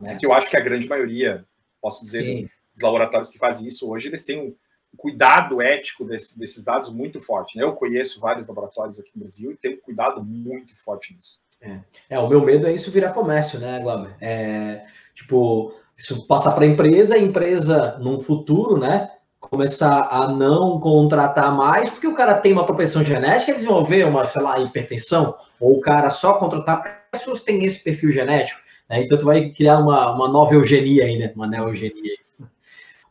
Né? 0.00 0.16
Que 0.16 0.26
eu 0.26 0.32
acho 0.32 0.48
que 0.48 0.56
a 0.56 0.60
grande 0.60 0.88
maioria, 0.88 1.44
posso 1.80 2.04
dizer, 2.04 2.24
Sim. 2.24 2.50
dos 2.74 2.82
laboratórios 2.82 3.30
que 3.30 3.38
fazem 3.38 3.68
isso 3.68 3.90
hoje, 3.90 4.08
eles 4.08 4.24
têm 4.24 4.40
um 4.40 4.56
cuidado 4.96 5.60
ético 5.62 6.04
desse, 6.04 6.38
desses 6.38 6.64
dados 6.64 6.90
muito 6.92 7.20
forte. 7.20 7.56
Né? 7.56 7.64
Eu 7.64 7.74
conheço 7.74 8.20
vários 8.20 8.46
laboratórios 8.46 8.98
aqui 8.98 9.10
no 9.14 9.22
Brasil 9.22 9.52
e 9.52 9.56
tenho 9.56 9.76
um 9.76 9.80
cuidado 9.80 10.22
muito 10.22 10.76
forte 10.76 11.14
nisso. 11.14 11.40
É. 11.60 11.78
é, 12.10 12.18
o 12.18 12.28
meu 12.28 12.44
medo 12.44 12.66
é 12.66 12.72
isso 12.72 12.90
virar 12.90 13.12
comércio, 13.12 13.58
né, 13.60 13.78
Glauber? 13.80 14.16
É, 14.20 14.84
tipo, 15.14 15.72
isso 15.96 16.26
passar 16.26 16.52
para 16.52 16.64
a 16.64 16.68
empresa, 16.68 17.14
a 17.14 17.18
empresa, 17.18 17.98
num 18.00 18.20
futuro, 18.20 18.78
né, 18.78 19.08
começar 19.38 20.08
a 20.10 20.28
não 20.28 20.78
contratar 20.78 21.54
mais, 21.54 21.90
porque 21.90 22.06
o 22.06 22.14
cara 22.14 22.34
tem 22.34 22.52
uma 22.52 22.64
propensão 22.64 23.02
genética, 23.02 23.54
desenvolver 23.54 24.06
uma, 24.06 24.24
sei 24.24 24.42
lá, 24.42 24.58
hipertensão, 24.60 25.34
ou 25.60 25.78
o 25.78 25.80
cara 25.80 26.10
só 26.10 26.34
contratar 26.34 27.02
pessoas 27.10 27.40
que 27.40 27.46
têm 27.46 27.64
esse 27.64 27.82
perfil 27.82 28.10
genético. 28.10 28.60
Né? 28.88 29.02
Então, 29.02 29.18
tu 29.18 29.26
vai 29.26 29.50
criar 29.50 29.78
uma, 29.78 30.14
uma 30.14 30.28
nova 30.28 30.54
eugenia 30.54 31.04
aí, 31.04 31.18
né? 31.18 31.32
Uma 31.34 31.46
neogenia. 31.46 31.92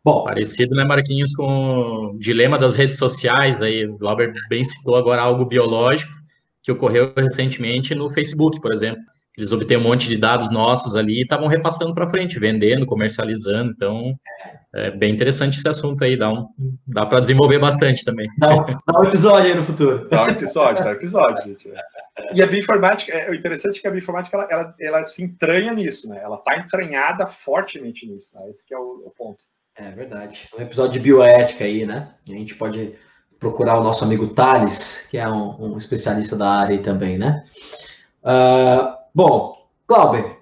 Bom, 0.04 0.24
parecido, 0.24 0.74
né, 0.74 0.84
Marquinhos, 0.84 1.36
com 1.36 2.14
o 2.14 2.18
dilema 2.18 2.58
das 2.58 2.76
redes 2.76 2.98
sociais 2.98 3.62
aí. 3.62 3.86
O 3.86 3.98
Glauber 3.98 4.34
bem 4.50 4.64
citou 4.64 4.96
agora 4.96 5.22
algo 5.22 5.46
biológico 5.46 6.12
que 6.64 6.72
ocorreu 6.72 7.14
recentemente 7.16 7.94
no 7.94 8.10
Facebook, 8.10 8.60
por 8.60 8.72
exemplo. 8.72 9.02
Eles 9.38 9.52
obtêm 9.54 9.78
um 9.78 9.82
monte 9.82 10.10
de 10.10 10.18
dados 10.18 10.52
nossos 10.52 10.96
ali 10.96 11.20
e 11.20 11.24
estavam 11.24 11.48
repassando 11.48 11.94
para 11.94 12.08
frente, 12.08 12.38
vendendo, 12.38 12.86
comercializando. 12.86 13.72
Então, 13.72 14.14
é 14.76 14.92
bem 14.92 15.14
interessante 15.14 15.58
esse 15.58 15.68
assunto 15.68 16.04
aí. 16.04 16.18
Dá, 16.18 16.30
um, 16.30 16.48
dá 16.86 17.06
para 17.06 17.22
desenvolver 17.22 17.58
bastante 17.58 18.04
também. 18.04 18.28
Dá 18.38 18.56
um, 18.56 18.66
dá 18.66 19.00
um, 19.00 19.06
episódio 19.06 19.50
aí 19.50 19.56
no 19.56 19.64
futuro. 19.64 20.08
Dá 20.10 20.26
um 20.26 20.30
episódio, 20.30 20.84
dá 20.84 20.90
um 20.90 20.94
episódio, 20.94 21.44
gente. 21.44 21.72
E 22.34 22.44
a 22.44 22.46
bioinformática, 22.46 23.14
é, 23.14 23.30
o 23.30 23.34
interessante 23.34 23.80
é 23.80 23.82
que 23.82 23.88
a 23.88 23.92
bioinformática 23.92 24.36
ela, 24.36 24.48
ela, 24.52 24.76
ela 24.80 25.08
se 25.08 25.24
entranha 25.24 25.72
nisso, 25.72 26.10
né? 26.10 26.20
Ela 26.22 26.36
está 26.36 26.58
entranhada 26.58 27.26
fortemente 27.26 28.06
nisso. 28.06 28.38
Né? 28.38 28.50
Esse 28.50 28.74
é 28.74 28.78
o, 28.78 29.04
o 29.06 29.14
ponto. 29.18 29.46
É 29.78 29.92
verdade. 29.92 30.50
Um 30.58 30.62
episódio 30.62 30.94
de 30.94 31.00
bioética 31.00 31.64
aí, 31.64 31.86
né? 31.86 32.10
A 32.28 32.32
gente 32.34 32.56
pode 32.56 32.94
procurar 33.40 33.80
o 33.80 33.84
nosso 33.84 34.04
amigo 34.04 34.28
Thales, 34.28 35.08
que 35.10 35.18
é 35.18 35.28
um, 35.28 35.74
um 35.74 35.78
especialista 35.78 36.36
da 36.36 36.50
área 36.50 36.76
aí 36.76 36.84
também, 36.84 37.18
né? 37.18 37.44
Uh, 38.24 39.01
Bom, 39.14 39.54
Glauber, 39.88 40.38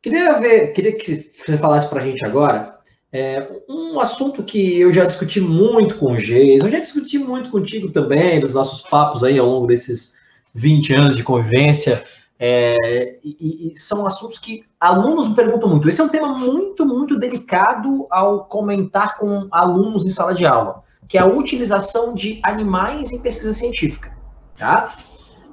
queria 0.00 0.34
ver, 0.34 0.72
queria 0.72 0.96
que 0.96 1.30
você 1.34 1.56
falasse 1.56 1.88
para 1.88 2.00
a 2.00 2.04
gente 2.04 2.24
agora 2.24 2.76
é, 3.12 3.48
um 3.68 3.98
assunto 3.98 4.42
que 4.42 4.78
eu 4.78 4.92
já 4.92 5.04
discuti 5.04 5.40
muito 5.40 5.96
com 5.96 6.12
o 6.12 6.18
Geis, 6.18 6.60
eu 6.60 6.70
já 6.70 6.78
discuti 6.78 7.18
muito 7.18 7.50
contigo 7.50 7.90
também, 7.90 8.40
nos 8.40 8.52
nossos 8.52 8.82
papos 8.82 9.24
aí 9.24 9.38
ao 9.38 9.46
longo 9.46 9.66
desses 9.66 10.16
20 10.54 10.94
anos 10.94 11.16
de 11.16 11.22
convivência, 11.22 12.04
é, 12.38 13.18
e, 13.24 13.72
e, 13.72 13.78
são 13.78 14.06
assuntos 14.06 14.38
que 14.38 14.62
alunos 14.78 15.28
me 15.28 15.34
perguntam 15.34 15.70
muito. 15.70 15.88
Esse 15.88 16.00
é 16.00 16.04
um 16.04 16.08
tema 16.08 16.34
muito, 16.34 16.84
muito 16.84 17.18
delicado 17.18 18.06
ao 18.10 18.44
comentar 18.44 19.16
com 19.16 19.48
alunos 19.50 20.04
em 20.04 20.10
sala 20.10 20.34
de 20.34 20.44
aula, 20.44 20.82
que 21.08 21.16
é 21.16 21.22
a 21.22 21.26
utilização 21.26 22.14
de 22.14 22.38
animais 22.42 23.12
em 23.12 23.22
pesquisa 23.22 23.54
científica, 23.54 24.16
tá? 24.58 24.94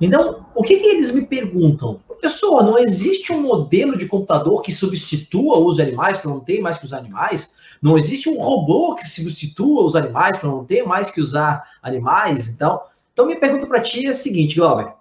Então, 0.06 0.46
o 0.54 0.64
que, 0.64 0.78
que 0.78 0.88
eles 0.88 1.12
me 1.12 1.26
perguntam? 1.26 2.02
Professor, 2.08 2.62
não 2.64 2.78
existe 2.78 3.32
um 3.32 3.42
modelo 3.42 3.98
de 3.98 4.06
computador 4.06 4.62
que 4.62 4.72
substitua 4.72 5.58
os 5.58 5.80
animais 5.80 6.18
para 6.18 6.30
não 6.30 6.40
ter 6.40 6.60
mais 6.60 6.78
que 6.78 6.86
os 6.86 6.94
animais? 6.94 7.54
Não 7.82 7.98
existe 7.98 8.30
um 8.30 8.38
robô 8.38 8.96
que 8.96 9.08
substitua 9.08 9.84
os 9.84 9.96
animais 9.96 10.38
para 10.38 10.50
não 10.50 10.66
ter 10.66 10.84
mais 10.84 11.10
que 11.10 11.22
usar 11.22 11.64
animais? 11.82 12.50
Então, 12.50 12.82
então 13.14 13.26
minha 13.26 13.40
pergunta 13.40 13.66
para 13.66 13.82
ti 13.82 14.06
é 14.06 14.10
a 14.10 14.14
seguinte, 14.14 14.56
Glauber. 14.56 14.94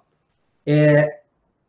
É, 0.65 1.21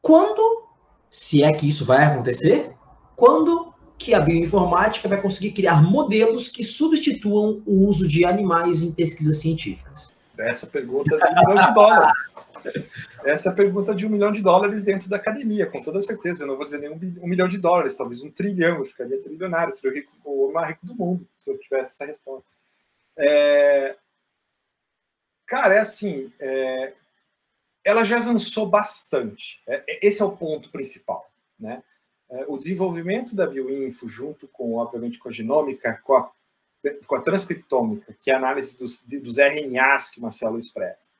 quando, 0.01 0.67
se 1.09 1.43
é 1.43 1.51
que 1.51 1.67
isso 1.67 1.85
vai 1.85 2.03
acontecer, 2.03 2.73
quando 3.15 3.73
que 3.97 4.13
a 4.13 4.19
bioinformática 4.19 5.07
vai 5.07 5.21
conseguir 5.21 5.51
criar 5.51 5.81
modelos 5.81 6.47
que 6.47 6.63
substituam 6.63 7.63
o 7.65 7.87
uso 7.87 8.07
de 8.07 8.25
animais 8.25 8.83
em 8.83 8.91
pesquisas 8.91 9.37
científicas? 9.37 10.12
Essa 10.37 10.67
pergunta 10.67 11.17
de 11.17 11.23
um 11.23 11.47
milhão 11.47 11.67
de 11.67 11.73
dólares. 11.73 12.33
Essa 13.23 13.53
pergunta 13.53 13.95
de 13.95 14.05
um 14.05 14.09
milhão 14.09 14.31
de 14.31 14.41
dólares 14.41 14.83
dentro 14.83 15.09
da 15.09 15.17
academia, 15.17 15.65
com 15.65 15.81
toda 15.83 16.01
certeza. 16.01 16.43
Eu 16.43 16.47
não 16.47 16.55
vou 16.55 16.65
dizer 16.65 16.79
nem 16.79 16.89
um, 16.89 17.27
milhão 17.27 17.47
de 17.47 17.57
dólares, 17.57 17.95
talvez 17.95 18.21
um 18.23 18.31
trilhão. 18.31 18.79
Eu 18.79 18.85
ficaria 18.85 19.21
trilionário, 19.21 19.73
seria 19.73 19.91
o, 19.91 19.93
rico, 19.93 20.11
o 20.23 20.51
mais 20.51 20.69
rico 20.69 20.85
do 20.85 20.95
mundo, 20.95 21.27
se 21.37 21.51
eu 21.51 21.57
tivesse 21.57 21.93
essa 21.93 22.05
resposta. 22.05 22.49
É... 23.17 23.95
Cara, 25.45 25.75
é 25.75 25.79
assim, 25.79 26.33
é... 26.39 26.93
ela 27.83 28.03
já 28.03 28.17
avançou 28.17 28.65
bastante. 28.65 29.61
É, 29.67 29.83
é, 29.87 30.07
esse 30.07 30.21
é 30.21 30.25
o 30.25 30.35
ponto 30.35 30.71
principal, 30.71 31.31
né? 31.59 31.83
É, 32.29 32.45
o 32.47 32.57
desenvolvimento 32.57 33.35
da 33.35 33.45
bioinfo, 33.45 34.09
junto 34.09 34.47
com, 34.47 34.75
obviamente, 34.75 35.19
com 35.19 35.29
a 35.29 35.31
genômica, 35.31 36.01
com 36.03 36.15
a, 36.15 36.31
com 37.07 37.15
a 37.15 37.21
transcriptômica, 37.21 38.15
que 38.19 38.31
é 38.31 38.33
a 38.33 38.37
análise 38.37 38.77
dos, 38.77 39.03
dos 39.03 39.37
RNAs 39.37 40.09
que 40.09 40.19
uma 40.19 40.31
célula 40.31 40.59
expressa, 40.59 41.11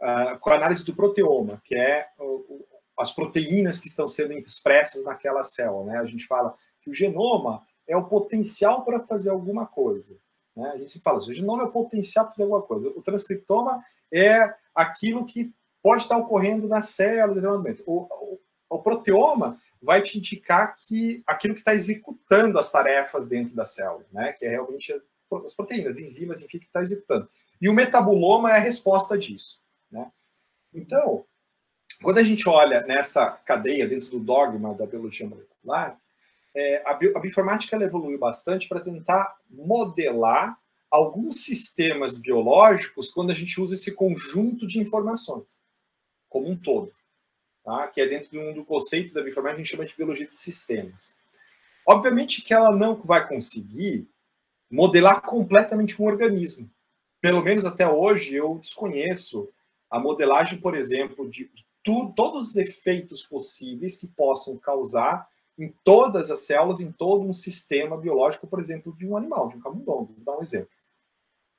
uh, 0.00 0.38
com 0.38 0.50
a 0.50 0.54
análise 0.54 0.84
do 0.84 0.94
proteoma, 0.94 1.60
que 1.64 1.76
é 1.76 2.08
o, 2.18 2.64
as 2.98 3.12
proteínas 3.12 3.78
que 3.78 3.88
estão 3.88 4.06
sendo 4.06 4.32
expressas 4.32 5.04
naquela 5.04 5.44
célula. 5.44 5.92
Né? 5.92 5.98
A 5.98 6.06
gente 6.06 6.26
fala 6.26 6.54
que 6.80 6.90
o 6.90 6.94
genoma 6.94 7.62
é 7.86 7.96
o 7.96 8.04
potencial 8.04 8.84
para 8.84 9.00
fazer 9.00 9.30
alguma 9.30 9.66
coisa. 9.66 10.16
Né? 10.56 10.70
A 10.74 10.76
gente 10.76 11.00
fala, 11.00 11.18
o 11.18 11.34
genoma 11.34 11.62
é 11.62 11.66
o 11.66 11.72
potencial 11.72 12.26
para 12.26 12.34
fazer 12.34 12.42
alguma 12.44 12.62
coisa. 12.62 12.88
O 12.90 13.02
transcriptoma 13.02 13.82
é 14.12 14.54
aquilo 14.74 15.24
que 15.24 15.52
pode 15.82 16.02
estar 16.02 16.16
ocorrendo 16.16 16.68
na 16.68 16.82
célula, 16.82 17.64
O, 17.86 18.02
o, 18.02 18.40
o 18.70 18.78
proteoma 18.78 19.58
vai 19.82 20.00
te 20.00 20.18
indicar 20.18 20.76
que 20.76 21.22
aquilo 21.26 21.54
que 21.54 21.60
está 21.60 21.74
executando 21.74 22.58
as 22.58 22.70
tarefas 22.70 23.26
dentro 23.26 23.54
da 23.54 23.66
célula, 23.66 24.06
né? 24.12 24.32
que 24.32 24.44
é 24.44 24.48
realmente 24.48 24.94
as 25.44 25.54
proteínas, 25.54 25.98
enzimas, 25.98 26.40
enfim, 26.40 26.58
que 26.58 26.66
está 26.66 26.82
executando. 26.82 27.28
E 27.60 27.68
o 27.68 27.74
metabuloma 27.74 28.50
é 28.52 28.56
a 28.56 28.60
resposta 28.60 29.18
disso. 29.18 29.60
Né? 29.90 30.10
Então, 30.72 31.24
quando 32.00 32.18
a 32.18 32.22
gente 32.22 32.48
olha 32.48 32.82
nessa 32.82 33.30
cadeia 33.30 33.88
dentro 33.88 34.10
do 34.10 34.20
dogma 34.20 34.74
da 34.74 34.86
biologia 34.86 35.28
molecular, 35.28 36.00
é, 36.54 36.82
a, 36.86 36.94
bio, 36.94 37.16
a 37.16 37.20
bioinformática 37.20 37.76
evoluiu 37.76 38.18
bastante 38.18 38.68
para 38.68 38.80
tentar 38.80 39.36
modelar 39.50 40.56
alguns 40.90 41.44
sistemas 41.44 42.18
biológicos 42.18 43.08
quando 43.08 43.30
a 43.30 43.34
gente 43.34 43.58
usa 43.60 43.74
esse 43.74 43.94
conjunto 43.94 44.66
de 44.66 44.78
informações, 44.78 45.58
como 46.28 46.48
um 46.48 46.56
todo, 46.56 46.92
tá? 47.64 47.88
que 47.88 48.00
é 48.00 48.06
dentro 48.06 48.30
de 48.30 48.52
do 48.52 48.64
conceito 48.64 49.14
da 49.14 49.20
bioinformática 49.20 49.56
que 49.56 49.62
a 49.62 49.64
gente 49.64 49.70
chama 49.72 49.86
de 49.86 49.96
biologia 49.96 50.26
de 50.26 50.36
sistemas. 50.36 51.16
Obviamente 51.86 52.42
que 52.42 52.54
ela 52.54 52.74
não 52.74 52.94
vai 52.96 53.26
conseguir 53.26 54.08
modelar 54.70 55.20
completamente 55.22 56.00
um 56.00 56.06
organismo, 56.06 56.70
pelo 57.22 57.40
menos 57.40 57.64
até 57.64 57.88
hoje, 57.88 58.34
eu 58.34 58.58
desconheço 58.58 59.48
a 59.88 60.00
modelagem, 60.00 60.58
por 60.58 60.74
exemplo, 60.74 61.30
de 61.30 61.48
tu, 61.84 62.12
todos 62.16 62.50
os 62.50 62.56
efeitos 62.56 63.22
possíveis 63.22 63.96
que 63.96 64.08
possam 64.08 64.56
causar 64.56 65.28
em 65.56 65.72
todas 65.84 66.30
as 66.30 66.40
células, 66.40 66.80
em 66.80 66.90
todo 66.90 67.24
um 67.24 67.32
sistema 67.32 67.96
biológico, 67.96 68.46
por 68.46 68.58
exemplo, 68.58 68.92
de 68.96 69.06
um 69.06 69.16
animal, 69.16 69.48
de 69.48 69.56
um 69.56 69.60
camundongo. 69.60 70.14
Vou 70.16 70.24
dar 70.24 70.38
um 70.38 70.42
exemplo. 70.42 70.70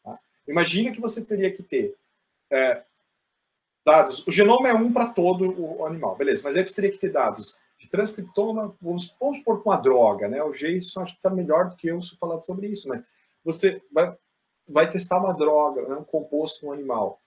Tá? 0.03 0.19
Imagina 0.47 0.91
que 0.91 0.99
você 0.99 1.23
teria 1.23 1.49
que 1.49 1.63
ter 1.63 1.95
é, 2.51 2.83
dados. 3.85 4.25
O 4.25 4.31
genoma 4.31 4.69
é 4.69 4.73
um 4.73 4.91
para 4.91 5.07
todo 5.07 5.53
o 5.59 5.85
animal, 5.85 6.15
beleza, 6.15 6.43
mas 6.45 6.55
aí 6.55 6.65
você 6.65 6.73
teria 6.73 6.91
que 6.91 6.97
ter 6.97 7.11
dados 7.11 7.59
de 7.79 7.89
transcriptoma, 7.89 8.73
vamos, 8.81 9.15
vamos 9.19 9.39
pôr 9.39 9.61
com 9.61 9.71
a 9.71 9.77
droga, 9.77 10.27
né? 10.27 10.41
O 10.41 10.51
Jason 10.51 11.01
acho 11.01 11.13
que 11.13 11.19
está 11.19 11.29
melhor 11.29 11.69
do 11.69 11.75
que 11.75 11.87
eu 11.87 11.99
falar 12.19 12.41
sobre 12.41 12.67
isso, 12.67 12.87
mas 12.87 13.05
você 13.43 13.81
vai, 13.91 14.15
vai 14.67 14.89
testar 14.89 15.19
uma 15.19 15.33
droga, 15.33 15.87
né, 15.87 15.95
um 15.95 16.03
composto 16.03 16.65
no 16.65 16.71
animal. 16.71 17.21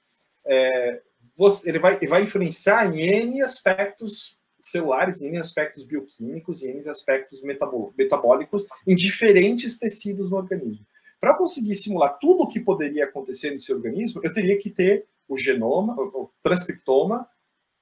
É, 0.45 1.03
você, 1.37 1.69
ele, 1.69 1.79
vai, 1.79 1.99
vai 1.99 2.23
influenciar 2.23 2.87
em 2.87 3.01
N 3.01 3.43
aspectos 3.43 4.39
celulares, 4.61 5.21
em 5.21 5.29
N 5.29 5.39
aspectos 5.39 5.85
bioquímicos, 5.85 6.63
em 6.63 6.71
N 6.71 6.89
aspectos 6.89 7.43
metabólicos 7.43 8.67
em 8.87 8.97
diferentes 8.97 9.79
tecidos 9.79 10.31
no 10.31 10.37
organismo. 10.37 10.87
Para 11.21 11.35
conseguir 11.35 11.75
simular 11.75 12.19
tudo 12.19 12.45
o 12.45 12.49
que 12.49 12.61
poderia 12.61 13.05
acontecer 13.05 13.51
no 13.51 13.61
seu 13.61 13.77
organismo, 13.77 14.21
eu 14.25 14.33
teria 14.33 14.59
que 14.59 14.71
ter 14.71 15.07
o 15.29 15.37
genoma, 15.37 15.95
o 15.95 16.31
transcriptoma, 16.43 17.29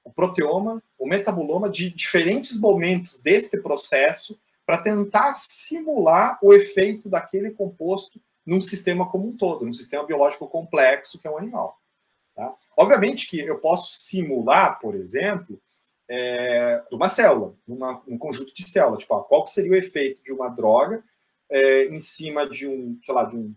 o 0.03 0.11
proteoma, 0.11 0.81
o 0.97 1.07
metaboloma 1.07 1.69
de 1.69 1.89
diferentes 1.89 2.59
momentos 2.59 3.19
deste 3.19 3.57
processo 3.57 4.39
para 4.65 4.77
tentar 4.77 5.35
simular 5.35 6.39
o 6.41 6.53
efeito 6.53 7.09
daquele 7.09 7.51
composto 7.51 8.19
num 8.45 8.61
sistema 8.61 9.09
como 9.09 9.27
um 9.27 9.37
todo, 9.37 9.65
num 9.65 9.73
sistema 9.73 10.05
biológico 10.05 10.47
complexo 10.47 11.19
que 11.19 11.27
é 11.27 11.31
um 11.31 11.37
animal. 11.37 11.79
Tá? 12.35 12.53
Obviamente 12.77 13.27
que 13.27 13.39
eu 13.39 13.59
posso 13.59 13.89
simular, 13.91 14.79
por 14.79 14.95
exemplo, 14.95 15.59
é, 16.07 16.83
uma 16.91 17.09
célula, 17.09 17.55
uma, 17.67 18.01
um 18.07 18.17
conjunto 18.17 18.53
de 18.53 18.69
células, 18.69 18.99
tipo, 18.99 19.19
qual 19.23 19.45
seria 19.45 19.71
o 19.71 19.75
efeito 19.75 20.23
de 20.23 20.31
uma 20.31 20.49
droga 20.49 21.03
é, 21.49 21.85
em 21.85 21.99
cima 21.99 22.47
de 22.47 22.67
um, 22.67 22.99
sei 23.03 23.13
lá, 23.13 23.23
de 23.23 23.35
um, 23.35 23.55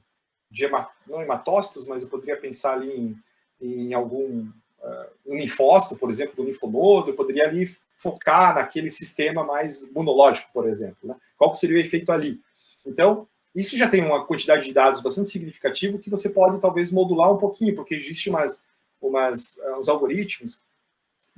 de 0.51 0.65
hemat, 0.65 0.91
não 1.07 1.21
hematócitos, 1.21 1.87
mas 1.87 2.03
eu 2.03 2.09
poderia 2.09 2.39
pensar 2.39 2.75
ali 2.75 2.91
em, 2.91 3.17
em 3.61 3.93
algum 3.95 4.49
uh, 4.81 5.35
linfócito, 5.35 5.97
por 5.97 6.11
exemplo, 6.11 6.37
do 6.37 6.45
linfonodo, 6.45 7.11
eu 7.11 7.15
poderia 7.15 7.45
ali 7.45 7.69
focar 7.97 8.55
naquele 8.55 8.91
sistema 8.91 9.45
mais 9.45 9.83
imunológico, 9.83 10.51
por 10.53 10.69
exemplo. 10.69 10.97
Né? 11.03 11.17
Qual 11.37 11.53
seria 11.55 11.77
o 11.77 11.81
efeito 11.81 12.13
ali? 12.13 12.41
Então, 12.87 13.27
isso 13.55 13.77
já 13.77 13.89
tem 13.89 14.05
uma 14.05 14.25
quantidade 14.25 14.65
de 14.65 14.73
dados 14.73 15.03
bastante 15.03 15.29
significativo 15.29 15.99
que 15.99 16.11
você 16.11 16.31
pode 16.31 16.61
talvez 16.61 16.93
modular 16.93 17.33
um 17.33 17.39
pouquinho, 17.39 17.75
porque 17.75 17.95
existe 17.95 18.31
umas, 18.31 18.67
umas 19.01 19.57
uh, 19.59 19.79
uns 19.79 19.89
algoritmos 19.89 20.61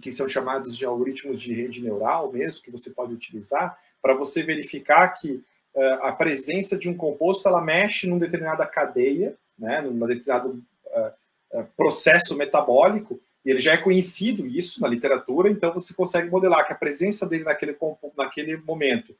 que 0.01 0.13
são 0.13 0.27
chamados 0.27 0.77
de 0.77 0.85
algoritmos 0.85 1.41
de 1.41 1.53
rede 1.53 1.83
neural 1.83 2.33
mesmo, 2.33 2.63
que 2.63 2.71
você 2.71 2.91
pode 2.91 3.15
utilizar 3.15 3.79
para 4.01 4.15
você 4.15 4.43
verificar 4.43 5.09
que 5.09 5.43
uh, 5.75 6.03
a 6.03 6.13
presença 6.13 6.77
de 6.77 6.89
um 6.89 6.97
composto 6.97 7.49
ela 7.49 7.61
mexe 7.61 8.07
numa 8.07 8.21
determinada 8.21 8.67
cadeia, 8.67 9.37
né, 9.59 9.81
num 9.83 10.07
determinado 10.07 10.63
processo 11.77 12.37
metabólico, 12.37 13.21
e 13.45 13.51
ele 13.51 13.61
já 13.61 13.73
é 13.73 13.77
conhecido 13.77 14.47
isso 14.47 14.81
na 14.81 14.89
literatura, 14.89 15.51
então 15.51 15.73
você 15.73 15.95
consegue 15.95 16.31
modelar 16.31 16.67
que 16.67 16.73
a 16.73 16.77
presença 16.77 17.27
dele 17.27 17.45
naquele, 17.45 17.77
naquele 18.17 18.57
momento, 18.59 19.17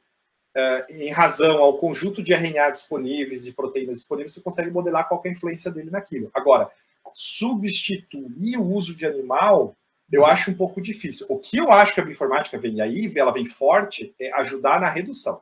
em 0.89 1.09
razão 1.09 1.57
ao 1.59 1.77
conjunto 1.77 2.21
de 2.21 2.33
RNA 2.33 2.71
disponíveis 2.71 3.47
e 3.47 3.53
proteínas 3.53 3.99
disponíveis, 3.99 4.33
você 4.33 4.41
consegue 4.41 4.69
modelar 4.69 5.07
qual 5.07 5.21
é 5.25 5.29
a 5.29 5.31
influência 5.31 5.71
dele 5.71 5.89
naquilo. 5.89 6.29
Agora, 6.33 6.69
substituir 7.13 8.57
o 8.57 8.63
uso 8.63 8.95
de 8.95 9.05
animal 9.05 9.75
eu 10.11 10.25
acho 10.25 10.51
um 10.51 10.53
pouco 10.53 10.81
difícil. 10.81 11.25
O 11.29 11.39
que 11.39 11.57
eu 11.57 11.71
acho 11.71 11.93
que 11.93 12.01
a 12.01 12.03
bioinformática 12.03 12.57
vem 12.57 12.81
aí, 12.81 13.11
ela 13.15 13.31
vem 13.31 13.45
forte, 13.45 14.13
é 14.19 14.31
ajudar 14.33 14.81
na 14.81 14.89
redução. 14.89 15.41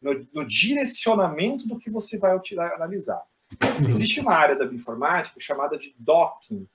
No, 0.00 0.26
no 0.32 0.46
direcionamento 0.46 1.66
do 1.66 1.76
que 1.76 1.90
você 1.90 2.18
vai 2.18 2.38
analisar. 2.74 3.20
Uhum. 3.52 3.88
Existe 3.88 4.20
uma 4.20 4.34
área 4.34 4.56
da 4.56 4.66
bioinformática 4.66 5.40
chamada 5.40 5.76
de 5.76 5.94
docking, 5.98 6.68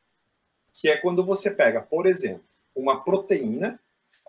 que 0.74 0.90
é 0.90 0.98
quando 0.98 1.24
você 1.24 1.52
pega, 1.52 1.82
por 1.82 2.06
exemplo, 2.06 2.44
uma 2.76 3.04
proteína, 3.04 3.80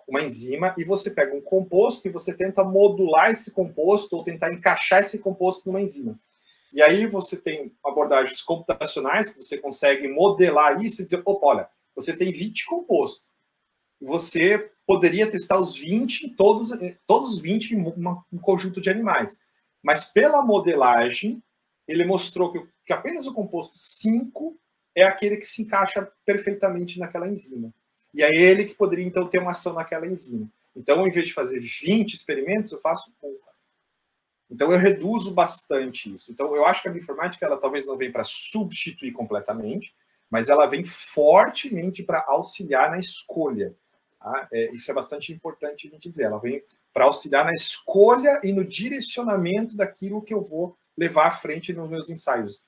uma 0.06 0.22
enzima, 0.22 0.74
e 0.76 0.84
você 0.84 1.10
pega 1.10 1.34
um 1.34 1.40
composto 1.40 2.06
e 2.06 2.10
você 2.10 2.36
tenta 2.36 2.62
modular 2.62 3.30
esse 3.30 3.50
composto 3.52 4.16
ou 4.16 4.22
tentar 4.22 4.52
encaixar 4.52 5.00
esse 5.00 5.18
composto 5.18 5.66
numa 5.66 5.80
enzima. 5.80 6.18
E 6.72 6.82
aí 6.82 7.06
você 7.06 7.40
tem 7.40 7.72
abordagens 7.84 8.42
computacionais 8.42 9.30
que 9.30 9.42
você 9.42 9.56
consegue 9.56 10.08
modelar 10.08 10.82
isso 10.82 11.00
e 11.00 11.04
dizer, 11.04 11.22
opa, 11.24 11.46
olha, 11.46 11.68
você 11.94 12.16
tem 12.16 12.32
20 12.32 12.66
compostos. 12.66 13.30
Você 14.00 14.70
poderia 14.86 15.30
testar 15.30 15.58
os 15.58 15.76
20, 15.76 16.30
todos, 16.30 16.70
todos 17.06 17.34
os 17.34 17.40
20 17.40 17.70
em 17.70 17.80
um 18.32 18.38
conjunto 18.38 18.80
de 18.80 18.90
animais. 18.90 19.38
Mas 19.82 20.06
pela 20.06 20.42
modelagem, 20.42 21.42
ele 21.86 22.04
mostrou 22.04 22.52
que, 22.52 22.66
que 22.86 22.92
apenas 22.92 23.26
o 23.26 23.34
composto 23.34 23.76
5 23.76 24.58
é 24.94 25.04
aquele 25.04 25.36
que 25.36 25.46
se 25.46 25.62
encaixa 25.62 26.10
perfeitamente 26.24 26.98
naquela 26.98 27.28
enzima. 27.28 27.72
E 28.12 28.22
é 28.22 28.30
ele 28.30 28.64
que 28.64 28.74
poderia, 28.74 29.04
então, 29.04 29.28
ter 29.28 29.40
uma 29.40 29.50
ação 29.50 29.74
naquela 29.74 30.06
enzima. 30.06 30.48
Então, 30.74 31.06
em 31.06 31.10
vez 31.10 31.26
de 31.26 31.34
fazer 31.34 31.60
20 31.60 32.14
experimentos, 32.14 32.72
eu 32.72 32.78
faço 32.78 33.12
pouco. 33.20 33.44
Então, 34.50 34.70
eu 34.70 34.78
reduzo 34.78 35.32
bastante 35.32 36.14
isso. 36.14 36.30
Então, 36.30 36.54
eu 36.54 36.64
acho 36.64 36.80
que 36.80 36.88
a 36.88 36.92
bioinformática, 36.92 37.44
ela 37.44 37.56
talvez 37.56 37.86
não 37.86 37.96
venha 37.96 38.12
para 38.12 38.24
substituir 38.24 39.12
completamente, 39.12 39.94
mas 40.30 40.48
ela 40.48 40.66
vem 40.66 40.84
fortemente 40.84 42.02
para 42.02 42.24
auxiliar 42.28 42.90
na 42.90 42.98
escolha. 42.98 43.74
Tá? 44.20 44.48
É, 44.52 44.70
isso 44.72 44.90
é 44.90 44.94
bastante 44.94 45.32
importante 45.32 45.88
a 45.88 45.90
gente 45.90 46.08
dizer. 46.08 46.24
Ela 46.24 46.38
vem 46.38 46.62
para 46.92 47.04
auxiliar 47.04 47.44
na 47.44 47.52
escolha 47.52 48.40
e 48.44 48.52
no 48.52 48.64
direcionamento 48.64 49.76
daquilo 49.76 50.22
que 50.22 50.32
eu 50.32 50.40
vou 50.40 50.76
levar 50.96 51.26
à 51.26 51.30
frente 51.30 51.72
nos 51.72 51.88
meus 51.88 52.08
ensaios, 52.08 52.64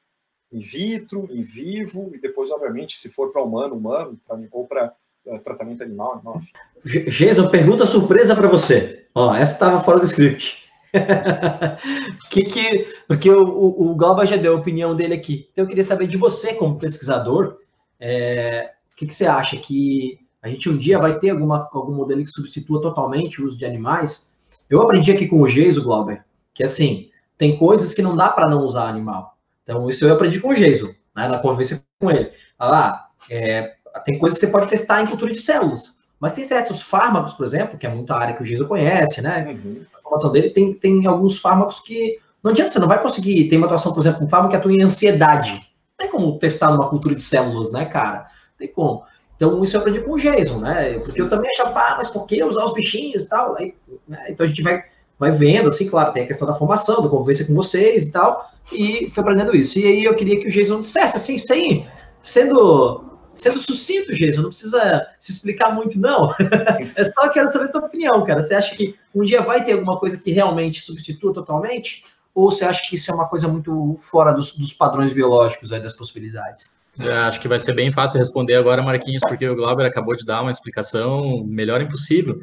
in 0.52 0.60
vitro, 0.60 1.28
in 1.30 1.42
vivo, 1.42 2.10
e 2.14 2.20
depois, 2.20 2.50
obviamente, 2.50 2.96
se 2.96 3.10
for 3.10 3.32
para 3.32 3.42
humano, 3.42 3.74
humano, 3.74 4.20
pra, 4.26 4.38
ou 4.52 4.66
para 4.66 4.94
uh, 5.26 5.38
tratamento 5.40 5.82
animal, 5.82 6.14
animal. 6.14 6.40
Jason, 6.84 7.48
pergunta 7.48 7.84
surpresa 7.84 8.34
para 8.34 8.48
você. 8.48 9.06
Ó, 9.14 9.34
essa 9.34 9.52
estava 9.52 9.80
fora 9.80 9.98
do 9.98 10.06
script. 10.06 10.64
que, 12.30 12.44
que, 12.44 12.94
porque 13.06 13.30
o, 13.30 13.42
o, 13.42 13.90
o 13.90 13.96
Galba 13.96 14.24
já 14.24 14.36
deu 14.36 14.54
a 14.54 14.58
opinião 14.58 14.94
dele 14.94 15.14
aqui. 15.14 15.48
Então 15.52 15.64
eu 15.64 15.68
queria 15.68 15.84
saber 15.84 16.06
de 16.06 16.16
você, 16.16 16.54
como 16.54 16.78
pesquisador, 16.78 17.58
é, 17.98 18.72
o 18.92 18.96
que, 18.96 19.06
que 19.06 19.14
você 19.14 19.26
acha? 19.26 19.56
Que 19.56 20.18
a 20.40 20.48
gente 20.48 20.68
um 20.68 20.76
dia 20.76 20.98
vai 20.98 21.18
ter 21.18 21.30
alguma, 21.30 21.68
algum 21.72 21.94
modelo 21.94 22.22
que 22.22 22.30
substitua 22.30 22.80
totalmente 22.80 23.42
o 23.42 23.46
uso 23.46 23.58
de 23.58 23.66
animais? 23.66 24.36
Eu 24.70 24.82
aprendi 24.82 25.10
aqui 25.10 25.26
com 25.26 25.40
o 25.40 25.48
Geiso, 25.48 25.82
Glauber, 25.82 26.24
que 26.54 26.62
assim, 26.62 27.10
tem 27.36 27.56
coisas 27.58 27.92
que 27.92 28.02
não 28.02 28.16
dá 28.16 28.28
para 28.28 28.48
não 28.48 28.62
usar 28.62 28.88
animal. 28.88 29.36
Então, 29.62 29.88
isso 29.88 30.04
eu 30.04 30.12
aprendi 30.12 30.40
com 30.40 30.48
o 30.48 30.54
Geiso, 30.54 30.94
né, 31.14 31.28
na 31.28 31.38
conversa 31.38 31.82
com 31.98 32.10
ele. 32.10 32.30
Ah, 32.58 33.08
é, 33.30 33.74
tem 34.04 34.18
coisas 34.18 34.38
que 34.38 34.46
você 34.46 34.52
pode 34.52 34.68
testar 34.68 35.02
em 35.02 35.06
cultura 35.06 35.32
de 35.32 35.38
células. 35.38 35.96
Mas 36.18 36.32
tem 36.32 36.44
certos 36.44 36.80
fármacos, 36.80 37.34
por 37.34 37.44
exemplo, 37.44 37.76
que 37.76 37.86
é 37.86 37.90
muita 37.90 38.14
área 38.14 38.34
que 38.34 38.42
o 38.42 38.44
Geiso 38.44 38.66
conhece, 38.66 39.20
né? 39.20 39.46
Uhum. 39.48 39.82
A 39.94 40.02
formação 40.02 40.32
dele 40.32 40.50
tem, 40.50 40.72
tem 40.72 41.06
alguns 41.06 41.38
fármacos 41.38 41.80
que 41.80 42.18
não 42.46 42.52
adianta, 42.52 42.70
você 42.70 42.78
não 42.78 42.86
vai 42.86 43.02
conseguir. 43.02 43.48
Tem 43.48 43.58
uma 43.58 43.66
atuação, 43.66 43.92
por 43.92 43.98
exemplo, 43.98 44.24
um 44.24 44.28
fármaco 44.28 44.52
que 44.52 44.56
atua 44.56 44.72
em 44.72 44.80
ansiedade. 44.80 45.50
Não 45.50 45.96
tem 45.98 46.08
como 46.08 46.38
testar 46.38 46.70
numa 46.70 46.88
cultura 46.88 47.12
de 47.12 47.22
células, 47.22 47.72
né, 47.72 47.84
cara? 47.86 48.18
Não 48.18 48.58
tem 48.58 48.68
como. 48.68 49.02
Então, 49.34 49.60
isso 49.64 49.76
eu 49.76 49.80
aprendi 49.80 50.00
com 50.00 50.12
o 50.12 50.18
Jason, 50.18 50.60
né? 50.60 50.92
Porque 50.92 51.10
Sim. 51.10 51.20
eu 51.22 51.28
também 51.28 51.50
achava, 51.50 51.78
ah, 51.78 51.94
mas 51.98 52.08
por 52.08 52.24
que 52.24 52.42
usar 52.44 52.64
os 52.64 52.72
bichinhos 52.72 53.24
e 53.24 53.28
tal? 53.28 53.56
Aí, 53.58 53.74
né? 54.06 54.26
Então, 54.28 54.46
a 54.46 54.48
gente 54.48 54.62
vai, 54.62 54.84
vai 55.18 55.30
vendo, 55.30 55.68
assim, 55.68 55.88
claro, 55.88 56.12
tem 56.12 56.24
a 56.24 56.26
questão 56.26 56.46
da 56.46 56.54
formação, 56.54 57.02
da 57.02 57.08
convivência 57.08 57.46
com 57.46 57.54
vocês 57.54 58.04
e 58.04 58.12
tal, 58.12 58.50
e 58.72 59.08
foi 59.10 59.22
aprendendo 59.22 59.56
isso. 59.56 59.78
E 59.78 59.86
aí 59.86 60.04
eu 60.04 60.14
queria 60.14 60.38
que 60.38 60.48
o 60.48 60.50
Jason 60.50 60.80
dissesse, 60.80 61.16
assim, 61.16 61.38
sem, 61.38 61.86
sendo 62.20 63.06
sendo 63.36 63.58
sucinto, 63.58 64.12
Jason, 64.14 64.42
não 64.42 64.48
precisa 64.48 65.06
se 65.20 65.32
explicar 65.32 65.74
muito, 65.74 66.00
não. 66.00 66.34
é 66.96 67.04
só 67.04 67.28
quero 67.28 67.50
saber 67.50 67.66
a 67.66 67.68
tua 67.68 67.84
opinião, 67.84 68.24
cara. 68.24 68.42
Você 68.42 68.54
acha 68.54 68.74
que 68.74 68.96
um 69.14 69.24
dia 69.24 69.42
vai 69.42 69.62
ter 69.62 69.72
alguma 69.72 69.98
coisa 69.98 70.18
que 70.18 70.30
realmente 70.32 70.80
substitua 70.80 71.34
totalmente? 71.34 72.02
Ou 72.34 72.50
você 72.50 72.64
acha 72.64 72.80
que 72.88 72.96
isso 72.96 73.10
é 73.10 73.14
uma 73.14 73.28
coisa 73.28 73.46
muito 73.46 73.96
fora 73.98 74.32
dos, 74.32 74.56
dos 74.56 74.72
padrões 74.72 75.12
biológicos 75.12 75.70
aí, 75.70 75.82
das 75.82 75.92
possibilidades? 75.92 76.70
É, 76.98 77.12
acho 77.12 77.40
que 77.40 77.48
vai 77.48 77.60
ser 77.60 77.74
bem 77.74 77.92
fácil 77.92 78.18
responder 78.18 78.54
agora, 78.54 78.82
Marquinhos, 78.82 79.22
porque 79.28 79.46
o 79.46 79.54
Glauber 79.54 79.84
acabou 79.84 80.16
de 80.16 80.24
dar 80.24 80.40
uma 80.40 80.50
explicação 80.50 81.44
melhor 81.46 81.82
impossível. 81.82 82.38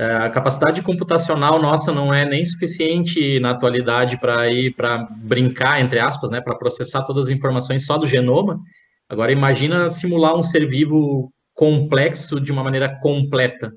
É, 0.00 0.16
a 0.16 0.30
capacidade 0.30 0.80
computacional 0.80 1.60
nossa 1.60 1.92
não 1.92 2.12
é 2.12 2.24
nem 2.24 2.42
suficiente 2.42 3.38
na 3.38 3.50
atualidade 3.50 4.18
para 4.18 4.50
ir 4.50 4.74
para 4.74 5.06
brincar, 5.18 5.78
entre 5.78 5.98
aspas, 5.98 6.30
né, 6.30 6.40
para 6.40 6.56
processar 6.56 7.02
todas 7.02 7.26
as 7.26 7.30
informações 7.30 7.84
só 7.84 7.98
do 7.98 8.06
genoma. 8.06 8.58
Agora, 9.10 9.30
imagina 9.30 9.90
simular 9.90 10.34
um 10.34 10.42
ser 10.42 10.66
vivo 10.66 11.30
complexo 11.52 12.40
de 12.40 12.50
uma 12.50 12.64
maneira 12.64 12.98
completa. 13.02 13.70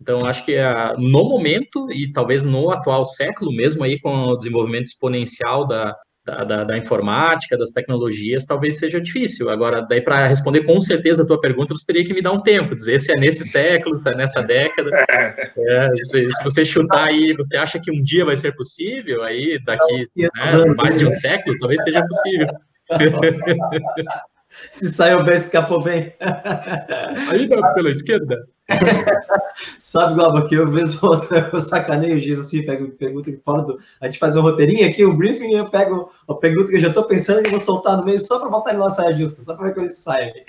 Então, 0.00 0.24
acho 0.24 0.44
que 0.44 0.56
uh, 0.56 0.96
no 0.96 1.24
momento, 1.24 1.90
e 1.90 2.12
talvez 2.12 2.44
no 2.44 2.70
atual 2.70 3.04
século, 3.04 3.50
mesmo 3.50 3.82
aí 3.82 3.98
com 3.98 4.14
o 4.26 4.36
desenvolvimento 4.36 4.86
exponencial 4.86 5.66
da, 5.66 5.92
da, 6.24 6.42
da, 6.44 6.64
da, 6.64 6.78
informática, 6.78 7.56
das 7.56 7.70
tecnologias, 7.70 8.46
talvez 8.46 8.78
seja 8.78 9.00
difícil. 9.00 9.50
Agora, 9.50 9.82
daí 9.82 10.00
para 10.00 10.26
responder 10.26 10.62
com 10.62 10.80
certeza 10.80 11.22
a 11.22 11.26
tua 11.26 11.40
pergunta, 11.40 11.74
você 11.74 11.84
teria 11.86 12.04
que 12.04 12.14
me 12.14 12.22
dar 12.22 12.32
um 12.32 12.40
tempo, 12.40 12.74
dizer 12.74 12.98
se 13.00 13.12
é 13.12 13.14
nesse 13.16 13.44
século, 13.48 13.96
se 13.96 14.08
é 14.08 14.14
nessa 14.14 14.42
década. 14.42 14.90
É, 14.90 15.90
se, 15.96 16.28
se, 16.28 16.44
você 16.44 16.64
chutar 16.64 17.08
aí, 17.08 17.34
você 17.34 17.56
acha 17.56 17.78
que 17.78 17.90
um 17.90 18.02
dia 18.02 18.24
vai 18.24 18.36
ser 18.36 18.52
possível, 18.56 19.22
aí 19.22 19.58
daqui 19.64 20.08
né, 20.16 20.30
mais 20.76 20.96
de 20.96 21.06
um 21.06 21.12
século, 21.12 21.58
talvez 21.58 21.82
seja 21.82 22.02
possível. 22.02 22.48
Se 24.70 24.90
saiu 24.90 25.22
bem, 25.24 25.36
escapou 25.36 25.82
bem. 25.82 26.14
Ainda 27.30 27.74
pela 27.74 27.90
esquerda? 27.90 28.46
Sabe, 29.80 30.14
Glauber, 30.14 30.48
que 30.48 30.54
eu 30.54 30.66
vejo 30.66 30.98
outra, 31.02 31.50
eu 31.52 31.60
sacaneio 31.60 32.16
o 32.16 32.18
Jesus 32.18 32.46
assim, 32.46 32.64
pego 32.64 32.88
pergunta 32.92 33.30
que 33.30 33.38
fora 33.38 33.62
do. 33.62 33.78
A 34.00 34.06
gente 34.06 34.18
faz 34.18 34.36
um 34.36 34.42
roteirinho 34.42 34.88
aqui, 34.88 35.04
um 35.04 35.16
briefing, 35.16 35.50
e 35.50 35.54
eu 35.54 35.68
pego 35.68 36.10
a 36.26 36.34
pergunta 36.34 36.70
que 36.70 36.76
eu 36.76 36.80
já 36.80 36.88
estou 36.88 37.04
pensando 37.04 37.46
e 37.46 37.50
vou 37.50 37.60
soltar 37.60 37.96
no 37.96 38.04
meio 38.04 38.18
só 38.18 38.38
para 38.38 38.48
botar 38.48 38.70
ele 38.70 38.78
na 38.80 38.88
saia 38.88 39.16
justa, 39.16 39.42
só 39.42 39.54
para 39.54 39.66
ver 39.66 39.74
como 39.74 39.86
ele 39.86 39.94
sai. 39.94 40.32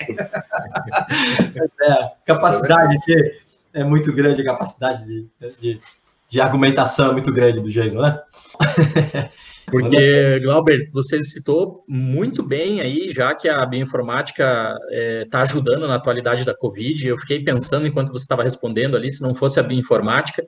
é, 1.82 2.10
capacidade 2.24 2.96
aqui 2.96 3.38
é 3.74 3.84
muito 3.84 4.12
grande, 4.12 4.40
a 4.40 4.46
capacidade 4.46 5.04
de, 5.04 5.28
de, 5.60 5.80
de 6.28 6.40
argumentação 6.40 7.12
muito 7.12 7.32
grande 7.32 7.60
do 7.60 7.70
Jason, 7.70 8.00
né? 8.00 8.18
Porque, 9.66 10.38
Glauber, 10.40 10.88
você 10.92 11.22
citou 11.24 11.84
muito 11.88 12.42
bem 12.42 12.80
aí, 12.80 13.08
já 13.08 13.34
que 13.34 13.48
a 13.48 13.66
bioinformática 13.66 14.44
está 14.44 14.78
é, 14.92 15.24
tá 15.24 15.42
ajudando 15.42 15.88
na 15.88 15.96
atualidade 15.96 16.44
da 16.44 16.56
Covid. 16.56 17.06
Eu 17.06 17.18
fiquei 17.18 17.42
pensando 17.42 17.86
enquanto 17.86 18.12
você 18.12 18.22
estava 18.22 18.44
respondendo 18.44 18.96
ali, 18.96 19.10
se 19.10 19.22
não 19.22 19.34
fosse 19.34 19.58
a 19.58 19.64
bioinformática, 19.64 20.44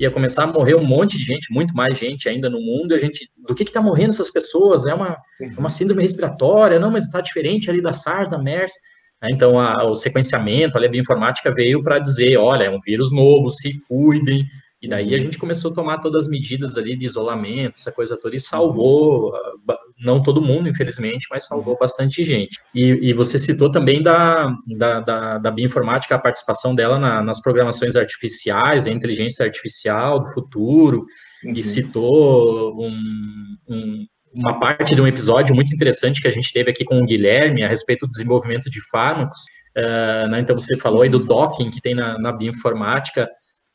ia 0.00 0.10
começar 0.10 0.44
a 0.44 0.46
morrer 0.46 0.74
um 0.74 0.84
monte 0.84 1.18
de 1.18 1.24
gente, 1.24 1.52
muito 1.52 1.74
mais 1.74 1.98
gente 1.98 2.30
ainda 2.30 2.48
no 2.48 2.60
mundo. 2.60 2.94
A 2.94 2.98
gente, 2.98 3.30
do 3.46 3.54
que 3.54 3.62
está 3.62 3.82
morrendo 3.82 4.10
essas 4.10 4.30
pessoas? 4.30 4.86
É 4.86 4.94
uma, 4.94 5.18
é 5.40 5.58
uma 5.58 5.68
síndrome 5.68 6.00
respiratória? 6.00 6.80
Não, 6.80 6.90
mas 6.90 7.04
está 7.04 7.20
diferente 7.20 7.68
ali 7.68 7.82
da 7.82 7.92
SARS, 7.92 8.30
da 8.30 8.38
MERS. 8.38 8.72
Então, 9.24 9.60
a, 9.60 9.84
o 9.84 9.94
sequenciamento, 9.94 10.78
a 10.78 10.88
bioinformática 10.88 11.52
veio 11.54 11.82
para 11.82 11.98
dizer, 11.98 12.38
olha, 12.38 12.64
é 12.64 12.70
um 12.70 12.80
vírus 12.80 13.12
novo, 13.12 13.50
se 13.50 13.78
cuidem, 13.86 14.44
e 14.82 14.88
daí 14.88 15.14
a 15.14 15.18
gente 15.18 15.38
começou 15.38 15.70
a 15.70 15.74
tomar 15.74 15.98
todas 15.98 16.24
as 16.24 16.28
medidas 16.28 16.76
ali 16.76 16.96
de 16.96 17.06
isolamento, 17.06 17.76
essa 17.76 17.92
coisa 17.92 18.16
toda, 18.16 18.34
e 18.34 18.40
salvou, 18.40 19.32
não 20.04 20.20
todo 20.20 20.42
mundo, 20.42 20.68
infelizmente, 20.68 21.28
mas 21.30 21.46
salvou 21.46 21.78
bastante 21.78 22.24
gente. 22.24 22.58
E, 22.74 22.98
e 23.00 23.12
você 23.12 23.38
citou 23.38 23.70
também 23.70 24.02
da, 24.02 24.52
da, 24.76 24.98
da, 24.98 25.38
da 25.38 25.50
bioinformática, 25.52 26.16
a 26.16 26.18
participação 26.18 26.74
dela 26.74 26.98
na, 26.98 27.22
nas 27.22 27.40
programações 27.40 27.94
artificiais, 27.94 28.84
a 28.84 28.90
inteligência 28.90 29.44
artificial 29.44 30.18
do 30.18 30.32
futuro, 30.32 31.06
uhum. 31.44 31.52
e 31.54 31.62
citou 31.62 32.76
um, 32.76 33.56
um, 33.68 34.06
uma 34.34 34.58
parte 34.58 34.96
de 34.96 35.00
um 35.00 35.06
episódio 35.06 35.54
muito 35.54 35.72
interessante 35.72 36.20
que 36.20 36.26
a 36.26 36.32
gente 36.32 36.52
teve 36.52 36.72
aqui 36.72 36.84
com 36.84 37.00
o 37.00 37.06
Guilherme 37.06 37.62
a 37.62 37.68
respeito 37.68 38.04
do 38.04 38.10
desenvolvimento 38.10 38.68
de 38.68 38.80
fármacos. 38.90 39.42
Uh, 39.78 40.28
né, 40.28 40.40
então, 40.40 40.58
você 40.58 40.76
falou 40.76 41.02
aí 41.02 41.08
do 41.08 41.20
docking 41.20 41.70
que 41.70 41.80
tem 41.80 41.94
na, 41.94 42.18
na 42.18 42.32
bioinformática, 42.32 43.28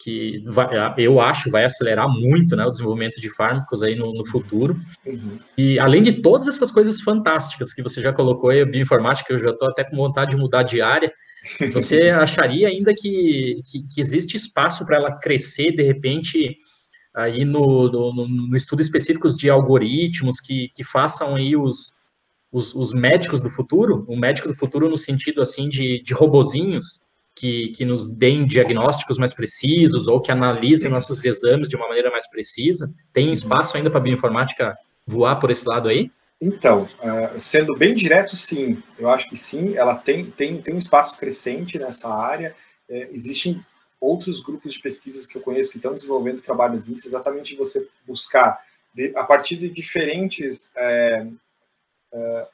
que 0.08 0.42
vai, 0.46 0.70
eu 1.00 1.20
acho 1.20 1.52
vai 1.52 1.66
acelerar 1.66 2.08
muito 2.08 2.56
né, 2.56 2.66
o 2.66 2.72
desenvolvimento 2.72 3.20
de 3.20 3.30
fármacos 3.30 3.84
aí 3.84 3.94
no, 3.94 4.14
no 4.14 4.26
futuro. 4.26 4.80
Uhum. 5.06 5.38
E 5.58 5.78
além 5.78 6.02
de 6.02 6.22
todas 6.22 6.48
essas 6.48 6.72
coisas 6.72 7.02
fantásticas 7.02 7.74
que 7.74 7.84
você 7.84 8.02
já 8.02 8.14
colocou 8.14 8.50
aí, 8.50 8.62
a 8.62 8.66
bioinformática, 8.66 9.34
eu 9.34 9.38
já 9.38 9.50
estou 9.50 9.68
até 9.70 9.84
com 9.84 9.98
vontade 9.98 10.32
de 10.32 10.38
mudar 10.38 10.64
de 10.64 10.82
área, 10.82 11.12
você 11.74 12.10
acharia 12.10 12.70
ainda 12.70 12.94
que, 12.94 13.60
que, 13.70 13.86
que 13.94 14.00
existe 14.00 14.38
espaço 14.38 14.86
para 14.86 14.96
ela 14.96 15.20
crescer, 15.20 15.74
de 15.74 15.84
repente, 15.84 16.56
aí 17.14 17.44
no, 17.44 17.92
no, 17.92 18.28
no, 18.30 18.56
estudo 18.56 18.82
específicos 18.82 19.36
de 19.36 19.50
algoritmos 19.50 20.40
que, 20.40 20.70
que 20.74 20.86
façam 20.86 21.36
aí 21.36 21.58
os, 21.58 21.94
os, 22.50 22.74
os 22.74 22.94
médicos 22.94 23.42
do 23.42 23.50
futuro, 23.50 24.06
o 24.08 24.16
médico 24.16 24.48
do 24.48 24.56
futuro 24.56 24.88
no 24.88 24.96
sentido 24.96 25.42
assim 25.42 25.68
de, 25.68 26.02
de 26.02 26.14
robozinhos, 26.14 27.06
que, 27.38 27.70
que 27.70 27.86
nos 27.86 28.08
deem 28.08 28.48
diagnósticos 28.48 29.18
mais 29.18 29.34
precisos 29.34 30.08
ou 30.08 30.20
que 30.20 30.32
analisem 30.32 30.90
nossos 30.90 31.24
exames 31.24 31.70
de 31.70 31.76
uma 31.76 31.88
maneira 31.88 32.10
mais 32.10 32.28
precisa? 32.30 32.92
Tem 33.14 33.28
uhum. 33.28 33.34
espaço 33.34 33.78
ainda 33.78 33.90
para 33.90 34.00
a 34.00 34.04
bioinformática 34.04 34.76
voar 35.06 35.36
por 35.38 35.52
esse 35.52 35.68
lado 35.68 35.88
aí? 35.88 36.12
Então, 36.42 36.84
uh, 36.84 37.40
sendo 37.40 37.76
bem 37.76 37.94
direto, 37.94 38.36
sim. 38.36 38.82
Eu 38.98 39.10
acho 39.10 39.30
que 39.30 39.36
sim, 39.36 39.76
ela 39.76 39.96
tem, 39.96 40.30
tem, 40.32 40.62
tem 40.62 40.74
um 40.74 40.80
espaço 40.80 41.18
crescente 41.18 41.78
nessa 41.78 42.14
área. 42.14 42.56
É, 42.90 43.10
existem 43.12 43.64
outros 44.00 44.40
grupos 44.42 44.74
de 44.74 44.80
pesquisas 44.80 45.26
que 45.26 45.38
eu 45.38 45.42
conheço 45.42 45.72
que 45.72 45.78
estão 45.78 45.94
desenvolvendo 45.94 46.42
trabalhos 46.42 46.88
nisso, 46.88 47.08
exatamente 47.08 47.56
você 47.56 47.88
buscar, 48.06 48.60
de, 48.94 49.12
a 49.16 49.24
partir 49.24 49.58
de 49.58 49.70
diferentes 49.70 50.72
é, 50.76 51.28
é, 52.14 52.48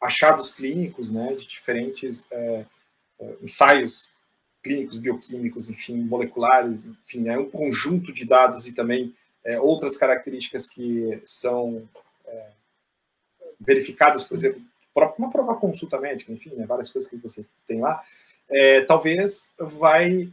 achados 0.00 0.54
clínicos, 0.54 1.10
né, 1.10 1.34
de 1.34 1.46
diferentes 1.46 2.26
é, 2.30 2.64
é, 3.20 3.34
ensaios 3.42 4.08
clínicos, 4.68 4.98
bioquímicos, 4.98 5.70
enfim, 5.70 5.96
moleculares, 5.96 6.84
enfim, 6.84 7.26
é 7.28 7.38
um 7.38 7.48
conjunto 7.48 8.12
de 8.12 8.26
dados 8.26 8.66
e 8.66 8.74
também 8.74 9.14
é, 9.42 9.58
outras 9.58 9.96
características 9.96 10.66
que 10.66 11.18
são 11.24 11.88
é, 12.26 12.48
verificadas, 13.58 14.24
por 14.24 14.36
exemplo, 14.36 14.60
uma 15.16 15.30
própria 15.30 15.56
consulta 15.56 15.98
médica, 15.98 16.32
enfim, 16.32 16.50
né, 16.50 16.66
várias 16.66 16.90
coisas 16.90 17.08
que 17.08 17.16
você 17.16 17.46
tem 17.66 17.80
lá, 17.80 18.04
é, 18.50 18.82
talvez 18.82 19.54
vai 19.58 20.30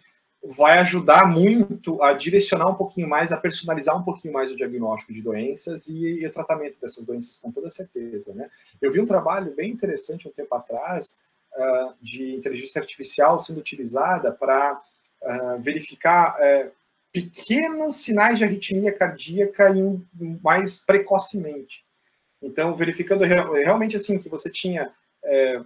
vai 0.47 0.77
ajudar 0.77 1.27
muito 1.27 1.99
a 2.03 2.13
direcionar 2.13 2.69
um 2.69 2.75
pouquinho 2.75 3.09
mais, 3.09 3.31
a 3.31 3.37
personalizar 3.37 3.99
um 3.99 4.03
pouquinho 4.03 4.31
mais 4.31 4.51
o 4.51 4.55
diagnóstico 4.55 5.11
de 5.11 5.19
doenças 5.19 5.87
e, 5.87 6.19
e 6.19 6.27
o 6.27 6.31
tratamento 6.31 6.79
dessas 6.79 7.03
doenças, 7.03 7.37
com 7.37 7.51
toda 7.51 7.67
certeza. 7.67 8.31
Né? 8.31 8.47
Eu 8.79 8.91
vi 8.91 8.99
um 8.99 9.05
trabalho 9.05 9.55
bem 9.55 9.71
interessante 9.71 10.27
um 10.27 10.31
tempo 10.31 10.53
atrás, 10.53 11.17
uh, 11.55 11.93
de 12.01 12.33
inteligência 12.33 12.79
artificial 12.79 13.39
sendo 13.39 13.59
utilizada 13.59 14.31
para 14.31 14.81
uh, 15.21 15.59
verificar 15.59 16.35
uh, 16.35 16.71
pequenos 17.11 17.97
sinais 17.97 18.37
de 18.37 18.43
arritmia 18.43 18.91
cardíaca 18.91 19.69
em, 19.69 20.05
mais 20.43 20.83
precocemente. 20.83 21.85
Então, 22.41 22.75
verificando 22.75 23.23
realmente 23.23 23.95
assim 23.95 24.19
que 24.19 24.27
você 24.27 24.51
tinha 24.51 24.91
é, 25.23 25.61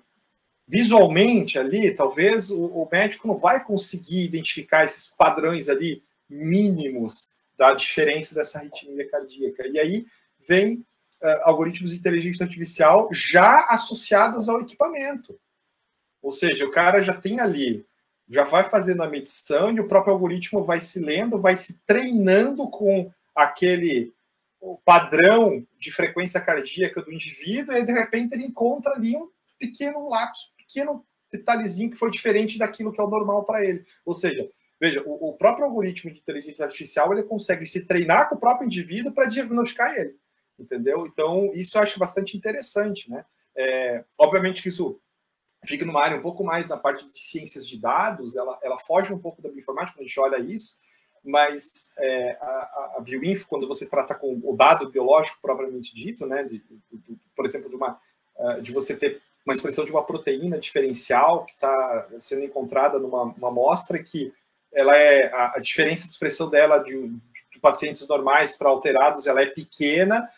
visualmente 0.67 1.57
ali, 1.57 1.91
talvez 1.91 2.51
o, 2.51 2.65
o, 2.65 2.87
médico 2.89 3.27
não 3.27 3.37
vai 3.37 3.63
conseguir 3.63 4.23
identificar 4.23 4.85
esses 4.85 5.07
padrões 5.07 5.67
ali 5.67 6.03
mínimos 6.29 7.31
da 7.57 7.73
diferença 7.73 8.35
dessa 8.35 8.59
arritmia 8.59 9.09
cardíaca. 9.09 9.67
E 9.67 9.79
aí 9.79 10.05
vem 10.47 10.75
uh, 11.21 11.41
algoritmos 11.41 11.91
de 11.91 11.97
inteligência 11.97 12.43
artificial 12.43 13.09
já 13.11 13.65
associados 13.65 14.47
ao 14.47 14.61
equipamento. 14.61 15.39
Ou 16.21 16.31
seja, 16.31 16.65
o 16.65 16.71
cara 16.71 17.01
já 17.01 17.13
tem 17.13 17.39
ali, 17.39 17.85
já 18.29 18.43
vai 18.43 18.63
fazendo 18.63 19.03
a 19.03 19.09
medição 19.09 19.71
e 19.71 19.79
o 19.79 19.87
próprio 19.87 20.13
algoritmo 20.13 20.63
vai 20.63 20.79
se 20.79 20.99
lendo, 20.99 21.39
vai 21.39 21.57
se 21.57 21.79
treinando 21.85 22.67
com 22.69 23.11
aquele 23.35 24.13
padrão 24.83 25.65
de 25.77 25.91
frequência 25.91 26.39
cardíaca 26.41 27.01
do 27.01 27.13
indivíduo, 27.13 27.75
e 27.75 27.85
de 27.85 27.93
repente 27.93 28.33
ele 28.33 28.45
encontra 28.45 28.93
ali 28.93 29.15
um 29.15 29.29
pequeno 29.57 30.09
lapso, 30.09 30.51
pequeno 30.57 31.05
detalhezinho 31.31 31.89
que 31.89 31.97
foi 31.97 32.11
diferente 32.11 32.57
daquilo 32.57 32.91
que 32.91 32.99
é 32.99 33.03
o 33.03 33.09
normal 33.09 33.45
para 33.45 33.63
ele. 33.63 33.85
Ou 34.05 34.13
seja, 34.13 34.49
veja, 34.79 35.01
o, 35.05 35.29
o, 35.29 35.33
próprio 35.33 35.65
algoritmo 35.65 36.11
de 36.11 36.19
inteligência 36.19 36.65
artificial 36.65 37.11
ele 37.13 37.23
consegue 37.23 37.65
se 37.65 37.85
treinar 37.85 38.27
com 38.27 38.35
o 38.35 38.39
próprio 38.39 38.65
indivíduo 38.65 39.13
para 39.13 39.25
diagnosticar 39.25 39.95
ele, 39.95 40.15
entendeu? 40.57 41.07
Então 41.07 41.51
isso 41.53 41.77
eu 41.77 41.81
acho 41.81 41.99
bastante 41.99 42.35
interessante, 42.35 43.09
né? 43.09 43.23
É, 43.55 44.03
obviamente 44.17 44.61
que 44.61 44.69
isso 44.69 44.99
fica 45.65 45.85
numa 45.85 46.03
área 46.03 46.17
um 46.17 46.21
pouco 46.21 46.43
mais 46.43 46.67
na 46.67 46.77
parte 46.77 47.05
de 47.05 47.21
ciências 47.21 47.67
de 47.67 47.77
dados, 47.77 48.35
ela, 48.35 48.57
ela 48.61 48.77
foge 48.77 49.13
um 49.13 49.19
pouco 49.19 49.41
da 49.41 49.49
bioinformática 49.49 49.97
quando 49.97 50.05
a 50.05 50.07
gente 50.07 50.19
olha 50.19 50.39
isso, 50.39 50.77
mas 51.23 51.91
é, 51.97 52.37
a, 52.39 52.93
a, 52.97 53.01
bioinfo, 53.01 53.47
quando 53.47 53.67
você 53.67 53.85
trata 53.85 54.15
com 54.15 54.39
o 54.43 54.55
dado 54.55 54.89
biológico 54.89 55.37
propriamente 55.41 55.93
dito, 55.93 56.25
né, 56.25 56.43
de, 56.43 56.59
de, 56.59 56.81
de, 56.91 57.17
por 57.35 57.45
exemplo, 57.45 57.69
de, 57.69 57.75
uma, 57.75 57.99
é, 58.37 58.61
de 58.61 58.71
você 58.71 58.95
ter 58.95 59.21
uma 59.45 59.53
expressão 59.53 59.83
de 59.83 59.91
uma 59.91 60.03
proteína 60.03 60.57
diferencial 60.57 61.45
que 61.45 61.53
está 61.53 62.07
sendo 62.19 62.45
encontrada 62.45 62.99
numa 62.99 63.23
uma 63.23 63.47
amostra 63.49 64.01
que 64.01 64.33
ela 64.71 64.95
é 64.95 65.33
a, 65.33 65.53
a 65.55 65.59
diferença 65.59 66.05
de 66.05 66.13
expressão 66.13 66.49
dela 66.49 66.77
de, 66.77 67.09
de 67.51 67.59
pacientes 67.59 68.07
normais 68.07 68.55
para 68.55 68.69
alterados, 68.69 69.27
ela 69.27 69.41
é 69.41 69.47
pequena 69.47 70.29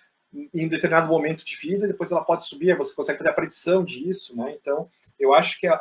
em 0.54 0.68
determinado 0.68 1.08
momento 1.08 1.44
de 1.44 1.58
vida, 1.58 1.88
depois 1.88 2.12
ela 2.12 2.24
pode 2.24 2.46
subir, 2.46 2.76
você 2.78 2.96
consegue 2.96 3.18
fazer 3.18 3.30
a 3.30 3.34
predição 3.34 3.84
disso, 3.84 4.36
né? 4.36 4.56
Então, 4.60 4.90
eu 5.22 5.34
acho 5.34 5.60
que 5.60 5.68
a, 5.68 5.76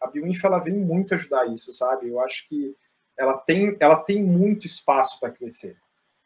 a 0.00 0.06
Bioinf 0.06 0.42
ela 0.44 0.58
vem 0.58 0.74
muito 0.74 1.14
ajudar 1.14 1.46
isso, 1.46 1.72
sabe? 1.72 2.08
Eu 2.08 2.20
acho 2.20 2.48
que 2.48 2.74
ela 3.16 3.36
tem, 3.38 3.76
ela 3.80 3.96
tem 3.96 4.22
muito 4.22 4.66
espaço 4.66 5.20
para 5.20 5.30
crescer, 5.30 5.76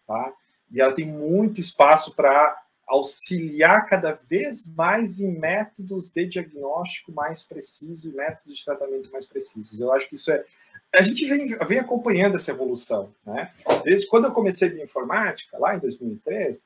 tá? 0.07 0.33
E 0.71 0.81
ela 0.81 0.93
tem 0.93 1.07
muito 1.07 1.61
espaço 1.61 2.15
para 2.15 2.63
auxiliar 2.87 3.87
cada 3.87 4.13
vez 4.13 4.67
mais 4.67 5.21
em 5.21 5.39
métodos 5.39 6.09
de 6.09 6.27
diagnóstico 6.27 7.13
mais 7.13 7.45
precisos 7.45 8.05
e 8.05 8.17
métodos 8.17 8.59
de 8.59 8.65
tratamento 8.65 9.11
mais 9.13 9.27
precisos. 9.27 9.81
Eu 9.81 9.93
acho 9.93 10.09
que 10.09 10.17
isso 10.17 10.31
é. 10.31 10.45
A 10.93 11.03
gente 11.03 11.25
vem, 11.25 11.57
vem 11.57 11.79
acompanhando 11.79 12.35
essa 12.35 12.51
evolução, 12.51 13.15
né? 13.25 13.53
Desde 13.85 14.09
quando 14.09 14.25
eu 14.25 14.33
comecei 14.33 14.71
de 14.71 14.83
informática, 14.83 15.57
lá 15.59 15.77
em 15.77 15.79
2003, 15.79 16.63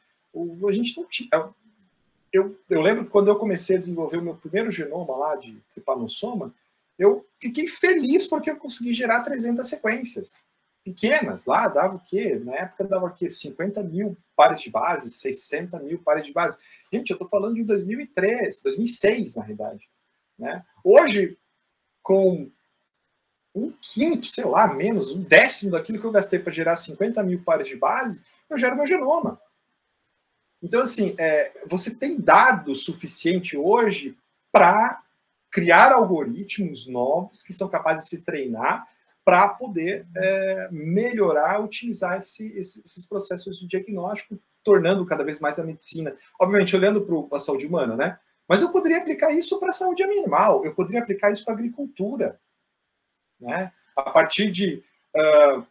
a 0.66 0.72
gente 0.72 0.96
não 0.96 1.06
tinha 1.06 1.28
eu, 2.36 2.58
eu 2.68 2.82
lembro 2.82 3.04
que 3.04 3.10
quando 3.10 3.28
eu 3.28 3.36
comecei 3.36 3.76
a 3.76 3.78
desenvolver 3.78 4.16
o 4.16 4.22
meu 4.22 4.34
primeiro 4.34 4.70
genoma 4.70 5.16
lá 5.16 5.36
de 5.36 5.56
tripanossoma, 5.72 6.52
eu 6.98 7.24
fiquei 7.40 7.68
feliz 7.68 8.26
porque 8.26 8.50
eu 8.50 8.56
consegui 8.56 8.92
gerar 8.92 9.20
300 9.22 9.66
sequências 9.68 10.36
pequenas 10.84 11.46
lá, 11.46 11.68
dava 11.68 11.96
o 11.96 12.00
quê? 12.00 12.34
Na 12.44 12.56
época 12.56 12.84
dava 12.84 13.06
o 13.06 13.14
quê? 13.14 13.30
50 13.30 13.82
mil 13.84 14.16
pares 14.36 14.60
de 14.60 14.70
base, 14.70 15.10
60 15.10 15.78
mil 15.78 15.98
pares 16.00 16.26
de 16.26 16.32
base. 16.32 16.58
Gente, 16.92 17.10
eu 17.10 17.14
estou 17.14 17.28
falando 17.28 17.54
de 17.54 17.64
2003, 17.64 18.60
2006, 18.60 19.36
na 19.36 19.42
realidade. 19.42 19.88
Né? 20.38 20.64
Hoje, 20.82 21.38
com 22.02 22.50
um 23.54 23.72
quinto, 23.80 24.26
sei 24.26 24.44
lá, 24.44 24.74
menos, 24.74 25.12
um 25.12 25.22
décimo 25.22 25.70
daquilo 25.70 26.00
que 26.00 26.04
eu 26.04 26.12
gastei 26.12 26.40
para 26.40 26.52
gerar 26.52 26.76
50 26.76 27.22
mil 27.22 27.42
pares 27.42 27.68
de 27.68 27.76
base, 27.76 28.22
eu 28.50 28.58
gero 28.58 28.76
meu 28.76 28.86
genoma. 28.86 29.40
Então, 30.64 30.80
assim, 30.80 31.14
é, 31.18 31.52
você 31.66 31.94
tem 31.94 32.18
dado 32.18 32.74
suficiente 32.74 33.54
hoje 33.54 34.16
para 34.50 35.02
criar 35.50 35.92
algoritmos 35.92 36.88
novos 36.88 37.42
que 37.42 37.52
são 37.52 37.68
capazes 37.68 38.04
de 38.04 38.16
se 38.16 38.22
treinar 38.22 38.88
para 39.22 39.46
poder 39.48 40.06
é, 40.16 40.68
melhorar, 40.72 41.62
utilizar 41.62 42.18
esse, 42.18 42.48
esse, 42.58 42.80
esses 42.82 43.06
processos 43.06 43.60
de 43.60 43.66
diagnóstico, 43.66 44.38
tornando 44.64 45.04
cada 45.04 45.22
vez 45.22 45.38
mais 45.38 45.58
a 45.58 45.64
medicina, 45.64 46.16
obviamente 46.40 46.74
olhando 46.74 47.02
para 47.02 47.36
a 47.36 47.40
saúde 47.40 47.66
humana, 47.66 47.94
né? 47.94 48.18
Mas 48.48 48.62
eu 48.62 48.72
poderia 48.72 48.98
aplicar 48.98 49.32
isso 49.32 49.60
para 49.60 49.68
a 49.68 49.72
saúde 49.72 50.02
animal, 50.02 50.64
eu 50.64 50.74
poderia 50.74 51.02
aplicar 51.02 51.30
isso 51.30 51.44
para 51.44 51.52
a 51.52 51.56
agricultura, 51.56 52.40
né? 53.38 53.70
A 53.94 54.10
partir 54.10 54.50
de 54.50 54.82
uh, 55.14 55.66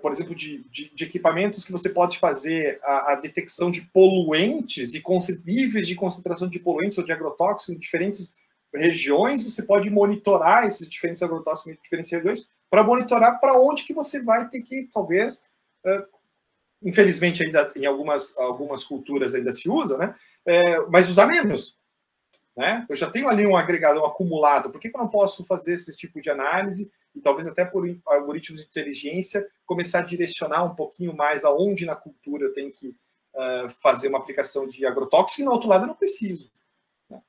por 0.00 0.12
exemplo, 0.12 0.34
de, 0.34 0.64
de, 0.70 0.94
de, 0.94 1.04
equipamentos 1.04 1.64
que 1.64 1.72
você 1.72 1.90
pode 1.90 2.18
fazer 2.18 2.80
a, 2.84 3.12
a 3.12 3.14
detecção 3.16 3.70
de 3.70 3.82
poluentes 3.82 4.94
e 4.94 5.02
níveis 5.44 5.88
de 5.88 5.94
concentração 5.96 6.48
de 6.48 6.60
poluentes 6.60 6.98
ou 6.98 7.04
de 7.04 7.12
agrotóxicos 7.12 7.74
em 7.74 7.78
diferentes 7.78 8.36
regiões, 8.72 9.42
você 9.42 9.62
pode 9.62 9.90
monitorar 9.90 10.66
esses 10.66 10.88
diferentes 10.88 11.22
agrotóxicos 11.22 11.72
em 11.72 11.78
diferentes 11.82 12.10
regiões 12.10 12.48
para 12.70 12.82
monitorar 12.82 13.38
para 13.40 13.58
onde 13.58 13.84
que 13.84 13.92
você 13.92 14.22
vai 14.22 14.48
ter 14.48 14.62
que, 14.62 14.88
talvez, 14.90 15.44
uh, 15.84 16.06
infelizmente 16.82 17.44
ainda 17.44 17.70
em 17.76 17.84
algumas, 17.84 18.36
algumas 18.38 18.84
culturas 18.84 19.34
ainda 19.34 19.52
se 19.52 19.68
usa, 19.68 19.98
né? 19.98 20.14
É, 20.46 20.80
mas 20.88 21.08
usar 21.08 21.26
menos. 21.26 21.76
Né? 22.56 22.84
Eu 22.88 22.96
já 22.96 23.10
tenho 23.10 23.28
ali 23.28 23.46
um 23.46 23.56
agregador 23.56 24.04
acumulado, 24.04 24.70
por 24.70 24.80
que, 24.80 24.90
que 24.90 24.96
eu 24.96 25.00
não 25.00 25.08
posso 25.08 25.44
fazer 25.46 25.74
esse 25.74 25.96
tipo 25.96 26.20
de 26.20 26.30
análise 26.30 26.92
e 27.14 27.20
talvez 27.20 27.46
até 27.46 27.64
por 27.64 27.84
algoritmos 28.06 28.62
de 28.62 28.68
inteligência, 28.68 29.46
começar 29.72 30.00
a 30.00 30.02
direcionar 30.02 30.64
um 30.64 30.74
pouquinho 30.74 31.16
mais 31.16 31.44
aonde 31.44 31.86
na 31.86 31.96
cultura 31.96 32.44
eu 32.44 32.52
tenho 32.52 32.70
que 32.70 32.88
uh, 32.88 33.70
fazer 33.82 34.08
uma 34.08 34.18
aplicação 34.18 34.68
de 34.68 34.84
agrotóxico 34.84 35.40
e 35.40 35.44
no 35.44 35.52
outro 35.52 35.68
lado 35.68 35.84
eu 35.84 35.88
não 35.88 35.94
preciso. 35.94 36.50
Né? 37.08 37.22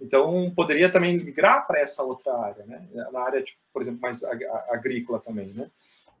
Então, 0.00 0.50
poderia 0.56 0.90
também 0.90 1.22
migrar 1.22 1.66
para 1.66 1.78
essa 1.78 2.02
outra 2.02 2.34
área, 2.34 2.64
né? 2.64 2.88
na 3.12 3.20
área, 3.20 3.42
tipo, 3.42 3.60
por 3.70 3.82
exemplo, 3.82 4.00
mais 4.00 4.24
agrícola 4.24 5.20
também. 5.20 5.48
Né? 5.48 5.70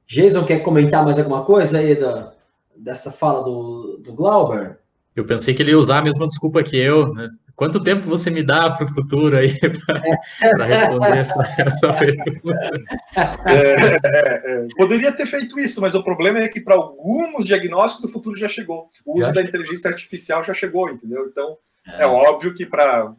Jason, 0.06 0.44
quer 0.44 0.60
comentar 0.60 1.02
mais 1.02 1.18
alguma 1.18 1.44
coisa 1.44 1.78
aí 1.78 1.98
da, 1.98 2.34
dessa 2.76 3.10
fala 3.10 3.42
do, 3.42 3.96
do 3.96 4.12
Glauber? 4.12 4.78
Eu 5.14 5.26
pensei 5.26 5.54
que 5.54 5.62
ele 5.62 5.72
ia 5.72 5.78
usar 5.78 5.98
a 5.98 6.02
mesma 6.02 6.26
desculpa 6.26 6.62
que 6.62 6.76
eu. 6.76 7.12
Né? 7.12 7.28
Quanto 7.54 7.82
tempo 7.82 8.08
você 8.08 8.30
me 8.30 8.42
dá 8.42 8.70
para 8.70 8.86
o 8.86 8.94
futuro 8.94 9.36
aí 9.36 9.54
para 10.56 10.64
responder 10.64 11.18
essa, 11.18 11.54
essa 11.58 11.92
pergunta? 11.92 12.70
É, 13.44 13.52
é, 13.52 14.64
é, 14.64 14.66
poderia 14.74 15.12
ter 15.12 15.26
feito 15.26 15.58
isso, 15.60 15.80
mas 15.82 15.94
o 15.94 16.02
problema 16.02 16.38
é 16.38 16.48
que 16.48 16.60
para 16.60 16.74
alguns 16.74 17.44
diagnósticos 17.44 18.04
o 18.04 18.12
futuro 18.12 18.36
já 18.36 18.48
chegou. 18.48 18.88
O 19.04 19.18
uso 19.18 19.28
já? 19.28 19.32
da 19.34 19.42
inteligência 19.42 19.90
artificial 19.90 20.42
já 20.42 20.54
chegou, 20.54 20.88
entendeu? 20.88 21.26
Então, 21.26 21.58
é, 21.86 22.02
é 22.02 22.06
óbvio 22.06 22.54
que 22.54 22.64
para 22.64 23.14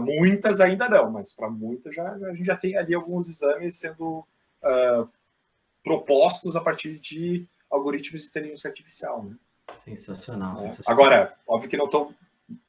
muitas 0.00 0.60
ainda 0.60 0.88
não, 0.88 1.10
mas 1.10 1.32
para 1.32 1.50
muitas 1.50 1.94
já, 1.94 2.08
a 2.12 2.34
gente 2.34 2.44
já 2.44 2.56
tem 2.56 2.76
ali 2.76 2.94
alguns 2.94 3.28
exames 3.28 3.78
sendo 3.78 4.24
uh, 4.62 5.08
propostos 5.82 6.54
a 6.54 6.60
partir 6.60 6.98
de 7.00 7.46
algoritmos 7.70 8.22
de 8.22 8.28
inteligência 8.28 8.68
artificial. 8.68 9.24
Né? 9.24 9.36
Sensacional, 9.86 10.54
é. 10.56 10.68
sensacional. 10.68 10.92
Agora, 10.92 11.34
óbvio 11.46 11.70
que 11.70 11.76
não 11.76 11.86
estão 11.86 12.14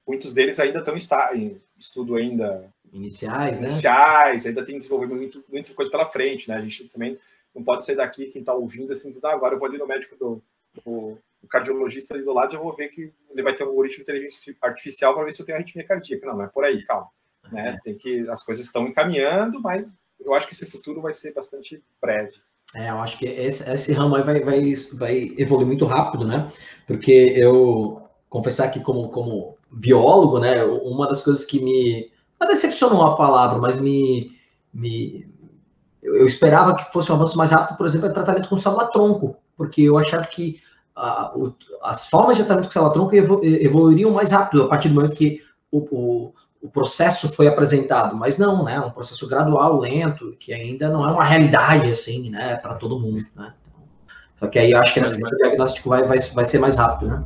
muitos 0.08 0.34
deles 0.34 0.60
ainda 0.60 0.80
estão 0.80 0.96
em 1.36 1.62
estudo 1.78 2.16
ainda 2.16 2.74
iniciais, 2.94 3.60
né? 3.60 3.68
iniciais, 3.68 4.46
ainda 4.46 4.66
tem 4.66 4.78
desenvolvimento 4.78 5.18
muito, 5.18 5.44
muita 5.50 5.74
coisa 5.74 5.92
pela 5.92 6.06
frente, 6.06 6.48
né? 6.48 6.56
A 6.56 6.62
gente 6.62 6.88
também 6.88 7.20
não 7.54 7.64
pode 7.64 7.84
sair 7.84 7.96
daqui, 7.96 8.28
quem 8.28 8.40
está 8.40 8.54
ouvindo, 8.54 8.94
assim, 8.94 9.14
ah, 9.24 9.32
agora 9.32 9.56
eu 9.56 9.60
vou 9.60 9.68
ali 9.68 9.78
no 9.78 9.88
médico 9.88 10.16
do, 10.16 10.42
do, 10.74 11.18
do 11.42 11.48
cardiologista 11.48 12.14
ali 12.14 12.24
do 12.24 12.34
lado, 12.34 12.56
eu 12.56 12.64
vou 12.64 12.76
ver 12.76 12.90
que 12.90 13.12
ele 13.30 13.44
vai 13.44 13.54
ter 13.54 13.64
um 13.64 13.68
algoritmo 13.68 13.98
de 13.98 14.02
inteligência 14.04 14.56
artificial 14.62 15.14
para 15.14 15.26
ver 15.26 15.34
se 15.34 15.42
eu 15.42 15.46
tenho 15.46 15.58
arritmia 15.58 15.86
cardíaca. 15.86 16.26
Não, 16.26 16.38
não 16.38 16.46
é 16.46 16.48
por 16.48 16.64
aí, 16.64 16.84
calma. 16.86 17.10
Né? 17.52 17.76
É. 17.76 17.84
Tem 17.84 17.96
que 17.96 18.30
as 18.30 18.44
coisas 18.44 18.66
estão 18.66 18.88
encaminhando, 18.88 19.62
mas 19.62 19.98
eu 20.20 20.34
acho 20.34 20.48
que 20.48 20.54
esse 20.54 20.70
futuro 20.70 21.02
vai 21.02 21.14
ser 21.14 21.34
bastante 21.34 21.84
breve. 22.02 22.34
É, 22.76 22.90
eu 22.90 23.00
acho 23.00 23.18
que 23.18 23.26
esse, 23.26 23.70
esse 23.70 23.94
ramo 23.94 24.16
aí 24.16 24.24
vai, 24.24 24.40
vai, 24.42 24.74
vai 24.98 25.36
evoluir 25.38 25.68
muito 25.68 25.86
rápido, 25.86 26.26
né? 26.26 26.52
Porque 26.88 27.12
eu 27.12 28.02
confessar 28.30 28.72
que 28.72 28.80
como, 28.80 29.10
como 29.10 29.58
biólogo, 29.70 30.40
né, 30.40 30.64
uma 30.64 31.08
das 31.08 31.22
coisas 31.22 31.46
que 31.46 31.60
me. 31.62 32.10
Não 32.40 32.48
decepcionou 32.48 33.04
a 33.04 33.16
palavra, 33.16 33.60
mas 33.60 33.80
me. 33.80 34.32
me 34.74 35.28
eu 36.02 36.26
esperava 36.26 36.76
que 36.76 36.92
fosse 36.92 37.12
um 37.12 37.16
avanço 37.16 37.38
mais 37.38 37.52
rápido, 37.52 37.76
por 37.76 37.86
exemplo, 37.86 38.08
é 38.08 38.12
tratamento 38.12 38.48
com 38.48 38.56
célula-tronco, 38.56 39.36
porque 39.58 39.82
eu 39.82 39.98
achava 39.98 40.26
que 40.26 40.62
a, 40.96 41.34
o, 41.36 41.54
as 41.84 42.08
formas 42.08 42.38
de 42.38 42.44
tratamento 42.44 42.68
com 42.68 42.74
célula-tronco 42.74 43.16
evolu 43.16 43.44
evoluiriam 43.44 44.12
mais 44.12 44.32
rápido 44.32 44.64
a 44.64 44.68
partir 44.68 44.88
do 44.88 44.96
momento 44.96 45.16
que 45.16 45.42
o, 45.70 45.80
o, 45.80 46.34
o, 46.62 46.70
processo 46.70 47.28
foi 47.34 47.48
apresentado, 47.48 48.16
mas 48.16 48.38
não, 48.38 48.64
né, 48.64 48.76
é 48.76 48.80
um 48.80 48.92
processo 48.92 49.28
gradual, 49.28 49.80
lento, 49.80 50.36
que 50.40 50.54
ainda 50.54 50.90
não 50.90 51.08
é 51.08 51.12
uma 51.12 51.26
realidade, 51.26 51.90
assim, 51.90 52.30
né, 52.30 52.56
para 52.56 52.76
todo 52.76 53.00
mundo, 53.00 53.26
né. 53.36 53.54
Só 54.40 54.48
que 54.48 54.60
aí 54.60 54.72
eu 54.72 54.80
acho 54.80 54.94
que 54.94 55.02
nesse 55.02 55.18
diagnóstico 55.18 55.90
vai, 55.90 56.04
vai, 56.08 56.20
vai 56.20 56.46
ser 56.46 56.60
mais 56.60 56.76
rápido, 56.76 57.10
né. 57.10 57.26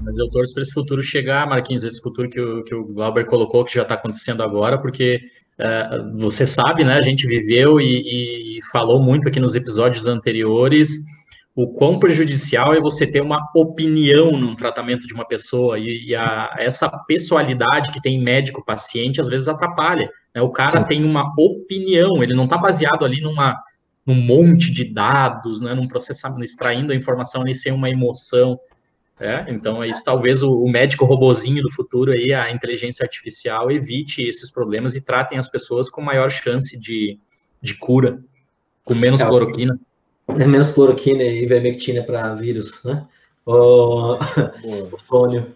Mas 0.00 0.16
eu 0.18 0.30
torço 0.30 0.52
para 0.54 0.62
esse 0.62 0.72
futuro 0.72 1.02
chegar, 1.02 1.46
Marquinhos, 1.46 1.82
esse 1.82 2.00
futuro 2.00 2.30
que 2.30 2.40
o, 2.40 2.62
que 2.62 2.74
o 2.74 2.84
Glauber 2.84 3.26
colocou, 3.26 3.64
que 3.64 3.74
já 3.74 3.82
está 3.82 3.94
acontecendo 3.94 4.42
agora, 4.42 4.78
porque 4.78 5.20
é, 5.58 5.88
você 6.16 6.46
sabe, 6.46 6.84
né? 6.84 6.94
A 6.94 7.02
gente 7.02 7.26
viveu 7.26 7.80
e, 7.80 8.58
e, 8.58 8.62
falou 8.70 9.02
muito 9.02 9.28
aqui 9.28 9.40
nos 9.40 9.56
episódios 9.56 10.06
anteriores 10.06 10.98
o 11.54 11.66
quão 11.66 11.98
prejudicial 11.98 12.72
é 12.72 12.80
você 12.80 13.04
ter 13.04 13.20
uma 13.20 13.50
opinião 13.52 14.30
num 14.30 14.54
tratamento 14.54 15.08
de 15.08 15.12
uma 15.12 15.26
pessoa 15.26 15.76
e, 15.76 16.06
e 16.06 16.14
a, 16.14 16.54
essa 16.56 16.88
pessoalidade 17.08 17.90
que 17.90 18.00
tem 18.00 18.22
médico-paciente 18.22 19.20
às 19.20 19.28
vezes 19.28 19.48
atrapalha. 19.48 20.08
Né? 20.32 20.40
O 20.40 20.50
cara 20.50 20.82
Sim. 20.82 20.84
tem 20.84 21.04
uma 21.04 21.34
opinião, 21.36 22.22
ele 22.22 22.34
não 22.34 22.44
está 22.44 22.56
baseado 22.56 23.04
ali 23.04 23.20
numa 23.20 23.58
num 24.08 24.14
monte 24.14 24.72
de 24.72 24.86
dados, 24.86 25.60
né, 25.60 25.74
num 25.74 25.86
processamento, 25.86 26.42
extraindo 26.42 26.92
a 26.92 26.96
informação 26.96 27.42
ali 27.42 27.54
sem 27.54 27.70
uma 27.70 27.90
emoção. 27.90 28.58
É, 29.20 29.44
então, 29.48 29.84
isso 29.84 30.02
talvez 30.02 30.42
o, 30.42 30.50
o, 30.50 30.70
médico 30.70 31.04
robozinho 31.04 31.60
do 31.60 31.70
futuro 31.70 32.10
aí, 32.10 32.32
a 32.32 32.50
inteligência 32.50 33.04
artificial, 33.04 33.70
evite 33.70 34.22
esses 34.22 34.50
problemas 34.50 34.94
e 34.94 35.02
tratem 35.02 35.36
as 35.36 35.46
pessoas 35.46 35.90
com 35.90 36.00
maior 36.00 36.30
chance 36.30 36.80
de, 36.80 37.18
de 37.60 37.74
cura, 37.74 38.18
com 38.82 38.94
menos 38.94 39.20
é, 39.20 39.26
cloroquina. 39.26 39.78
É 40.28 40.46
menos 40.46 40.70
cloroquina 40.70 41.22
e 41.22 41.42
ivermectina 41.42 42.02
para 42.02 42.34
vírus, 42.34 42.82
né? 42.84 43.06
O, 43.44 44.14
o 44.64 44.98
sônio. 45.04 45.54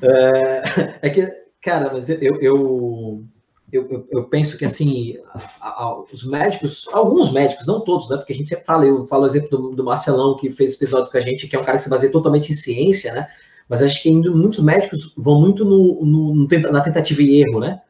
É, 0.00 0.62
é, 1.08 1.10
que, 1.10 1.26
cara, 1.60 1.92
mas 1.92 2.08
eu, 2.08 2.40
eu, 2.40 3.24
eu, 3.72 3.88
eu, 3.88 4.06
eu 4.10 4.24
penso 4.24 4.58
que, 4.58 4.66
assim, 4.66 5.16
a, 5.60 5.84
a, 5.84 6.02
os 6.02 6.24
médicos, 6.24 6.86
alguns 6.92 7.32
médicos, 7.32 7.66
não 7.66 7.80
todos, 7.80 8.08
né? 8.08 8.18
Porque 8.18 8.34
a 8.34 8.36
gente 8.36 8.48
sempre 8.48 8.66
fala, 8.66 8.84
eu 8.84 9.06
falo 9.06 9.22
o 9.22 9.26
exemplo 9.26 9.48
do, 9.48 9.74
do 9.74 9.84
Marcelão, 9.84 10.36
que 10.36 10.50
fez 10.50 10.74
episódios 10.74 11.10
com 11.10 11.16
a 11.16 11.22
gente, 11.22 11.48
que 11.48 11.56
é 11.56 11.58
um 11.58 11.64
cara 11.64 11.78
que 11.78 11.84
se 11.84 11.90
baseia 11.90 12.12
totalmente 12.12 12.52
em 12.52 12.54
ciência, 12.54 13.12
né? 13.12 13.28
Mas 13.68 13.82
acho 13.82 14.02
que 14.02 14.10
ainda 14.10 14.30
muitos 14.30 14.60
médicos 14.60 15.14
vão 15.16 15.40
muito 15.40 15.64
no, 15.64 16.04
no, 16.04 16.34
no, 16.34 16.48
na 16.70 16.80
tentativa 16.82 17.22
e 17.22 17.40
erro, 17.40 17.60
né? 17.60 17.80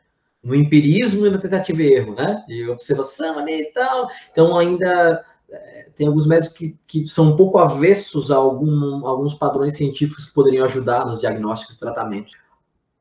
No 0.42 0.54
empirismo 0.54 1.26
e 1.26 1.30
na 1.30 1.38
tentativa 1.38 1.82
e 1.82 1.92
erro, 1.92 2.14
né? 2.14 2.44
E 2.48 2.68
observação 2.68 3.40
ali 3.40 3.62
e 3.62 3.72
tal. 3.72 4.08
Então, 4.30 4.56
ainda 4.56 5.24
é, 5.50 5.88
tem 5.96 6.06
alguns 6.06 6.26
médicos 6.26 6.56
que, 6.56 6.78
que 6.86 7.08
são 7.08 7.32
um 7.32 7.36
pouco 7.36 7.58
avessos 7.58 8.30
a 8.30 8.36
algum, 8.36 9.04
alguns 9.04 9.34
padrões 9.34 9.76
científicos 9.76 10.26
que 10.26 10.34
poderiam 10.34 10.64
ajudar 10.64 11.04
nos 11.04 11.20
diagnósticos 11.20 11.74
e 11.74 11.80
tratamentos. 11.80 12.34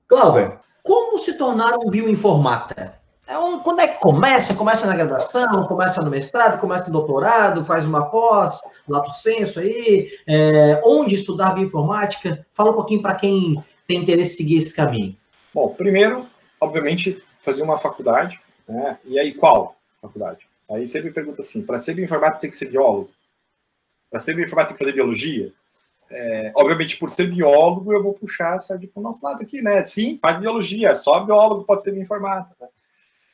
Glauber, 0.10 0.60
como 0.84 1.18
se 1.18 1.38
tornar 1.38 1.78
um 1.78 1.90
bioinformata? 1.90 3.00
É 3.28 3.38
um, 3.38 3.60
quando 3.60 3.80
é 3.80 3.88
que 3.88 4.00
começa? 4.00 4.54
Começa 4.54 4.86
na 4.86 4.96
graduação, 4.96 5.66
começa 5.66 6.02
no 6.02 6.10
mestrado, 6.10 6.60
começa 6.60 6.88
no 6.88 6.94
doutorado, 6.94 7.64
faz 7.64 7.86
uma 7.86 8.10
pós, 8.10 8.60
lato 8.88 9.12
senso 9.12 9.60
aí, 9.60 10.10
é, 10.28 10.82
onde 10.84 11.16
estudar 11.16 11.52
bioinformática? 11.52 12.46
Fala 12.52 12.72
um 12.72 12.76
pouquinho 12.76 13.02
para 13.02 13.16
quem 13.16 13.64
tem 13.88 14.02
interesse 14.02 14.34
em 14.34 14.38
seguir 14.38 14.58
esse 14.58 14.76
caminho. 14.76 15.16
Bom, 15.54 15.70
primeiro, 15.70 16.28
obviamente, 16.60 17.24
fazer 17.40 17.64
uma 17.64 17.78
faculdade, 17.78 18.40
né? 18.68 18.98
E 19.06 19.18
aí, 19.18 19.34
qual 19.34 19.76
faculdade? 20.02 20.48
Aí 20.70 20.88
sempre 20.88 21.12
pergunta 21.12 21.42
assim, 21.42 21.62
para 21.62 21.80
ser 21.80 21.94
bioinformático 21.94 22.42
tem 22.42 22.50
que 22.50 22.58
ser 22.58 22.70
biólogo? 22.70 23.10
Para 24.10 24.20
ser 24.20 24.34
bioinformático 24.34 24.74
tem 24.74 24.78
que 24.78 24.84
fazer 24.84 24.96
biologia? 24.96 25.54
É, 26.12 26.52
obviamente, 26.56 26.98
por 26.98 27.10
ser 27.10 27.32
biólogo, 27.32 27.94
eu 27.94 28.04
vou 28.04 28.14
puxar 28.14 28.56
a 28.56 28.60
sardinha 28.60 28.92
para 28.92 29.00
o 29.00 29.04
nosso 29.04 29.26
lado 29.26 29.42
aqui, 29.42 29.62
né? 29.62 29.82
Sim, 29.84 30.20
faz 30.20 30.38
biologia, 30.38 30.94
só 30.94 31.24
biólogo 31.24 31.64
pode 31.64 31.84
ser 31.84 31.94
bioinformata. 31.94 32.54
Né? 32.60 32.68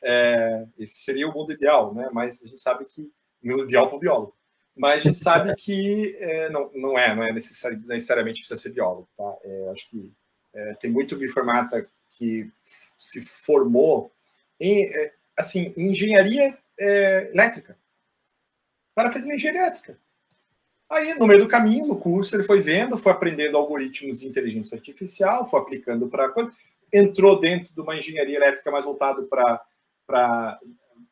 É, 0.00 0.66
esse 0.78 1.02
seria 1.02 1.28
o 1.28 1.34
mundo 1.34 1.52
ideal, 1.52 1.92
né? 1.92 2.08
Mas 2.12 2.40
a 2.42 2.46
gente 2.46 2.60
sabe 2.60 2.84
que 2.84 3.02
o 3.42 3.48
mundo 3.48 3.64
ideal 3.64 3.88
para 3.88 3.96
o 3.96 4.00
biólogo. 4.00 4.36
Mas 4.76 5.00
a 5.00 5.00
gente 5.00 5.16
sabe 5.16 5.56
que 5.56 6.16
é, 6.20 6.48
não, 6.50 6.70
não 6.72 6.96
é, 6.96 7.14
não 7.16 7.24
é 7.24 7.32
necessari 7.32 7.76
necessariamente 7.84 8.40
precisa 8.40 8.60
ser 8.60 8.70
biólogo, 8.70 9.08
tá? 9.16 9.36
É, 9.42 9.70
acho 9.72 9.90
que 9.90 10.12
é, 10.54 10.74
tem 10.74 10.88
muito 10.88 11.16
bioinformata 11.16 11.84
que 12.12 12.48
se 12.96 13.20
formou 13.20 14.12
em, 14.60 14.84
é, 14.84 15.12
assim, 15.36 15.74
em 15.76 15.90
engenharia 15.90 16.56
elétrica. 16.78 17.76
O 18.92 18.94
cara 18.94 19.10
fez 19.10 19.24
uma 19.24 19.34
engenharia 19.34 19.62
elétrica. 19.62 19.98
Aí, 20.90 21.14
no 21.14 21.26
meio 21.26 21.40
do 21.40 21.48
caminho, 21.48 21.86
no 21.86 21.98
curso, 21.98 22.34
ele 22.34 22.44
foi 22.44 22.60
vendo, 22.60 22.96
foi 22.96 23.12
aprendendo 23.12 23.56
algoritmos 23.58 24.20
de 24.20 24.26
inteligência 24.26 24.76
artificial, 24.76 25.48
foi 25.48 25.60
aplicando 25.60 26.08
para 26.08 26.30
coisa, 26.30 26.50
entrou 26.92 27.38
dentro 27.38 27.74
de 27.74 27.80
uma 27.80 27.96
engenharia 27.96 28.36
elétrica 28.36 28.70
mais 28.70 28.84
voltado 28.86 29.28
para 30.06 30.58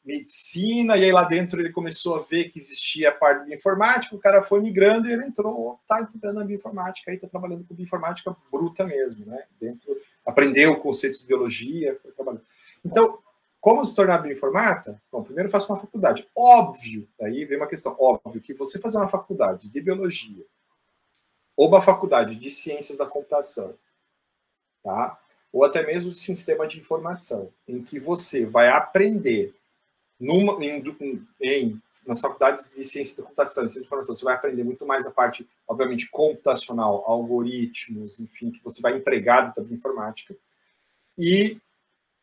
medicina, 0.03 0.97
e 0.97 1.05
aí 1.05 1.13
lá 1.13 1.25
dentro 1.25 1.61
ele 1.61 1.73
começou 1.73 2.15
a 2.15 2.21
ver 2.21 2.49
que 2.49 2.59
existia 2.61 3.09
a 3.09 3.13
parte 3.13 3.45
de 3.45 3.55
informática, 3.55 4.15
o 4.15 4.21
cara 4.21 4.41
foi 4.41 4.61
migrando 4.61 5.09
e 5.09 5.13
ele 5.13 5.25
entrou, 5.25 5.81
tá 5.87 6.01
entrando 6.01 6.37
na 6.37 6.45
bioinformática, 6.45 7.11
aí 7.11 7.19
tá 7.19 7.27
trabalhando 7.27 7.65
com 7.65 7.75
bioinformática 7.75 8.35
bruta 8.51 8.85
mesmo, 8.85 9.27
né? 9.27 9.43
Dentro, 9.61 9.95
aprendeu 10.25 10.77
conceitos 10.77 11.21
de 11.21 11.27
biologia, 11.27 11.99
foi 12.01 12.13
trabalhando. 12.13 12.45
Então, 12.85 13.19
como 13.67 13.85
se 13.85 13.97
tornar 13.97 14.19
bioinformata? 14.19 15.03
Bom, 15.11 15.25
primeiro 15.25 15.51
faça 15.51 15.73
uma 15.73 15.81
faculdade. 15.81 16.25
Óbvio, 16.37 17.09
aí 17.21 17.45
vem 17.45 17.57
uma 17.57 17.67
questão, 17.67 17.97
óbvio 17.99 18.41
que 18.41 18.55
você 18.55 18.79
fazer 18.79 18.97
uma 18.97 19.09
faculdade 19.09 19.69
de 19.69 19.81
biologia 19.81 20.47
ou 21.57 21.67
uma 21.67 21.83
faculdade 21.83 22.37
de 22.37 22.49
ciências 22.49 22.97
da 22.97 23.07
computação, 23.07 23.75
tá? 24.85 25.19
Ou 25.53 25.65
até 25.65 25.85
mesmo 25.85 26.13
de 26.13 26.17
sistema 26.17 26.65
de 26.69 26.79
informação, 26.79 27.53
em 27.67 27.83
que 27.83 27.99
você 27.99 28.47
vai 28.47 28.69
aprender 28.69 29.53
numa, 30.21 30.65
em, 30.65 30.85
em, 31.41 31.83
nas 32.07 32.21
faculdades 32.21 32.77
de 32.77 32.85
ciência 32.85 33.17
da 33.17 33.25
computação 33.25 33.65
e 33.65 33.69
ciência 33.69 33.81
de 33.81 33.87
informação, 33.89 34.15
você 34.15 34.25
vai 34.25 34.35
aprender 34.35 34.63
muito 34.63 34.87
mais 34.87 35.05
a 35.07 35.11
parte, 35.11 35.45
obviamente, 35.67 36.09
computacional, 36.09 37.03
algoritmos, 37.05 38.21
enfim, 38.21 38.53
que 38.53 38.63
você 38.63 38.81
vai 38.81 38.97
empregar 38.97 39.53
da 39.57 39.63
informática. 39.63 40.37
E 41.19 41.61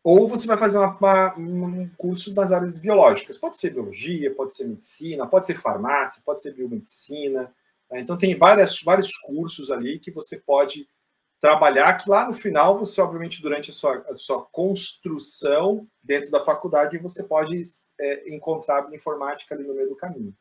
ou 0.03 0.27
você 0.27 0.45
vai 0.45 0.57
fazer 0.57 0.77
uma, 0.77 1.33
uma, 1.35 1.67
um 1.67 1.89
curso 1.97 2.33
das 2.33 2.51
áreas 2.51 2.77
biológicas. 2.77 3.37
Pode 3.37 3.57
ser 3.57 3.69
biologia, 3.69 4.35
pode 4.35 4.53
ser 4.53 4.65
medicina, 4.65 5.25
pode 5.25 5.45
ser 5.45 5.57
farmácia, 5.57 6.21
pode 6.25 6.41
ser 6.41 6.53
biomedicina. 6.53 7.53
Né? 7.89 8.01
Então, 8.01 8.17
tem 8.17 8.37
várias, 8.37 8.81
vários 8.81 9.15
cursos 9.17 9.71
ali 9.71 9.99
que 9.99 10.11
você 10.11 10.37
pode 10.37 10.87
trabalhar, 11.39 11.97
que 11.97 12.09
lá 12.09 12.27
no 12.27 12.33
final, 12.33 12.77
você, 12.77 13.01
obviamente, 13.01 13.41
durante 13.41 13.69
a 13.69 13.73
sua, 13.73 14.05
a 14.09 14.15
sua 14.15 14.41
construção 14.43 15.87
dentro 16.01 16.29
da 16.29 16.41
faculdade, 16.41 16.97
você 16.97 17.23
pode 17.23 17.69
é, 17.99 18.33
encontrar 18.33 18.85
a 18.85 18.95
informática 18.95 19.55
ali 19.55 19.63
no 19.63 19.73
meio 19.73 19.89
do 19.89 19.95
caminho. 19.95 20.35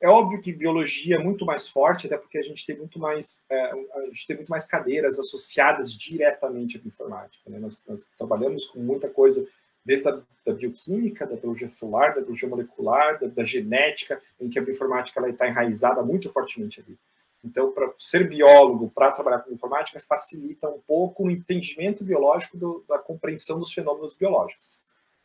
É 0.00 0.08
óbvio 0.08 0.40
que 0.40 0.52
biologia 0.52 1.16
é 1.16 1.18
muito 1.18 1.44
mais 1.44 1.68
forte, 1.68 2.06
até 2.06 2.16
porque 2.16 2.38
a 2.38 2.42
gente 2.42 2.64
tem 2.64 2.76
muito 2.76 3.00
mais, 3.00 3.44
é, 3.50 3.72
a 3.72 4.04
gente 4.06 4.26
tem 4.28 4.36
muito 4.36 4.48
mais 4.48 4.66
cadeiras 4.66 5.18
associadas 5.18 5.92
diretamente 5.92 6.76
à 6.76 6.80
bioinformática. 6.80 7.50
Né? 7.50 7.58
Nós, 7.58 7.84
nós, 7.86 8.08
trabalhamos 8.16 8.66
com 8.66 8.78
muita 8.78 9.08
coisa, 9.08 9.46
desde 9.84 10.08
a 10.08 10.20
da 10.46 10.54
bioquímica, 10.54 11.26
da 11.26 11.36
biologia 11.36 11.68
celular, 11.68 12.14
da 12.14 12.20
biologia 12.20 12.48
molecular, 12.48 13.20
da, 13.20 13.26
da 13.26 13.44
genética, 13.44 14.22
em 14.40 14.48
que 14.48 14.58
a 14.58 14.62
bioinformática 14.62 15.28
está 15.28 15.48
enraizada 15.48 16.02
muito 16.02 16.30
fortemente 16.30 16.80
ali. 16.80 16.96
Então, 17.44 17.72
para 17.72 17.92
ser 17.98 18.28
biólogo, 18.28 18.90
para 18.90 19.12
trabalhar 19.12 19.40
com 19.40 19.52
informática, 19.52 20.00
facilita 20.00 20.68
um 20.68 20.80
pouco 20.80 21.24
o 21.24 21.30
entendimento 21.30 22.04
biológico 22.04 22.56
do, 22.56 22.84
da 22.88 22.98
compreensão 22.98 23.58
dos 23.58 23.72
fenômenos 23.72 24.14
biológicos. 24.14 24.80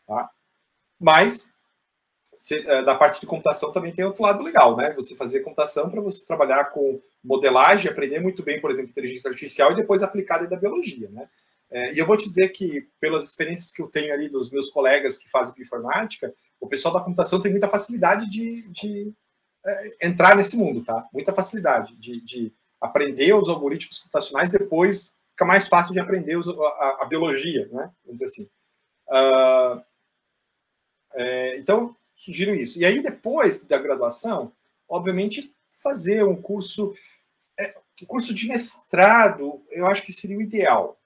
Tá? 0.05 0.30
Mas 0.99 1.53
é, 2.51 2.83
da 2.83 2.95
parte 2.95 3.21
de 3.21 3.27
computação 3.27 3.71
também 3.71 3.93
tem 3.93 4.03
outro 4.03 4.23
lado 4.23 4.43
legal, 4.43 4.75
né? 4.75 4.93
Você 4.93 5.15
fazer 5.15 5.41
computação 5.41 5.89
para 5.89 6.01
você 6.01 6.25
trabalhar 6.25 6.65
com 6.65 7.01
modelagem, 7.23 7.89
aprender 7.89 8.19
muito 8.19 8.43
bem, 8.43 8.59
por 8.59 8.71
exemplo, 8.71 8.91
inteligência 8.91 9.29
artificial 9.29 9.71
e 9.71 9.75
depois 9.75 10.03
aplicar 10.03 10.45
da 10.45 10.57
biologia, 10.57 11.09
né? 11.09 11.29
É, 11.71 11.93
e 11.93 11.97
eu 11.97 12.05
vou 12.05 12.17
te 12.17 12.27
dizer 12.27 12.49
que, 12.49 12.87
pelas 12.99 13.25
experiências 13.29 13.71
que 13.71 13.81
eu 13.81 13.87
tenho 13.87 14.13
ali 14.13 14.29
dos 14.29 14.51
meus 14.51 14.69
colegas 14.69 15.17
que 15.17 15.29
fazem 15.29 15.55
bioinformática, 15.55 16.33
o 16.59 16.67
pessoal 16.67 16.93
da 16.93 16.99
computação 17.01 17.41
tem 17.41 17.49
muita 17.49 17.67
facilidade 17.67 18.29
de, 18.29 18.61
de 18.69 19.11
é, 19.65 20.07
entrar 20.07 20.35
nesse 20.35 20.55
mundo, 20.55 20.83
tá? 20.83 21.07
Muita 21.11 21.33
facilidade 21.33 21.95
de, 21.95 22.21
de, 22.21 22.53
aprender 22.79 23.33
os 23.33 23.47
algoritmos 23.47 23.97
computacionais, 23.97 24.49
depois 24.49 25.15
fica 25.31 25.45
mais 25.45 25.69
fácil 25.69 25.93
de 25.93 25.99
aprender 25.99 26.35
os, 26.35 26.49
a, 26.49 26.97
a, 27.01 27.05
biologia, 27.05 27.67
né? 27.71 27.89
Vamos 28.03 28.19
dizer 28.19 28.25
assim. 28.25 28.49
Uh, 29.07 29.81
é, 31.13 31.57
então, 31.57 31.95
sugiro 32.16 32.55
isso. 32.55 32.80
E 32.80 32.86
aí, 32.86 33.01
depois 33.01 33.66
da 33.66 33.78
graduação, 33.78 34.51
obviamente, 34.88 35.53
fazer 35.72 36.24
um 36.24 36.39
curso, 36.39 36.93
é, 37.59 37.76
um 38.01 38.05
curso 38.05 38.34
de 38.34 38.47
mestrado, 38.47 39.64
eu 39.72 39.86
acho 39.88 40.03
que 40.03 40.11
seria 40.11 40.38
o 40.38 40.41
ideal. 40.41 40.99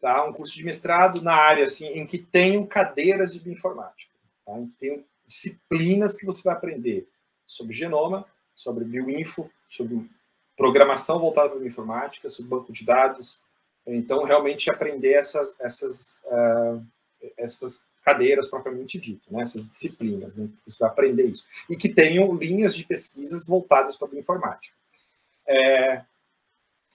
Tá? 0.00 0.24
Um 0.24 0.32
curso 0.32 0.54
de 0.54 0.64
mestrado 0.64 1.20
na 1.20 1.34
área 1.34 1.66
assim, 1.66 1.86
em 1.86 2.06
que 2.06 2.18
tenham 2.18 2.64
cadeiras 2.64 3.32
de 3.32 3.40
bioinformática, 3.40 4.12
tá? 4.44 4.58
em 4.58 4.68
que 4.68 4.76
tenham 4.76 5.04
disciplinas 5.26 6.16
que 6.16 6.24
você 6.24 6.42
vai 6.42 6.54
aprender 6.54 7.08
sobre 7.44 7.74
genoma, 7.74 8.24
sobre 8.54 8.84
bioinfo, 8.84 9.50
sobre 9.68 10.08
programação 10.56 11.18
voltada 11.18 11.50
para 11.50 11.58
bioinformática, 11.58 12.30
sobre 12.30 12.50
banco 12.50 12.72
de 12.72 12.84
dados. 12.84 13.40
Então, 13.86 14.24
realmente 14.24 14.70
aprender 14.70 15.14
essas, 15.14 15.54
essas, 15.58 16.22
uh, 16.26 16.84
essas 17.36 17.87
cadeiras 18.08 18.48
propriamente 18.48 18.98
dito, 18.98 19.30
né? 19.30 19.42
essas 19.42 19.68
disciplinas, 19.68 20.34
né? 20.34 20.48
você 20.66 20.78
vai 20.80 20.88
aprender 20.88 21.24
isso. 21.26 21.46
E 21.68 21.76
que 21.76 21.90
tenham 21.90 22.34
linhas 22.34 22.74
de 22.74 22.82
pesquisas 22.84 23.46
voltadas 23.46 23.96
para 23.96 24.08
a 24.08 24.10
bioinformática. 24.10 24.74
É, 25.46 26.02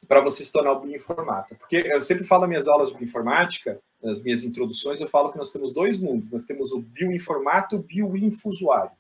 para 0.08 0.22
você 0.22 0.44
se 0.44 0.52
tornar 0.52 0.76
bioinformata. 0.76 1.54
Porque 1.54 1.84
eu 1.86 2.02
sempre 2.02 2.24
falo 2.24 2.42
nas 2.42 2.50
minhas 2.50 2.68
aulas 2.68 2.90
de 2.90 2.98
bioinformática, 2.98 3.80
nas 4.02 4.24
minhas 4.24 4.44
introduções, 4.44 5.00
eu 5.00 5.08
falo 5.08 5.32
que 5.32 5.38
nós 5.38 5.52
temos 5.52 5.72
dois 5.72 6.00
mundos. 6.00 6.32
Nós 6.32 6.44
temos 6.44 6.72
o 6.72 6.82
bioinformato 6.82 7.86
e 7.90 8.02
o 8.02 8.10
bioinfusuário. 8.10 8.92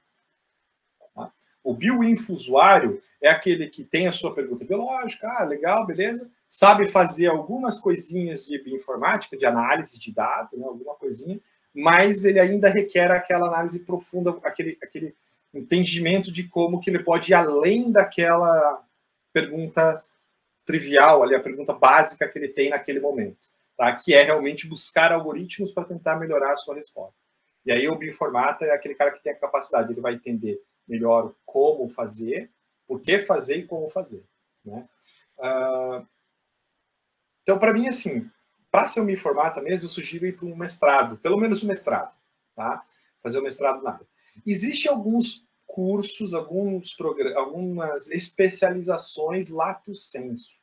Tá? 1.15 1.31
O 1.63 1.73
bioinfusuário 1.73 3.01
é 3.21 3.29
aquele 3.29 3.69
que 3.69 3.83
tem 3.83 4.07
a 4.07 4.11
sua 4.11 4.35
pergunta 4.35 4.63
biológica, 4.63 5.27
ah, 5.27 5.43
legal, 5.43 5.85
beleza, 5.85 6.29
sabe 6.47 6.87
fazer 6.87 7.27
algumas 7.27 7.81
coisinhas 7.81 8.45
de 8.45 8.57
bioinformática, 8.61 9.35
de 9.35 9.45
análise 9.45 9.99
de 9.99 10.11
dados, 10.11 10.59
né, 10.59 10.65
alguma 10.65 10.93
coisinha, 10.95 11.39
mas 11.73 12.23
ele 12.23 12.39
ainda 12.39 12.69
requer 12.69 13.11
aquela 13.11 13.47
análise 13.47 13.79
profunda, 13.79 14.37
aquele, 14.43 14.77
aquele 14.81 15.15
entendimento 15.53 16.31
de 16.31 16.47
como 16.47 16.79
que 16.79 16.89
ele 16.89 17.03
pode 17.03 17.31
ir 17.31 17.35
além 17.35 17.91
daquela 17.91 18.83
pergunta 19.31 20.03
trivial, 20.65 21.23
ali, 21.23 21.35
a 21.35 21.41
pergunta 21.41 21.73
básica 21.73 22.27
que 22.27 22.37
ele 22.37 22.47
tem 22.47 22.69
naquele 22.69 22.99
momento, 22.99 23.47
tá? 23.75 23.93
que 23.95 24.13
é 24.13 24.23
realmente 24.23 24.67
buscar 24.67 25.11
algoritmos 25.11 25.71
para 25.71 25.83
tentar 25.83 26.17
melhorar 26.17 26.53
a 26.53 26.57
sua 26.57 26.75
resposta. 26.75 27.15
E 27.65 27.71
aí 27.71 27.87
o 27.87 27.95
bioinformata 27.95 28.65
é 28.65 28.71
aquele 28.71 28.95
cara 28.95 29.11
que 29.11 29.23
tem 29.23 29.33
a 29.33 29.39
capacidade, 29.39 29.91
ele 29.91 30.01
vai 30.01 30.13
entender 30.13 30.61
melhor 30.87 31.33
como 31.45 31.87
fazer, 31.87 32.49
por 32.87 33.01
que 33.01 33.19
fazer 33.19 33.57
e 33.57 33.67
como 33.67 33.89
fazer. 33.89 34.23
Né? 34.63 34.87
Uh, 35.37 36.05
então, 37.41 37.57
para 37.57 37.73
mim, 37.73 37.87
assim, 37.87 38.29
para 38.73 38.87
ser 38.87 39.01
um 39.01 39.05
bioinformata 39.05 39.61
mesmo, 39.61 39.85
eu 39.85 39.89
sugiro 39.89 40.25
ir 40.25 40.35
para 40.35 40.47
um 40.47 40.55
mestrado, 40.55 41.15
pelo 41.17 41.37
menos 41.37 41.63
um 41.63 41.67
mestrado, 41.67 42.11
tá? 42.55 42.83
Fazer 43.21 43.39
um 43.39 43.43
mestrado 43.43 43.83
na 43.83 43.91
área. 43.91 44.07
Existem 44.47 44.91
alguns 44.91 45.45
cursos, 45.67 46.33
alguns 46.33 46.97
algumas 47.35 48.09
especializações 48.09 49.49
lato 49.49 49.93
sensu, 49.93 50.59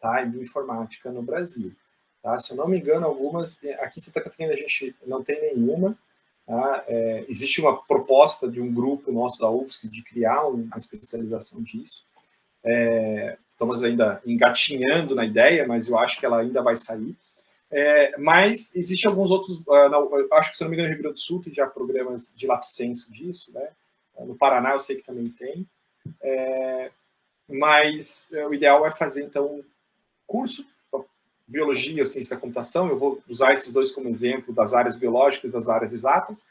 tá? 0.00 0.20
Em 0.20 0.30
bioinformática 0.30 1.12
no 1.12 1.22
Brasil. 1.22 1.72
Tá? 2.20 2.36
Se 2.40 2.52
eu 2.52 2.56
não 2.56 2.66
me 2.66 2.76
engano, 2.76 3.06
algumas, 3.06 3.64
aqui 3.78 4.00
em 4.00 4.02
Santa 4.02 4.20
Catarina 4.20 4.52
a 4.52 4.56
gente 4.56 4.92
não 5.06 5.22
tem 5.22 5.40
nenhuma, 5.40 5.96
tá? 6.44 6.84
é, 6.88 7.24
existe 7.28 7.60
uma 7.60 7.80
proposta 7.84 8.50
de 8.50 8.60
um 8.60 8.74
grupo 8.74 9.12
nosso 9.12 9.38
da 9.38 9.48
UFSC 9.48 9.86
de 9.86 10.02
criar 10.02 10.44
uma 10.48 10.76
especialização 10.76 11.62
disso. 11.62 12.04
É, 12.64 13.38
estamos 13.48 13.84
ainda 13.84 14.20
engatinhando 14.26 15.14
na 15.14 15.24
ideia, 15.24 15.64
mas 15.68 15.88
eu 15.88 15.96
acho 15.96 16.18
que 16.18 16.26
ela 16.26 16.40
ainda 16.40 16.60
vai 16.60 16.76
sair. 16.76 17.16
É, 17.70 18.16
mas 18.18 18.74
existem 18.76 19.10
alguns 19.10 19.30
outros, 19.30 19.58
uh, 19.58 20.34
acho 20.34 20.52
que 20.52 20.56
se 20.56 20.62
não 20.62 20.70
me 20.70 20.76
engano, 20.76 20.88
no 20.88 20.94
Rio 20.94 21.02
Grande 21.02 21.14
do 21.14 21.20
Sul 21.20 21.42
tem 21.42 21.52
já 21.52 21.66
programas 21.66 22.32
de 22.36 22.46
lato 22.46 22.66
senso 22.66 23.12
disso, 23.12 23.52
né? 23.52 23.68
No 24.20 24.36
Paraná 24.36 24.72
eu 24.72 24.78
sei 24.78 24.96
que 24.96 25.02
também 25.02 25.26
tem. 25.26 25.66
É, 26.22 26.90
mas 27.48 28.32
é, 28.32 28.46
o 28.46 28.54
ideal 28.54 28.86
é 28.86 28.90
fazer, 28.90 29.24
então, 29.24 29.64
curso, 30.26 30.64
biologia 31.46 32.02
ou 32.02 32.06
ciência 32.06 32.34
da 32.34 32.40
computação, 32.40 32.88
eu 32.88 32.98
vou 32.98 33.22
usar 33.28 33.52
esses 33.52 33.72
dois 33.72 33.92
como 33.92 34.08
exemplo 34.08 34.54
das 34.54 34.72
áreas 34.72 34.96
biológicas 34.96 35.52
das 35.52 35.68
áreas 35.68 35.92
exatas, 35.92 36.46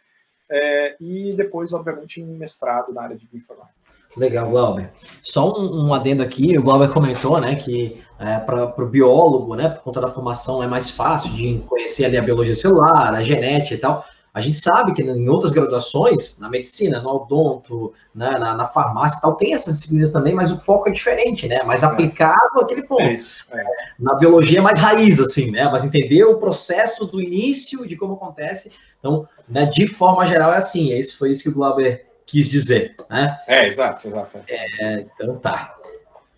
é, 0.49 0.95
e 0.99 1.35
depois, 1.35 1.73
obviamente, 1.73 2.21
um 2.21 2.37
mestrado 2.37 2.93
na 2.93 3.01
área 3.01 3.15
de 3.15 3.25
bioinformática. 3.25 3.82
Legal, 4.15 4.49
Glauber. 4.49 4.91
Só 5.21 5.51
um, 5.57 5.87
um, 5.87 5.93
adendo 5.93 6.21
aqui, 6.21 6.57
o 6.57 6.63
Glauber 6.63 6.89
comentou, 6.89 7.39
né, 7.39 7.55
que 7.55 8.01
é, 8.19 8.37
para 8.37 8.65
o 8.65 8.87
biólogo, 8.87 9.55
né, 9.55 9.69
por 9.69 9.83
conta 9.83 10.01
da 10.01 10.07
formação, 10.07 10.61
é 10.61 10.67
mais 10.67 10.89
fácil 10.89 11.31
de 11.31 11.63
conhecer 11.67 12.05
ali 12.05 12.17
a 12.17 12.21
biologia 12.21 12.55
celular, 12.55 13.13
a 13.13 13.23
genética 13.23 13.73
e 13.73 13.77
tal. 13.77 14.05
A 14.33 14.41
gente 14.41 14.57
sabe 14.57 14.93
que 14.93 15.03
em 15.03 15.29
outras 15.29 15.51
graduações, 15.51 16.39
na 16.39 16.49
medicina, 16.49 16.99
no 16.99 17.09
odonto, 17.09 17.93
né, 18.15 18.31
na, 18.31 18.55
na, 18.55 18.65
farmácia 18.65 19.19
e 19.19 19.21
tal, 19.21 19.35
tem 19.35 19.53
essas 19.53 19.75
disciplinas 19.75 20.11
também, 20.11 20.33
mas 20.33 20.51
o 20.51 20.59
foco 20.59 20.89
é 20.89 20.91
diferente, 20.91 21.47
né? 21.47 21.61
Mais 21.61 21.83
é. 21.83 21.85
aplicado 21.85 22.59
àquele 22.59 22.81
ponto. 22.81 23.03
É 23.03 23.13
isso, 23.13 23.45
é. 23.51 23.63
Na 23.99 24.15
biologia 24.15 24.57
é 24.57 24.61
mais 24.61 24.79
raiz, 24.79 25.19
assim, 25.19 25.51
né? 25.51 25.69
Mas 25.71 25.85
entender 25.85 26.23
o 26.23 26.39
processo 26.39 27.05
do 27.05 27.21
início, 27.21 27.87
de 27.87 27.95
como 27.95 28.13
acontece. 28.13 28.71
Então, 28.97 29.27
né, 29.47 29.67
de 29.67 29.85
forma 29.85 30.25
geral, 30.25 30.51
é 30.51 30.57
assim. 30.57 30.91
É 30.91 30.99
isso, 30.99 31.15
foi 31.19 31.29
isso 31.29 31.43
que 31.43 31.49
o 31.49 31.53
Glauber 31.53 32.12
quis 32.25 32.49
dizer, 32.49 32.95
né? 33.09 33.37
É, 33.47 33.67
exato, 33.67 34.07
exato. 34.07 34.39
É, 34.47 35.01
então 35.01 35.37
tá. 35.37 35.75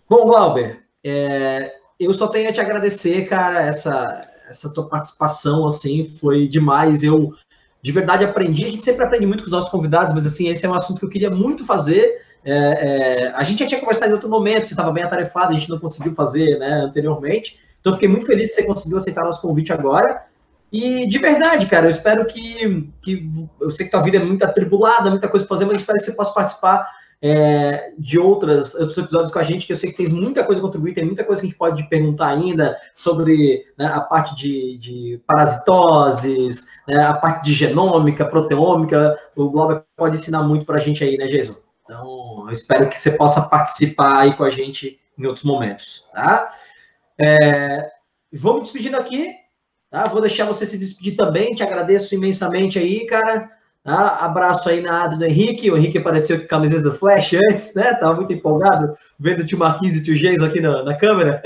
Bom, 0.08 0.26
Glauber, 0.26 0.82
é, 1.04 1.76
eu 1.98 2.12
só 2.12 2.28
tenho 2.28 2.48
a 2.48 2.52
te 2.52 2.60
agradecer, 2.60 3.26
cara, 3.26 3.62
essa, 3.62 4.20
essa 4.48 4.72
tua 4.72 4.88
participação, 4.88 5.66
assim, 5.66 6.04
foi 6.04 6.46
demais. 6.46 7.02
Eu, 7.02 7.32
de 7.82 7.92
verdade, 7.92 8.24
aprendi. 8.24 8.64
A 8.64 8.70
gente 8.70 8.84
sempre 8.84 9.04
aprende 9.04 9.26
muito 9.26 9.40
com 9.40 9.46
os 9.46 9.52
nossos 9.52 9.70
convidados, 9.70 10.14
mas, 10.14 10.26
assim, 10.26 10.48
esse 10.48 10.66
é 10.66 10.68
um 10.68 10.74
assunto 10.74 10.98
que 10.98 11.06
eu 11.06 11.10
queria 11.10 11.30
muito 11.30 11.64
fazer. 11.64 12.22
É, 12.44 12.52
é, 12.52 13.32
a 13.34 13.42
gente 13.42 13.60
já 13.60 13.66
tinha 13.66 13.80
conversado 13.80 14.10
em 14.10 14.14
outro 14.14 14.28
momento, 14.28 14.66
você 14.66 14.74
estava 14.74 14.92
bem 14.92 15.02
atarefado, 15.02 15.52
a 15.52 15.58
gente 15.58 15.70
não 15.70 15.78
conseguiu 15.78 16.14
fazer 16.14 16.58
né, 16.58 16.82
anteriormente. 16.84 17.58
Então, 17.80 17.92
fiquei 17.92 18.08
muito 18.08 18.26
feliz 18.26 18.50
que 18.50 18.62
você 18.62 18.66
conseguiu 18.66 18.98
aceitar 18.98 19.24
nosso 19.24 19.42
convite 19.42 19.72
agora. 19.72 20.24
E 20.76 21.06
de 21.06 21.18
verdade, 21.18 21.64
cara, 21.64 21.86
eu 21.86 21.90
espero 21.90 22.26
que, 22.26 22.92
que 23.00 23.32
eu 23.58 23.70
sei 23.70 23.86
que 23.86 23.92
tua 23.92 24.02
vida 24.02 24.18
é 24.18 24.20
muito 24.22 24.44
atribulada, 24.44 25.08
muita 25.08 25.26
coisa 25.26 25.46
para 25.46 25.56
fazer, 25.56 25.64
mas 25.64 25.78
espero 25.78 25.96
que 25.96 26.04
você 26.04 26.12
possa 26.12 26.34
participar 26.34 26.86
é, 27.22 27.94
de 27.98 28.18
outras, 28.18 28.74
outros 28.74 28.98
episódios 28.98 29.32
com 29.32 29.38
a 29.38 29.42
gente, 29.42 29.66
que 29.66 29.72
eu 29.72 29.76
sei 29.76 29.90
que 29.90 29.96
tem 29.96 30.12
muita 30.12 30.44
coisa 30.44 30.60
a 30.60 30.62
contribuir, 30.62 30.92
tem 30.92 31.06
muita 31.06 31.24
coisa 31.24 31.40
que 31.40 31.46
a 31.46 31.48
gente 31.48 31.58
pode 31.58 31.88
perguntar 31.88 32.26
ainda 32.26 32.76
sobre 32.94 33.64
né, 33.78 33.86
a 33.86 34.02
parte 34.02 34.36
de, 34.36 34.76
de 34.76 35.22
parasitoses, 35.26 36.68
né, 36.86 37.02
a 37.06 37.14
parte 37.14 37.46
de 37.46 37.54
genômica, 37.54 38.26
proteômica. 38.26 39.18
O 39.34 39.48
Globo 39.48 39.82
pode 39.96 40.16
ensinar 40.18 40.42
muito 40.42 40.66
para 40.66 40.76
a 40.76 40.80
gente 40.80 41.02
aí, 41.02 41.16
né, 41.16 41.26
Jason? 41.26 41.54
Então, 41.84 42.44
eu 42.44 42.52
espero 42.52 42.86
que 42.86 42.98
você 42.98 43.12
possa 43.12 43.48
participar 43.48 44.18
aí 44.18 44.34
com 44.34 44.44
a 44.44 44.50
gente 44.50 45.00
em 45.18 45.24
outros 45.24 45.44
momentos, 45.46 46.06
tá? 46.12 46.52
É, 47.18 47.90
vamos 48.30 48.64
despedindo 48.64 48.98
aqui. 48.98 49.45
Tá? 49.96 50.04
Vou 50.04 50.20
deixar 50.20 50.44
você 50.44 50.66
se 50.66 50.76
despedir 50.76 51.16
também, 51.16 51.54
te 51.54 51.62
agradeço 51.62 52.14
imensamente 52.14 52.78
aí, 52.78 53.06
cara. 53.06 53.50
Tá? 53.82 54.16
Abraço 54.16 54.68
aí 54.68 54.82
na 54.82 55.06
do 55.06 55.24
Henrique. 55.24 55.70
O 55.70 55.76
Henrique 55.78 55.96
apareceu 55.96 56.36
com 56.36 56.44
a 56.44 56.48
camiseta 56.48 56.82
do 56.82 56.92
Flash 56.92 57.32
antes, 57.32 57.74
né? 57.74 57.94
Tava 57.94 58.16
muito 58.16 58.30
empolgado 58.30 58.94
vendo 59.18 59.40
o 59.40 59.46
tio 59.46 59.56
Marquinhos 59.56 59.96
e 59.96 60.00
o 60.00 60.04
tio 60.04 60.14
Geis 60.14 60.42
aqui 60.42 60.60
na, 60.60 60.82
na 60.82 60.94
câmera. 60.98 61.40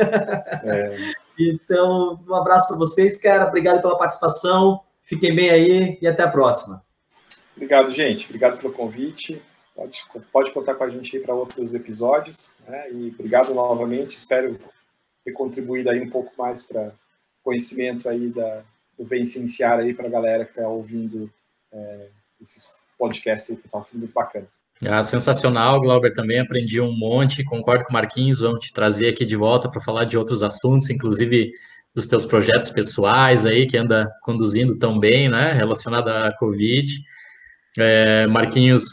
É. 0.65 1.13
então, 1.39 2.19
um 2.29 2.35
abraço 2.35 2.67
para 2.67 2.77
vocês, 2.77 3.17
cara. 3.19 3.47
Obrigado 3.47 3.81
pela 3.81 3.97
participação. 3.97 4.81
Fiquem 5.05 5.33
bem 5.33 5.51
aí 5.51 5.99
e 6.03 6.09
até 6.09 6.25
a 6.25 6.29
próxima. 6.29 6.83
Obrigado, 7.55 7.93
gente. 7.93 8.25
Obrigado 8.25 8.59
pelo 8.59 8.73
convite. 8.73 9.41
Pode, 9.77 10.03
pode 10.33 10.51
contar 10.51 10.75
com 10.75 10.83
a 10.83 10.91
gente 10.91 11.17
aí 11.17 11.23
para 11.23 11.37
outros 11.37 11.73
episódios. 11.73 12.57
Né? 12.67 12.91
E 12.91 13.15
obrigado 13.17 13.55
novamente. 13.55 14.17
Espero 14.17 14.59
ter 15.25 15.31
contribuído 15.31 15.89
aí 15.89 16.01
um 16.01 16.11
pouco 16.11 16.33
mais 16.37 16.65
para 16.67 16.91
conhecimento 17.51 18.09
aí 18.09 18.29
da, 18.29 18.63
do 18.97 19.05
Vencenciar 19.05 19.81
aí 19.81 19.93
para 19.93 20.07
a 20.07 20.11
galera 20.11 20.45
que 20.45 20.53
está 20.53 20.69
ouvindo 20.69 21.29
é, 21.73 22.07
esses 22.41 22.73
podcasts 22.97 23.51
aí, 23.51 23.57
que 23.57 23.67
estão 23.67 23.81
tá 23.81 23.87
sendo 23.87 24.01
muito 24.01 24.15
bacana. 24.15 24.47
Ah, 24.87 25.03
sensacional, 25.03 25.81
Glauber, 25.81 26.15
também 26.15 26.39
aprendi 26.39 26.81
um 26.81 26.97
monte, 26.97 27.45
concordo 27.45 27.85
com 27.85 27.91
o 27.91 27.93
Marquinhos, 27.93 28.39
vamos 28.39 28.61
te 28.61 28.73
trazer 28.73 29.09
aqui 29.09 29.27
de 29.27 29.35
volta 29.35 29.69
para 29.69 29.81
falar 29.81 30.05
de 30.05 30.17
outros 30.17 30.45
assuntos, 30.45 30.89
inclusive 30.89 31.51
dos 31.93 32.07
teus 32.07 32.25
projetos 32.25 32.71
pessoais 32.71 33.45
aí, 33.45 33.67
que 33.67 33.77
anda 33.77 34.09
conduzindo 34.23 34.79
tão 34.79 34.99
bem, 34.99 35.29
né, 35.29 35.53
relacionado 35.53 36.09
à 36.09 36.33
Covid. 36.39 36.95
É, 37.77 38.27
Marquinhos, 38.29 38.93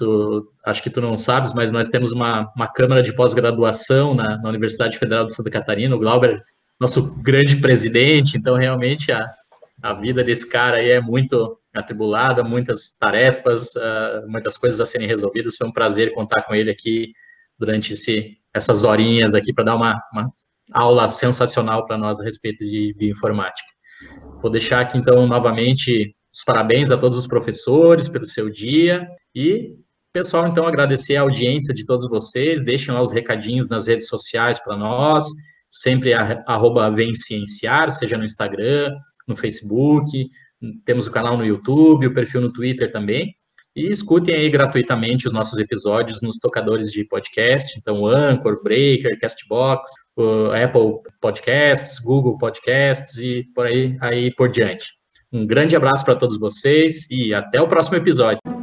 acho 0.65 0.81
que 0.81 0.89
tu 0.89 0.99
não 0.99 1.15
sabes, 1.15 1.53
mas 1.53 1.71
nós 1.71 1.89
temos 1.89 2.11
uma, 2.11 2.51
uma 2.55 2.67
Câmara 2.67 3.03
de 3.03 3.13
Pós-Graduação 3.13 4.15
na, 4.15 4.37
na 4.41 4.49
Universidade 4.49 4.97
Federal 4.97 5.27
de 5.27 5.33
Santa 5.33 5.51
Catarina, 5.51 5.95
o 5.95 5.99
Glauber 5.99 6.43
nosso 6.79 7.13
grande 7.15 7.57
presidente, 7.57 8.37
então 8.37 8.55
realmente 8.55 9.11
a, 9.11 9.25
a 9.81 9.93
vida 9.93 10.23
desse 10.23 10.47
cara 10.47 10.77
aí 10.77 10.91
é 10.91 11.01
muito 11.01 11.57
atribulada, 11.73 12.43
muitas 12.43 12.89
tarefas, 12.97 13.75
uh, 13.75 14.27
muitas 14.27 14.57
coisas 14.57 14.79
a 14.79 14.85
serem 14.85 15.07
resolvidas. 15.07 15.55
Foi 15.55 15.67
um 15.67 15.71
prazer 15.71 16.13
contar 16.13 16.43
com 16.43 16.55
ele 16.55 16.71
aqui 16.71 17.11
durante 17.57 17.93
esse, 17.93 18.37
essas 18.53 18.83
horinhas 18.83 19.33
aqui 19.33 19.53
para 19.53 19.65
dar 19.65 19.75
uma, 19.75 20.01
uma, 20.11 20.29
aula 20.73 21.07
sensacional 21.07 21.85
para 21.85 21.97
nós 21.97 22.19
a 22.19 22.23
respeito 22.23 22.63
de 22.63 22.93
bioinformática. 22.97 23.69
Vou 24.41 24.51
deixar 24.51 24.81
aqui 24.81 24.97
então 24.97 25.25
novamente 25.25 26.13
os 26.33 26.43
parabéns 26.43 26.91
a 26.91 26.97
todos 26.97 27.17
os 27.17 27.25
professores 27.25 28.07
pelo 28.07 28.25
seu 28.25 28.49
dia 28.49 29.07
e 29.33 29.75
pessoal 30.13 30.47
então 30.47 30.65
agradecer 30.65 31.15
a 31.15 31.21
audiência 31.21 31.73
de 31.73 31.85
todos 31.85 32.09
vocês. 32.09 32.63
Deixem 32.63 32.93
lá 32.93 33.01
os 33.01 33.13
recadinhos 33.13 33.69
nas 33.69 33.87
redes 33.87 34.07
sociais 34.07 34.59
para 34.59 34.75
nós 34.75 35.25
sempre 35.69 36.13
arroba 36.13 36.89
Vencienciar, 36.89 37.89
seja 37.91 38.17
no 38.17 38.25
Instagram, 38.25 38.91
no 39.27 39.35
Facebook, 39.35 40.27
temos 40.85 41.07
o 41.07 41.11
canal 41.11 41.37
no 41.37 41.45
YouTube, 41.45 42.07
o 42.07 42.13
perfil 42.13 42.41
no 42.41 42.51
Twitter 42.51 42.91
também. 42.91 43.35
E 43.75 43.91
escutem 43.91 44.33
aí 44.33 44.49
gratuitamente 44.49 45.27
os 45.27 45.33
nossos 45.33 45.59
episódios 45.59 46.19
nos 46.21 46.39
tocadores 46.39 46.91
de 46.91 47.03
podcast, 47.03 47.77
então 47.77 48.07
Anchor, 48.07 48.63
Breaker, 48.63 49.19
Castbox, 49.19 49.91
Apple 50.63 50.99
Podcasts, 51.21 51.99
Google 51.99 52.39
Podcasts 52.39 53.17
e 53.17 53.43
por 53.53 53.67
aí, 53.67 53.95
aí 54.01 54.33
por 54.33 54.49
diante. 54.49 54.87
Um 55.31 55.45
grande 55.45 55.75
abraço 55.75 56.03
para 56.03 56.15
todos 56.15 56.39
vocês 56.39 57.07
e 57.11 57.35
até 57.35 57.61
o 57.61 57.67
próximo 57.67 57.97
episódio. 57.97 58.56